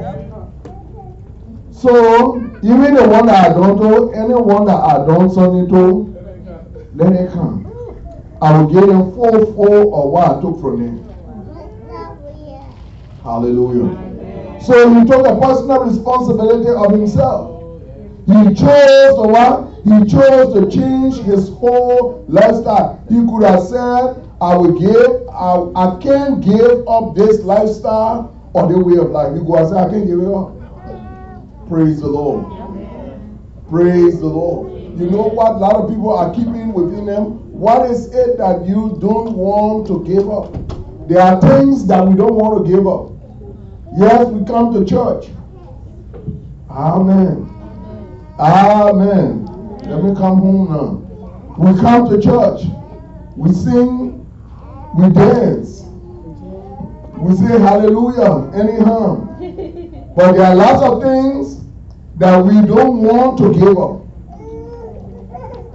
So, 1.82 2.36
even 2.61 2.93
the 2.93 3.07
one 3.09 3.25
that 3.25 3.49
I 3.49 3.53
don't 3.53 3.82
know, 3.82 4.11
anyone 4.11 4.65
that 4.65 4.75
I 4.75 5.03
don't 5.03 5.32
something 5.32 5.67
to, 5.69 6.15
let 6.93 7.13
it 7.13 7.32
come. 7.32 7.65
I 8.39 8.61
will 8.61 8.69
give 8.71 8.88
them 8.88 9.11
full, 9.13 9.53
full 9.55 9.89
of 9.95 10.11
what 10.11 10.38
I 10.38 10.41
took 10.41 10.61
from 10.61 10.77
them. 10.77 11.11
Hallelujah. 13.23 14.61
So 14.61 14.93
he 14.93 15.05
took 15.07 15.25
a 15.25 15.39
personal 15.39 15.84
responsibility 15.86 16.69
of 16.69 16.91
himself. 16.91 17.82
He 18.27 18.53
chose 18.53 19.15
to 19.15 19.25
what? 19.25 19.73
He 19.84 20.05
chose 20.05 20.53
to 20.53 20.69
change 20.69 21.17
his 21.25 21.49
whole 21.49 22.23
lifestyle. 22.27 23.03
He 23.09 23.25
could 23.25 23.41
have 23.41 23.61
said, 23.61 24.21
I 24.39 24.55
will 24.55 24.77
give, 24.77 25.27
I, 25.34 25.95
I 25.95 25.99
can't 25.99 26.45
give 26.45 26.88
up 26.88 27.15
this 27.15 27.41
lifestyle 27.41 28.38
or 28.53 28.67
the 28.71 28.77
way 28.77 28.97
of 29.03 29.09
life. 29.09 29.34
He 29.34 29.39
could 29.39 29.57
have 29.57 29.67
said, 29.69 29.77
I 29.77 29.89
can't 29.89 30.05
give 30.05 30.19
it 30.19 30.27
up. 30.27 30.61
Praise 31.72 32.01
the 32.01 32.07
Lord. 32.07 32.43
Praise 33.69 34.19
the 34.19 34.26
Lord. 34.26 34.74
You 34.99 35.09
know 35.09 35.30
what 35.30 35.53
a 35.53 35.57
lot 35.57 35.76
of 35.78 35.89
people 35.89 36.13
are 36.13 36.34
keeping 36.34 36.74
within 36.74 37.05
them? 37.05 37.49
What 37.49 37.89
is 37.89 38.13
it 38.13 38.38
that 38.39 38.67
you 38.67 38.97
don't 38.99 39.38
want 39.38 39.88
to 39.88 40.03
give 40.03 40.30
up? 40.30 40.51
There 41.07 41.22
are 41.22 41.39
things 41.39 41.88
that 41.88 42.05
we 42.05 42.15
don't 42.15 42.36
want 42.36 42.65
to 42.65 42.69
give 42.69 42.86
up. 42.86 43.11
Yes, 43.97 44.28
we 44.28 44.43
come 44.45 44.74
to 44.74 44.84
church. 44.84 45.30
Amen. 46.69 47.47
Amen. 48.38 49.45
Let 49.86 50.03
me 50.03 50.13
come 50.13 50.39
home 50.39 50.67
now. 50.69 51.55
We 51.57 51.80
come 51.80 52.09
to 52.09 52.22
church. 52.22 52.65
We 53.38 53.53
sing. 53.53 54.28
We 54.97 55.09
dance. 55.13 55.84
We 57.17 57.34
say 57.38 57.57
hallelujah 57.59 58.51
anyhow. 58.59 59.26
But 60.17 60.34
there 60.34 60.47
are 60.47 60.55
lots 60.55 60.84
of 60.84 61.01
things 61.01 61.61
that 62.22 62.38
we 62.45 62.53
don't 62.53 63.01
want 63.01 63.36
to 63.39 63.51
give 63.51 63.80
up. 63.80 64.05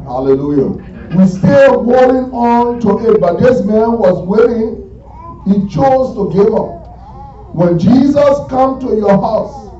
Hallelujah. 0.04 0.68
We 1.16 1.26
still 1.26 1.82
holding 1.82 2.30
on 2.30 2.80
to 2.82 3.10
it, 3.10 3.20
but 3.20 3.40
this 3.40 3.64
man 3.64 3.98
was 3.98 4.24
willing. 4.24 4.86
He 5.44 5.68
chose 5.68 6.14
to 6.14 6.32
give 6.32 6.54
up. 6.54 6.86
When 7.52 7.76
Jesus 7.80 8.38
come 8.48 8.78
to 8.78 8.94
your 8.94 9.20
house, 9.20 9.72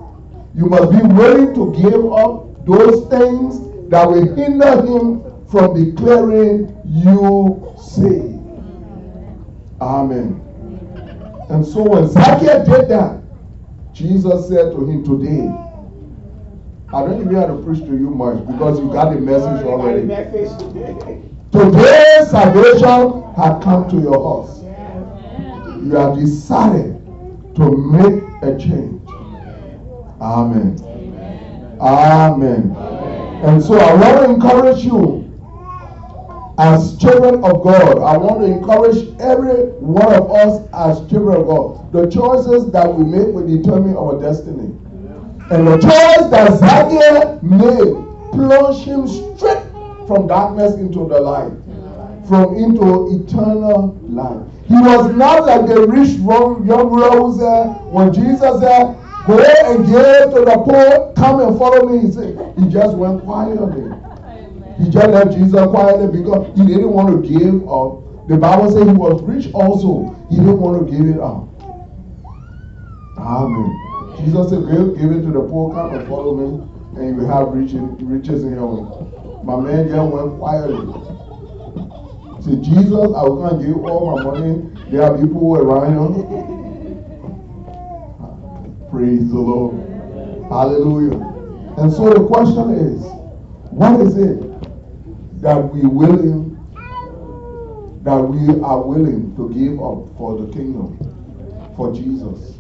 you 0.56 0.66
must 0.66 0.90
be 0.90 0.98
willing 1.06 1.54
to 1.54 1.72
give 1.80 2.12
up 2.12 2.66
those 2.66 3.08
things 3.10 3.60
that 3.90 4.08
will 4.08 4.34
hinder 4.34 4.82
him 4.82 5.22
from 5.48 5.72
declaring 5.72 6.76
you 6.84 7.76
saved. 7.78 8.42
Amen. 9.80 10.42
And 11.48 11.64
so 11.64 11.84
when 11.84 12.08
Zacchaeus 12.08 12.68
did 12.68 12.88
that, 12.88 13.22
Jesus 13.92 14.48
said 14.48 14.72
to 14.72 14.84
him, 14.84 15.04
Today, 15.04 15.65
I 16.96 17.00
don't 17.02 17.20
even 17.20 17.34
have 17.34 17.48
to 17.48 17.62
preach 17.62 17.80
to 17.80 17.92
you 17.92 18.08
much 18.08 18.38
because 18.46 18.80
you 18.80 18.90
got 18.90 19.12
the 19.12 19.20
message 19.20 19.66
already. 19.66 20.06
Today, 21.52 22.24
salvation 22.30 23.34
has 23.34 23.62
come 23.62 23.90
to 23.90 23.96
your 24.00 24.14
house. 24.14 24.62
You 25.84 25.94
have 25.94 26.16
decided 26.16 26.96
to 27.56 27.76
make 27.76 28.22
a 28.42 28.58
change. 28.58 29.06
Amen. 30.22 30.80
Amen. 31.82 32.74
And 33.44 33.62
so 33.62 33.78
I 33.78 33.92
want 33.92 34.24
to 34.24 34.30
encourage 34.32 34.82
you 34.82 35.30
as 36.56 36.96
children 36.96 37.44
of 37.44 37.62
God. 37.62 37.98
I 37.98 38.16
want 38.16 38.40
to 38.40 38.46
encourage 38.46 39.14
every 39.20 39.66
one 39.84 40.14
of 40.14 40.30
us 40.30 40.66
as 40.72 41.06
children 41.10 41.42
of 41.42 41.46
God. 41.46 41.92
The 41.92 42.06
choices 42.10 42.72
that 42.72 42.90
we 42.90 43.04
make 43.04 43.34
will 43.34 43.46
determine 43.46 43.98
our 43.98 44.18
destiny. 44.18 44.74
And 45.48 45.68
the 45.68 45.78
choice 45.78 46.30
that 46.30 46.58
Zacchaeus 46.58 47.42
made 47.42 47.94
plunged 48.32 48.84
him 48.84 49.06
straight 49.06 49.62
from 50.08 50.26
darkness 50.26 50.74
into 50.74 51.06
the 51.06 51.20
light, 51.20 51.52
from 52.26 52.56
into 52.56 53.22
eternal 53.22 53.96
life. 54.02 54.42
He 54.66 54.74
was 54.74 55.14
not 55.14 55.46
like 55.46 55.66
the 55.68 55.86
rich 55.86 56.18
young 56.18 56.90
rose 56.90 57.40
eh, 57.40 57.64
when 57.90 58.12
Jesus 58.12 58.60
said, 58.60 58.96
Go 59.26 59.38
and 59.38 59.86
give 59.86 60.34
to 60.34 60.44
the 60.44 60.62
poor, 60.64 61.12
come 61.14 61.40
and 61.40 61.56
follow 61.56 61.88
me. 61.88 62.06
He 62.06 62.12
said, 62.12 62.54
He 62.58 62.68
just 62.68 62.96
went 62.96 63.22
quietly. 63.22 63.90
He 64.78 64.90
just 64.90 65.08
left 65.08 65.32
Jesus 65.32 65.66
quietly 65.68 66.20
because 66.20 66.46
he 66.58 66.66
didn't 66.66 66.90
want 66.90 67.22
to 67.22 67.28
give 67.28 67.68
up. 67.68 68.28
The 68.28 68.36
Bible 68.36 68.72
says 68.72 68.86
he 68.86 68.92
was 68.92 69.22
rich 69.22 69.54
also. 69.54 70.14
He 70.28 70.36
didn't 70.36 70.58
want 70.58 70.84
to 70.84 70.92
give 70.92 71.06
it 71.06 71.20
up. 71.20 71.46
Amen. 73.16 73.85
Jesus 74.18 74.50
said, 74.50 74.62
Give, 74.70 74.96
give 74.98 75.12
it 75.12 75.22
to 75.22 75.32
the 75.32 75.42
poor, 75.48 75.74
come 75.74 75.98
and 75.98 76.08
follow 76.08 76.34
me, 76.34 76.46
and 76.96 77.08
you 77.08 77.14
will 77.16 77.28
have 77.28 77.48
riches, 77.48 77.82
riches 78.02 78.44
in 78.44 78.52
heaven. 78.54 78.88
My 79.44 79.56
man 79.60 79.88
just 79.88 80.12
went 80.12 80.38
quietly. 80.38 80.94
Say, 82.40 82.56
Jesus, 82.62 82.92
I 83.16 83.22
will 83.24 83.42
come 83.42 83.58
and 83.60 83.66
give 83.66 83.76
all 83.84 84.06
my 84.16 84.30
money. 84.38 84.70
There 84.90 85.02
are 85.02 85.18
people 85.18 85.56
around 85.56 86.14
here. 86.14 86.50
Praise 88.90 89.28
the 89.30 89.38
Lord. 89.38 89.76
Hallelujah. 90.48 91.18
And 91.78 91.92
so 91.92 92.10
the 92.14 92.26
question 92.26 92.70
is, 92.70 93.02
what 93.70 94.00
is 94.00 94.16
it 94.16 94.40
that 95.42 95.56
we 95.74 95.82
willing 95.82 96.44
that 98.04 98.16
we 98.18 98.60
are 98.62 98.80
willing 98.82 99.34
to 99.36 99.50
give 99.52 99.74
up 99.82 100.16
for 100.16 100.38
the 100.40 100.52
kingdom, 100.52 100.96
for 101.76 101.92
Jesus? 101.92 102.55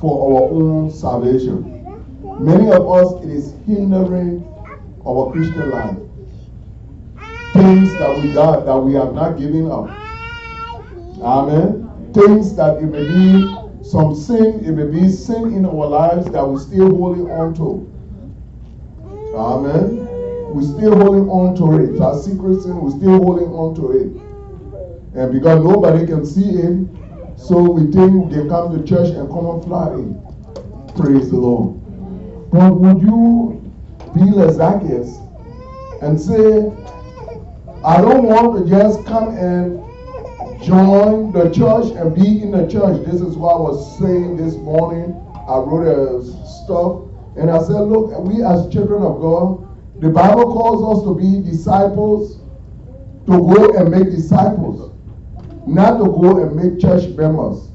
For 0.00 0.42
our 0.42 0.50
own 0.50 0.90
salvation. 0.90 1.76
Many 2.40 2.70
of 2.72 2.90
us, 2.90 3.22
it 3.22 3.30
is 3.30 3.52
hindering 3.66 4.42
our 5.06 5.30
Christian 5.30 5.70
life. 5.70 5.96
Things 7.52 7.92
that 7.98 8.18
we 8.18 8.32
got 8.32 8.64
that 8.64 8.78
we 8.78 8.94
have 8.94 9.12
not 9.12 9.38
given 9.38 9.70
up. 9.70 9.90
Amen. 11.20 12.12
Things 12.14 12.54
that 12.56 12.78
it 12.78 12.86
may 12.86 13.06
be 13.06 13.84
some 13.84 14.14
sin, 14.14 14.64
it 14.64 14.72
may 14.72 14.86
be 14.86 15.10
sin 15.10 15.52
in 15.52 15.66
our 15.66 15.86
lives 15.86 16.30
that 16.30 16.46
we're 16.46 16.60
still 16.60 16.96
holding 16.96 17.30
on 17.30 17.54
to. 17.54 17.86
Amen. 19.36 20.06
We're 20.54 20.62
still 20.62 20.96
holding 20.96 21.28
on 21.28 21.54
to 21.56 21.84
it. 21.84 21.98
That 21.98 22.22
secret 22.24 22.62
sin, 22.62 22.80
we're 22.80 22.90
still 22.90 23.22
holding 23.22 23.48
on 23.48 23.74
to 23.74 23.92
it. 23.92 24.30
And 25.14 25.32
because 25.32 25.62
nobody 25.62 26.06
can 26.06 26.24
see 26.24 26.50
it, 26.50 26.99
so 27.42 27.62
we 27.62 27.90
think 27.90 28.30
they 28.30 28.46
come 28.48 28.76
to 28.76 28.86
church 28.86 29.08
and 29.08 29.28
come 29.28 29.46
and 29.46 29.64
fly 29.64 29.92
in. 29.94 30.14
Praise 30.96 31.30
the 31.30 31.36
Lord. 31.36 31.80
But 32.50 32.74
would 32.74 33.02
you 33.02 33.72
be 34.14 34.22
like 34.30 34.54
Zacchaeus 34.54 35.18
and 36.02 36.20
say, 36.20 36.70
I 37.84 38.00
don't 38.00 38.24
want 38.24 38.58
to 38.58 38.68
just 38.68 39.04
come 39.06 39.28
and 39.36 39.80
join 40.62 41.32
the 41.32 41.48
church 41.50 41.92
and 41.96 42.14
be 42.14 42.42
in 42.42 42.50
the 42.50 42.68
church. 42.68 43.04
This 43.06 43.20
is 43.20 43.36
what 43.36 43.54
I 43.54 43.60
was 43.60 43.98
saying 43.98 44.36
this 44.36 44.56
morning. 44.56 45.16
I 45.48 45.56
wrote 45.58 45.88
a 45.88 46.22
stuff 46.46 47.02
and 47.36 47.50
I 47.50 47.58
said, 47.62 47.80
look, 47.88 48.16
we 48.20 48.44
as 48.44 48.70
children 48.72 49.02
of 49.02 49.20
God, 49.20 49.66
the 50.00 50.10
Bible 50.10 50.52
calls 50.52 50.98
us 50.98 51.04
to 51.04 51.14
be 51.14 51.42
disciples, 51.48 52.40
to 53.26 53.38
go 53.38 53.76
and 53.78 53.90
make 53.90 54.10
disciples, 54.10 54.92
not 55.70 55.98
to 55.98 56.04
go 56.04 56.42
and 56.42 56.56
make 56.56 56.80
church 56.80 57.08
members. 57.16 57.68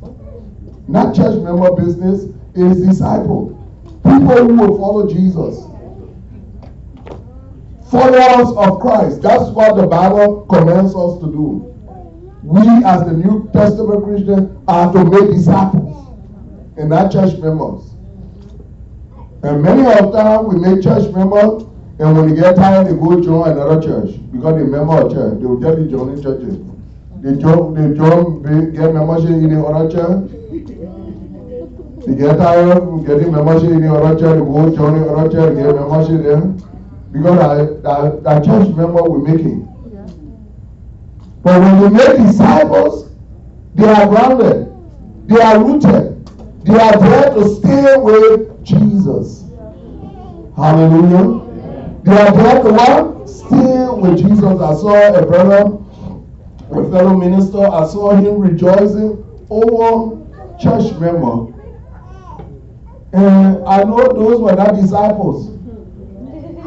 Not 0.87 1.15
church 1.15 1.41
member 1.41 1.71
business, 1.75 2.25
is 2.53 2.85
disciple. 2.85 3.51
People 4.03 4.47
who 4.47 4.55
will 4.55 4.77
follow 4.77 5.09
Jesus. 5.09 5.63
Followers 7.89 8.55
of 8.57 8.79
Christ. 8.79 9.21
That's 9.21 9.49
what 9.51 9.75
the 9.77 9.87
Bible 9.87 10.45
commands 10.47 10.95
us 10.95 11.19
to 11.19 11.27
do. 11.31 11.71
We, 12.43 12.61
as 12.83 13.05
the 13.05 13.13
New 13.13 13.49
Testament 13.53 14.03
Christians, 14.03 14.63
are 14.67 14.91
to 14.93 15.05
make 15.05 15.31
disciples 15.31 16.17
and 16.77 16.89
not 16.89 17.11
church 17.11 17.37
members. 17.39 17.91
And 19.43 19.61
many 19.61 19.81
of 19.81 20.11
the 20.11 20.11
time 20.11 20.47
we 20.47 20.59
make 20.59 20.83
church 20.83 21.11
members, 21.13 21.63
and 21.99 22.15
when 22.15 22.29
they 22.29 22.35
get 22.41 22.55
tired, 22.55 22.87
they 22.87 22.93
go 22.93 23.21
join 23.21 23.51
another 23.51 23.81
church 23.81 24.15
because 24.31 24.55
they're 24.55 24.65
member 24.65 25.01
of 25.01 25.11
church. 25.11 25.39
They 25.39 25.45
will 25.45 25.59
just 25.59 25.77
be 25.77 25.89
joining 25.89 26.21
churches. 26.21 26.74
Join, 27.25 27.73
they 28.43 28.71
get 28.77 28.93
membership 28.93 29.29
in 29.29 29.49
the 29.49 29.89
church. 29.89 30.29
They 32.05 32.15
get 32.15 32.37
tired 32.37 33.05
getting 33.07 33.31
membership 33.31 33.71
in 33.71 33.81
the 33.81 34.15
church, 34.19 34.19
they 34.19 34.45
go 34.45 34.75
join 34.75 35.01
the 35.01 35.29
church, 35.31 35.55
get 35.55 35.73
membership 35.73 36.21
there. 36.21 36.41
Because 37.11 37.37
that, 37.39 37.83
that, 37.83 38.23
that 38.23 38.45
church 38.45 38.67
member 38.75 39.01
we're 39.03 39.27
making. 39.27 39.65
But 41.41 41.61
when 41.61 41.81
you 41.81 41.89
make 41.89 42.17
disciples, 42.17 43.11
they 43.73 43.85
are 43.87 44.07
grounded, 44.07 44.71
they 45.27 45.41
are 45.41 45.63
rooted, 45.63 46.27
they 46.63 46.79
are 46.79 46.99
there 46.99 47.33
to 47.33 47.55
stay 47.55 47.97
with 47.97 48.63
Jesus. 48.63 49.45
Hallelujah. 50.55 51.45
They 52.03 52.17
are 52.17 52.31
there 52.31 52.63
to 52.63 52.71
what? 52.71 53.29
Stay 53.29 53.87
with 53.89 54.17
Jesus. 54.19 54.43
I 54.43 54.75
saw 54.75 55.13
a 55.15 55.25
brother, 55.25 55.84
a 56.71 56.91
fellow 56.91 57.15
minister, 57.17 57.59
I 57.59 57.87
saw 57.87 58.15
him 58.15 58.39
rejoicing 58.39 59.23
over 59.49 60.25
church 60.59 60.93
member. 60.99 61.53
And 63.13 63.63
I 63.65 63.83
know 63.83 64.11
those 64.13 64.41
were 64.41 64.55
not 64.55 64.75
disciples. 64.75 65.51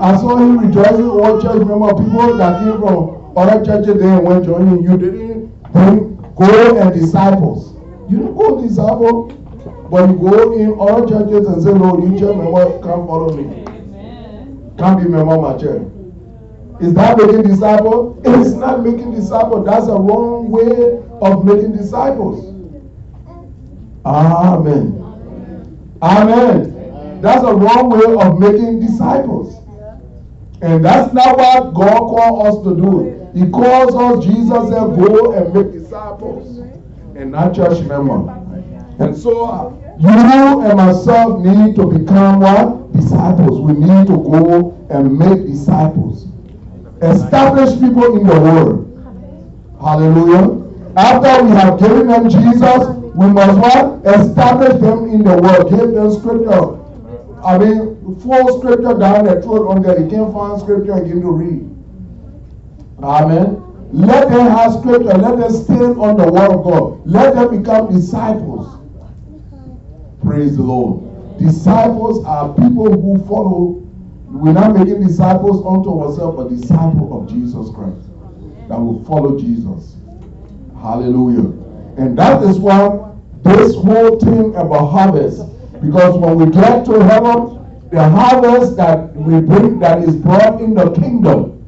I 0.01 0.17
saw 0.17 0.37
him 0.37 0.59
rejoicing 0.59 1.11
over 1.11 1.41
church 1.43 1.67
member, 1.67 1.89
people 1.95 2.37
that 2.37 2.63
came 2.63 2.81
from 2.81 3.37
other 3.37 3.65
churches 3.65 4.01
there 4.01 4.21
went 4.21 4.45
joining 4.45 4.83
you 4.83 4.97
didn't 4.97 5.73
bring 5.73 6.17
go 6.37 6.79
and 6.79 6.95
disciples. 6.95 7.75
You 8.11 8.19
don't 8.19 8.37
go 8.37 8.63
disciple, 8.63 9.27
but 9.91 10.09
you 10.09 10.17
go 10.17 10.53
in 10.55 10.77
other 10.81 11.07
churches 11.07 11.47
and 11.49 11.63
say, 11.63 11.73
No, 11.73 11.99
you 11.99 12.19
church 12.19 12.37
member 12.37 12.79
come 12.81 13.07
follow 13.07 13.37
me. 13.37 13.65
Can't 14.79 15.03
be 15.03 15.09
member 15.09 15.35
of 15.35 15.41
my 15.43 15.59
church. 15.59 15.98
Is 16.81 16.95
that 16.95 17.19
making 17.19 17.43
disciples? 17.43 18.19
It 18.25 18.35
is 18.39 18.55
not 18.55 18.85
making 18.85 19.13
disciples. 19.13 19.67
That's 19.67 19.87
a 19.89 19.95
wrong 19.95 20.51
way 20.51 21.03
of 21.21 21.45
making 21.45 21.77
disciples. 21.77 22.45
Amen. 24.05 25.05
Amen. 26.01 27.21
That's 27.21 27.43
a 27.43 27.53
wrong 27.53 27.91
way 27.91 28.15
of 28.25 28.39
making 28.39 28.81
disciples. 28.81 29.57
And 30.63 30.85
that's 30.85 31.13
not 31.13 31.37
what 31.37 31.75
God 31.75 31.99
called 31.99 32.47
us 32.47 32.65
to 32.65 32.77
do. 32.77 33.31
He 33.35 33.51
calls 33.51 33.95
us, 33.95 34.25
Jesus 34.25 34.69
said, 34.69 34.97
go 34.97 35.33
and 35.33 35.53
make 35.53 35.73
disciples 35.73 36.59
and 37.17 37.33
not 37.33 37.55
church 37.55 37.81
members. 37.87 38.29
And 39.01 39.17
so 39.17 39.45
uh, 39.47 39.71
you 39.99 40.63
and 40.63 40.77
myself 40.77 41.41
need 41.41 41.75
to 41.77 41.87
become 41.87 42.41
what? 42.41 42.93
Disciples. 42.93 43.61
We 43.61 43.73
need 43.73 44.07
to 44.07 44.17
go 44.17 44.87
and 44.91 45.19
make 45.19 45.47
disciples. 45.47 46.28
Establish 47.01 47.79
people 47.81 48.17
in 48.17 48.27
the 48.27 48.41
world. 48.41 48.85
Hallelujah. 49.81 50.67
After 50.97 51.45
we 51.45 51.51
have 51.51 51.79
given 51.79 52.09
them 52.09 52.29
Jesus, 52.29 52.89
we 53.15 53.27
must 53.27 53.59
what? 53.59 54.01
Establish 54.05 54.81
them 54.81 55.11
in 55.11 55.23
the 55.23 55.41
world. 55.41 55.71
Give 55.71 55.93
them 55.93 56.11
scripture. 56.13 56.79
I 57.45 57.57
mean, 57.59 58.19
full 58.21 58.59
scripture 58.59 58.99
down 58.99 59.27
their 59.27 59.41
throat 59.41 59.69
on 59.69 59.83
there. 59.83 60.01
You 60.01 60.09
can't 60.11 60.33
find 60.33 60.61
scripture 60.61 60.93
and 60.93 61.05
begin 61.05 61.23
to 61.23 61.31
read. 61.31 61.69
Amen. 63.03 63.63
Let 63.93 64.29
them 64.29 64.47
have 64.51 64.75
scripture. 64.81 65.17
Let 65.17 65.39
them 65.39 65.53
stand 65.53 65.99
on 65.99 66.17
the 66.17 66.31
word 66.31 66.51
of 66.51 66.65
God. 66.65 67.07
Let 67.07 67.35
them 67.35 67.63
become 67.63 67.93
disciples. 67.93 68.77
Praise 70.25 70.57
the 70.57 70.63
Lord. 70.63 71.39
Disciples 71.39 72.25
are 72.25 72.53
people 72.55 72.91
who 73.01 73.25
follow. 73.27 73.88
We're 74.39 74.53
not 74.53 74.77
making 74.77 75.05
disciples 75.05 75.67
unto 75.67 76.01
ourselves, 76.01 76.37
but 76.37 76.49
disciples 76.49 77.11
of 77.13 77.29
Jesus 77.29 77.75
Christ 77.75 78.07
that 78.69 78.79
will 78.79 79.05
follow 79.05 79.39
Jesus. 79.39 79.97
Hallelujah. 80.81 81.51
And 81.99 82.17
that 82.17 82.43
is 82.45 82.59
why 82.59 83.11
this 83.43 83.75
whole 83.75 84.19
thing 84.21 84.55
about 84.55 84.87
harvest. 84.87 85.43
Because 85.81 86.17
when 86.17 86.37
we 86.37 86.51
get 86.53 86.85
to 86.87 87.03
heaven, 87.05 87.59
the 87.91 88.09
harvest 88.09 88.77
that 88.77 89.15
we 89.17 89.41
bring 89.41 89.81
that 89.81 90.03
is 90.03 90.15
brought 90.15 90.61
in 90.61 90.75
the 90.75 90.91
kingdom 90.93 91.59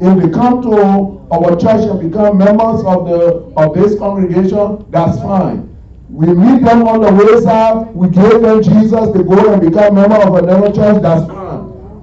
if 0.00 0.22
they 0.22 0.28
come 0.30 0.60
to 0.62 1.24
our 1.30 1.56
church 1.56 1.88
and 1.88 2.10
become 2.10 2.38
members 2.38 2.84
of 2.84 3.06
the 3.06 3.52
of 3.56 3.74
this 3.74 3.96
congregation, 3.98 4.84
that's 4.90 5.18
fine. 5.18 5.70
We 6.10 6.26
meet 6.26 6.64
them 6.64 6.86
on 6.86 7.00
the 7.00 7.12
wayside, 7.12 7.94
we 7.94 8.08
give 8.08 8.42
them 8.42 8.62
Jesus, 8.62 9.10
they 9.14 9.22
go 9.22 9.52
and 9.52 9.62
become 9.62 9.94
member 9.94 10.16
of 10.16 10.34
another 10.34 10.72
church, 10.72 11.00
that's 11.00 11.26
fine. 11.26 11.43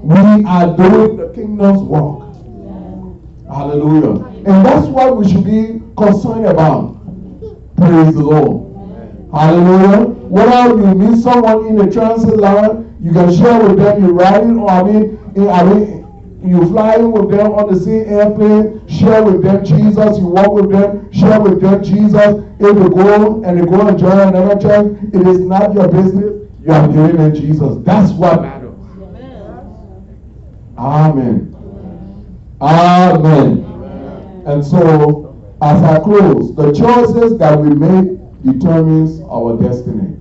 We 0.04 0.46
are 0.46 0.76
doing 0.76 1.18
the 1.18 1.32
kingdom's 1.34 1.82
work. 1.84 2.32
Hallelujah. 3.48 4.26
And 4.26 4.66
that's 4.66 4.88
what 4.88 5.18
we 5.18 5.30
should 5.30 5.44
be 5.44 5.82
concerned 5.96 6.46
about. 6.46 6.98
Praise 7.78 8.14
the 8.16 8.24
Lord. 8.24 8.72
Hallelujah. 9.34 10.06
Whether 10.06 10.76
you 10.76 10.96
meet 10.96 11.22
someone 11.22 11.68
in 11.68 11.76
the 11.76 11.92
transit 11.92 12.38
line, 12.38 12.98
you 13.02 13.12
can 13.12 13.36
share 13.36 13.62
with 13.62 13.78
them, 13.78 14.04
you're 14.04 14.14
riding, 14.14 14.60
or 14.60 14.70
I 14.70 14.84
mean, 14.84 15.20
eh, 15.36 15.48
I 15.48 15.64
mean 15.64 16.02
you 16.44 16.68
fly 16.70 16.98
with 16.98 17.30
them 17.30 17.52
on 17.54 17.72
the 17.72 17.80
same 17.80 18.06
airplane, 18.08 18.88
share 18.88 19.24
with 19.24 19.44
them 19.44 19.64
Jesus, 19.64 20.18
you 20.18 20.26
walk 20.28 20.52
with 20.54 20.72
them, 20.72 21.12
share 21.14 21.40
with 21.40 21.62
them 21.62 21.84
Jesus. 21.84 22.44
If 22.60 22.76
they 22.76 22.90
go 22.90 23.44
and 23.44 23.60
they 23.60 23.66
go 23.66 23.88
and 23.88 24.00
join 24.00 24.20
another 24.20 24.60
church, 24.60 24.98
it 25.14 25.28
is 25.28 25.40
not 25.40 25.74
your 25.74 25.88
business. 25.88 26.50
You 26.66 26.72
are 26.74 26.88
giving 26.88 27.18
them 27.18 27.36
Jesus. 27.36 27.78
That's 27.84 28.12
what 28.14 28.42
matters. 28.42 28.61
Amen. 30.82 31.56
Amen. 32.60 34.44
And 34.48 34.66
so, 34.66 35.38
as 35.62 35.84
I 35.84 36.00
close, 36.00 36.56
the 36.56 36.72
choices 36.72 37.38
that 37.38 37.60
we 37.60 37.70
make 37.70 38.18
determines 38.44 39.22
our 39.30 39.62
destiny. 39.62 40.18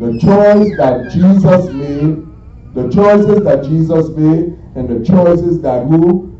The 0.00 0.18
choice 0.18 0.74
that 0.78 1.10
Jesus 1.12 1.70
made, 1.74 2.24
the 2.74 2.88
choices 2.90 3.44
that 3.44 3.64
Jesus 3.64 4.08
made 4.16 4.56
and 4.74 4.88
the 4.88 5.04
choices 5.04 5.60
that 5.60 5.86
who 5.86 6.32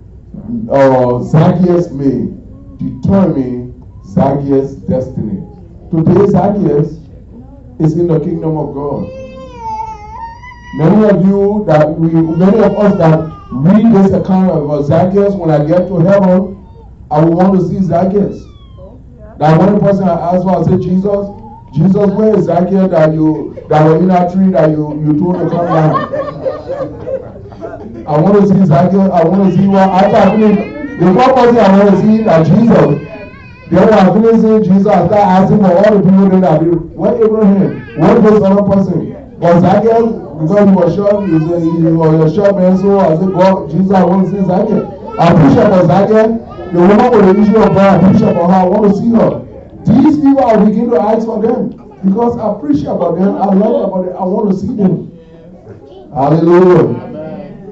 uh, 0.71 1.23
Zacchaeus 1.23 1.91
made 1.91 2.33
determine 2.79 3.75
Zacchaeus' 4.07 4.77
destiny. 4.89 5.43
Today, 5.91 6.27
Zacchaeus 6.29 6.99
is 7.79 7.99
in 7.99 8.07
the 8.07 8.21
kingdom 8.21 8.57
of 8.57 8.75
God. 8.75 9.25
Many 10.77 11.05
of 11.11 11.27
you 11.27 11.65
that 11.69 11.89
we, 11.89 12.11
many 12.11 12.59
of 12.59 12.77
us 12.79 12.99
that 12.99 13.34
read 13.55 13.95
this 13.95 14.13
account 14.13 14.51
of 14.51 14.87
Zacchaeus, 14.87 15.35
when 15.35 15.51
I 15.51 15.65
get 15.65 15.87
to 15.89 15.99
heaven, 15.99 16.67
I 17.11 17.25
will 17.25 17.37
want 17.37 17.61
to 17.61 17.69
see 17.69 17.81
Zacchaeus. 17.83 18.43
That 19.39 19.59
one 19.59 19.81
person 19.81 20.05
I 20.09 20.35
asked 20.35 20.43
for, 20.43 20.59
I 20.59 20.63
said, 20.65 20.81
Jesus, 20.83 21.27
Jesus, 21.75 22.11
where 22.11 22.37
is 22.37 22.45
Zacchaeus 22.47 22.91
that 22.91 23.13
you 23.13 23.55
that 23.69 23.85
were 23.85 23.97
in 23.97 24.09
that 24.09 24.33
tree 24.33 24.51
that 24.51 24.71
you, 24.71 24.95
you 25.05 25.19
told 25.19 25.39
to 25.39 25.49
come 25.51 25.67
down. 25.67 25.95
I 28.07 28.21
want 28.21 28.41
to 28.41 28.47
see 28.47 28.65
Zacchaeus. 28.67 29.11
I 29.11 29.25
want 29.25 29.51
to 29.51 29.57
see 29.57 29.67
what 29.67 29.89
after 29.89 30.17
I 30.17 30.31
finish. 30.37 30.59
The 31.01 31.15
first 31.15 31.35
person 31.35 31.57
I 31.59 31.79
want 31.79 31.91
to 31.91 31.97
see 32.03 32.23
that 32.23 32.47
Jesus. 32.47 33.11
Then 33.71 33.89
when 33.89 33.95
I 33.95 34.13
finish 34.13 34.41
seeing 34.43 34.63
Jesus, 34.63 34.87
I 34.87 35.07
start 35.07 35.13
asking 35.15 35.59
for 35.59 35.73
all 35.73 35.99
the 35.99 36.03
people 36.03 36.41
that 36.41 36.61
be 36.61 36.67
what 36.95 37.15
Abraham, 37.23 37.99
what 37.99 38.23
this 38.23 38.43
other 38.43 38.63
person. 38.63 39.39
But 39.41 39.61
Zacchaeus, 39.61 40.24
because 40.41 40.68
he 40.68 40.74
was 40.74 40.95
short, 40.95 41.28
he 41.30 41.39
said 41.39 41.62
he 41.62 41.93
was 41.93 42.32
a 42.32 42.35
short 42.35 42.57
man, 42.57 42.76
so 42.78 42.99
I 42.99 43.16
said, 43.16 43.32
God, 43.32 43.70
Jesus, 43.70 43.91
I 43.93 44.05
want 44.05 44.26
to 44.26 44.30
see 44.32 44.43
Zacchaeus. 44.47 44.87
I 45.18 45.32
appreciate 45.32 45.68
for 45.70 45.87
Zacchaeus. 45.87 46.32
The 46.74 46.80
woman 46.80 47.11
with 47.12 47.24
the 47.37 47.43
issue 47.43 47.59
of 47.62 47.70
blood, 47.72 48.03
I 48.03 48.09
appreciate 48.09 48.35
for 48.35 48.49
her. 48.49 48.55
I 48.55 48.64
want 48.64 48.91
to 48.91 48.99
see 48.99 49.11
her. 49.14 49.45
These 49.87 50.16
people, 50.18 50.45
I 50.45 50.57
begin 50.64 50.91
to 50.91 51.01
ask 51.01 51.24
for 51.26 51.41
them 51.41 51.70
because 52.05 52.37
I 52.39 52.51
appreciate 52.53 52.91
about 52.91 53.14
them. 53.18 53.37
I 53.37 53.47
love 53.55 53.89
about 53.89 54.05
them. 54.07 54.16
I 54.16 54.24
want 54.24 54.51
to 54.51 54.57
see 54.59 54.74
them. 54.74 55.12
Hallelujah. 56.12 56.99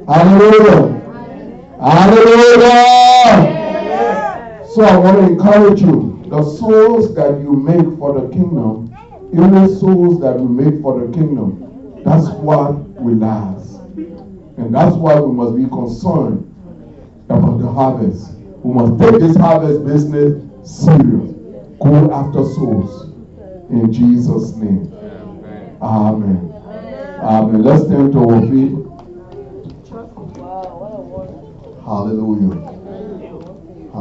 Hallelujah. 0.07 1.03
Hallelujah. 1.81 3.03
So 4.67 4.83
I 4.85 4.97
want 4.97 5.17
to 5.19 5.25
encourage 5.25 5.81
you. 5.83 6.23
The 6.29 6.43
souls 6.43 7.15
that 7.15 7.41
you 7.41 7.53
make 7.53 7.99
for 7.99 8.19
the 8.19 8.29
kingdom, 8.33 8.97
even 9.33 9.53
the 9.53 9.69
souls 9.69 10.21
that 10.21 10.39
we 10.39 10.47
make 10.49 10.81
for 10.81 10.99
the 11.01 11.13
kingdom, 11.13 11.72
that's 12.05 12.29
what 12.29 12.73
we 13.01 13.15
last. 13.15 13.81
And 14.57 14.75
that's 14.75 14.97
why 14.97 15.19
we 15.21 15.33
must 15.33 15.57
be 15.57 15.65
concerned 15.69 16.49
about 17.29 17.59
the 17.59 17.69
harvest. 17.69 18.33
We 18.63 18.75
must 18.75 19.01
take 19.01 19.21
this 19.21 19.37
harvest 19.37 19.85
business 19.85 20.43
serious. 20.65 21.33
Go 21.81 22.13
after 22.13 22.45
souls. 22.45 23.11
In 23.71 23.93
Jesus' 23.93 24.55
name. 24.55 24.93
Amen. 25.81 26.53
Amen. 27.21 27.63
Let's 27.63 27.85
stand 27.85 28.13
to 28.13 28.19
our 28.29 28.41
feet. 28.43 28.77
Hallelujah. 31.85 32.82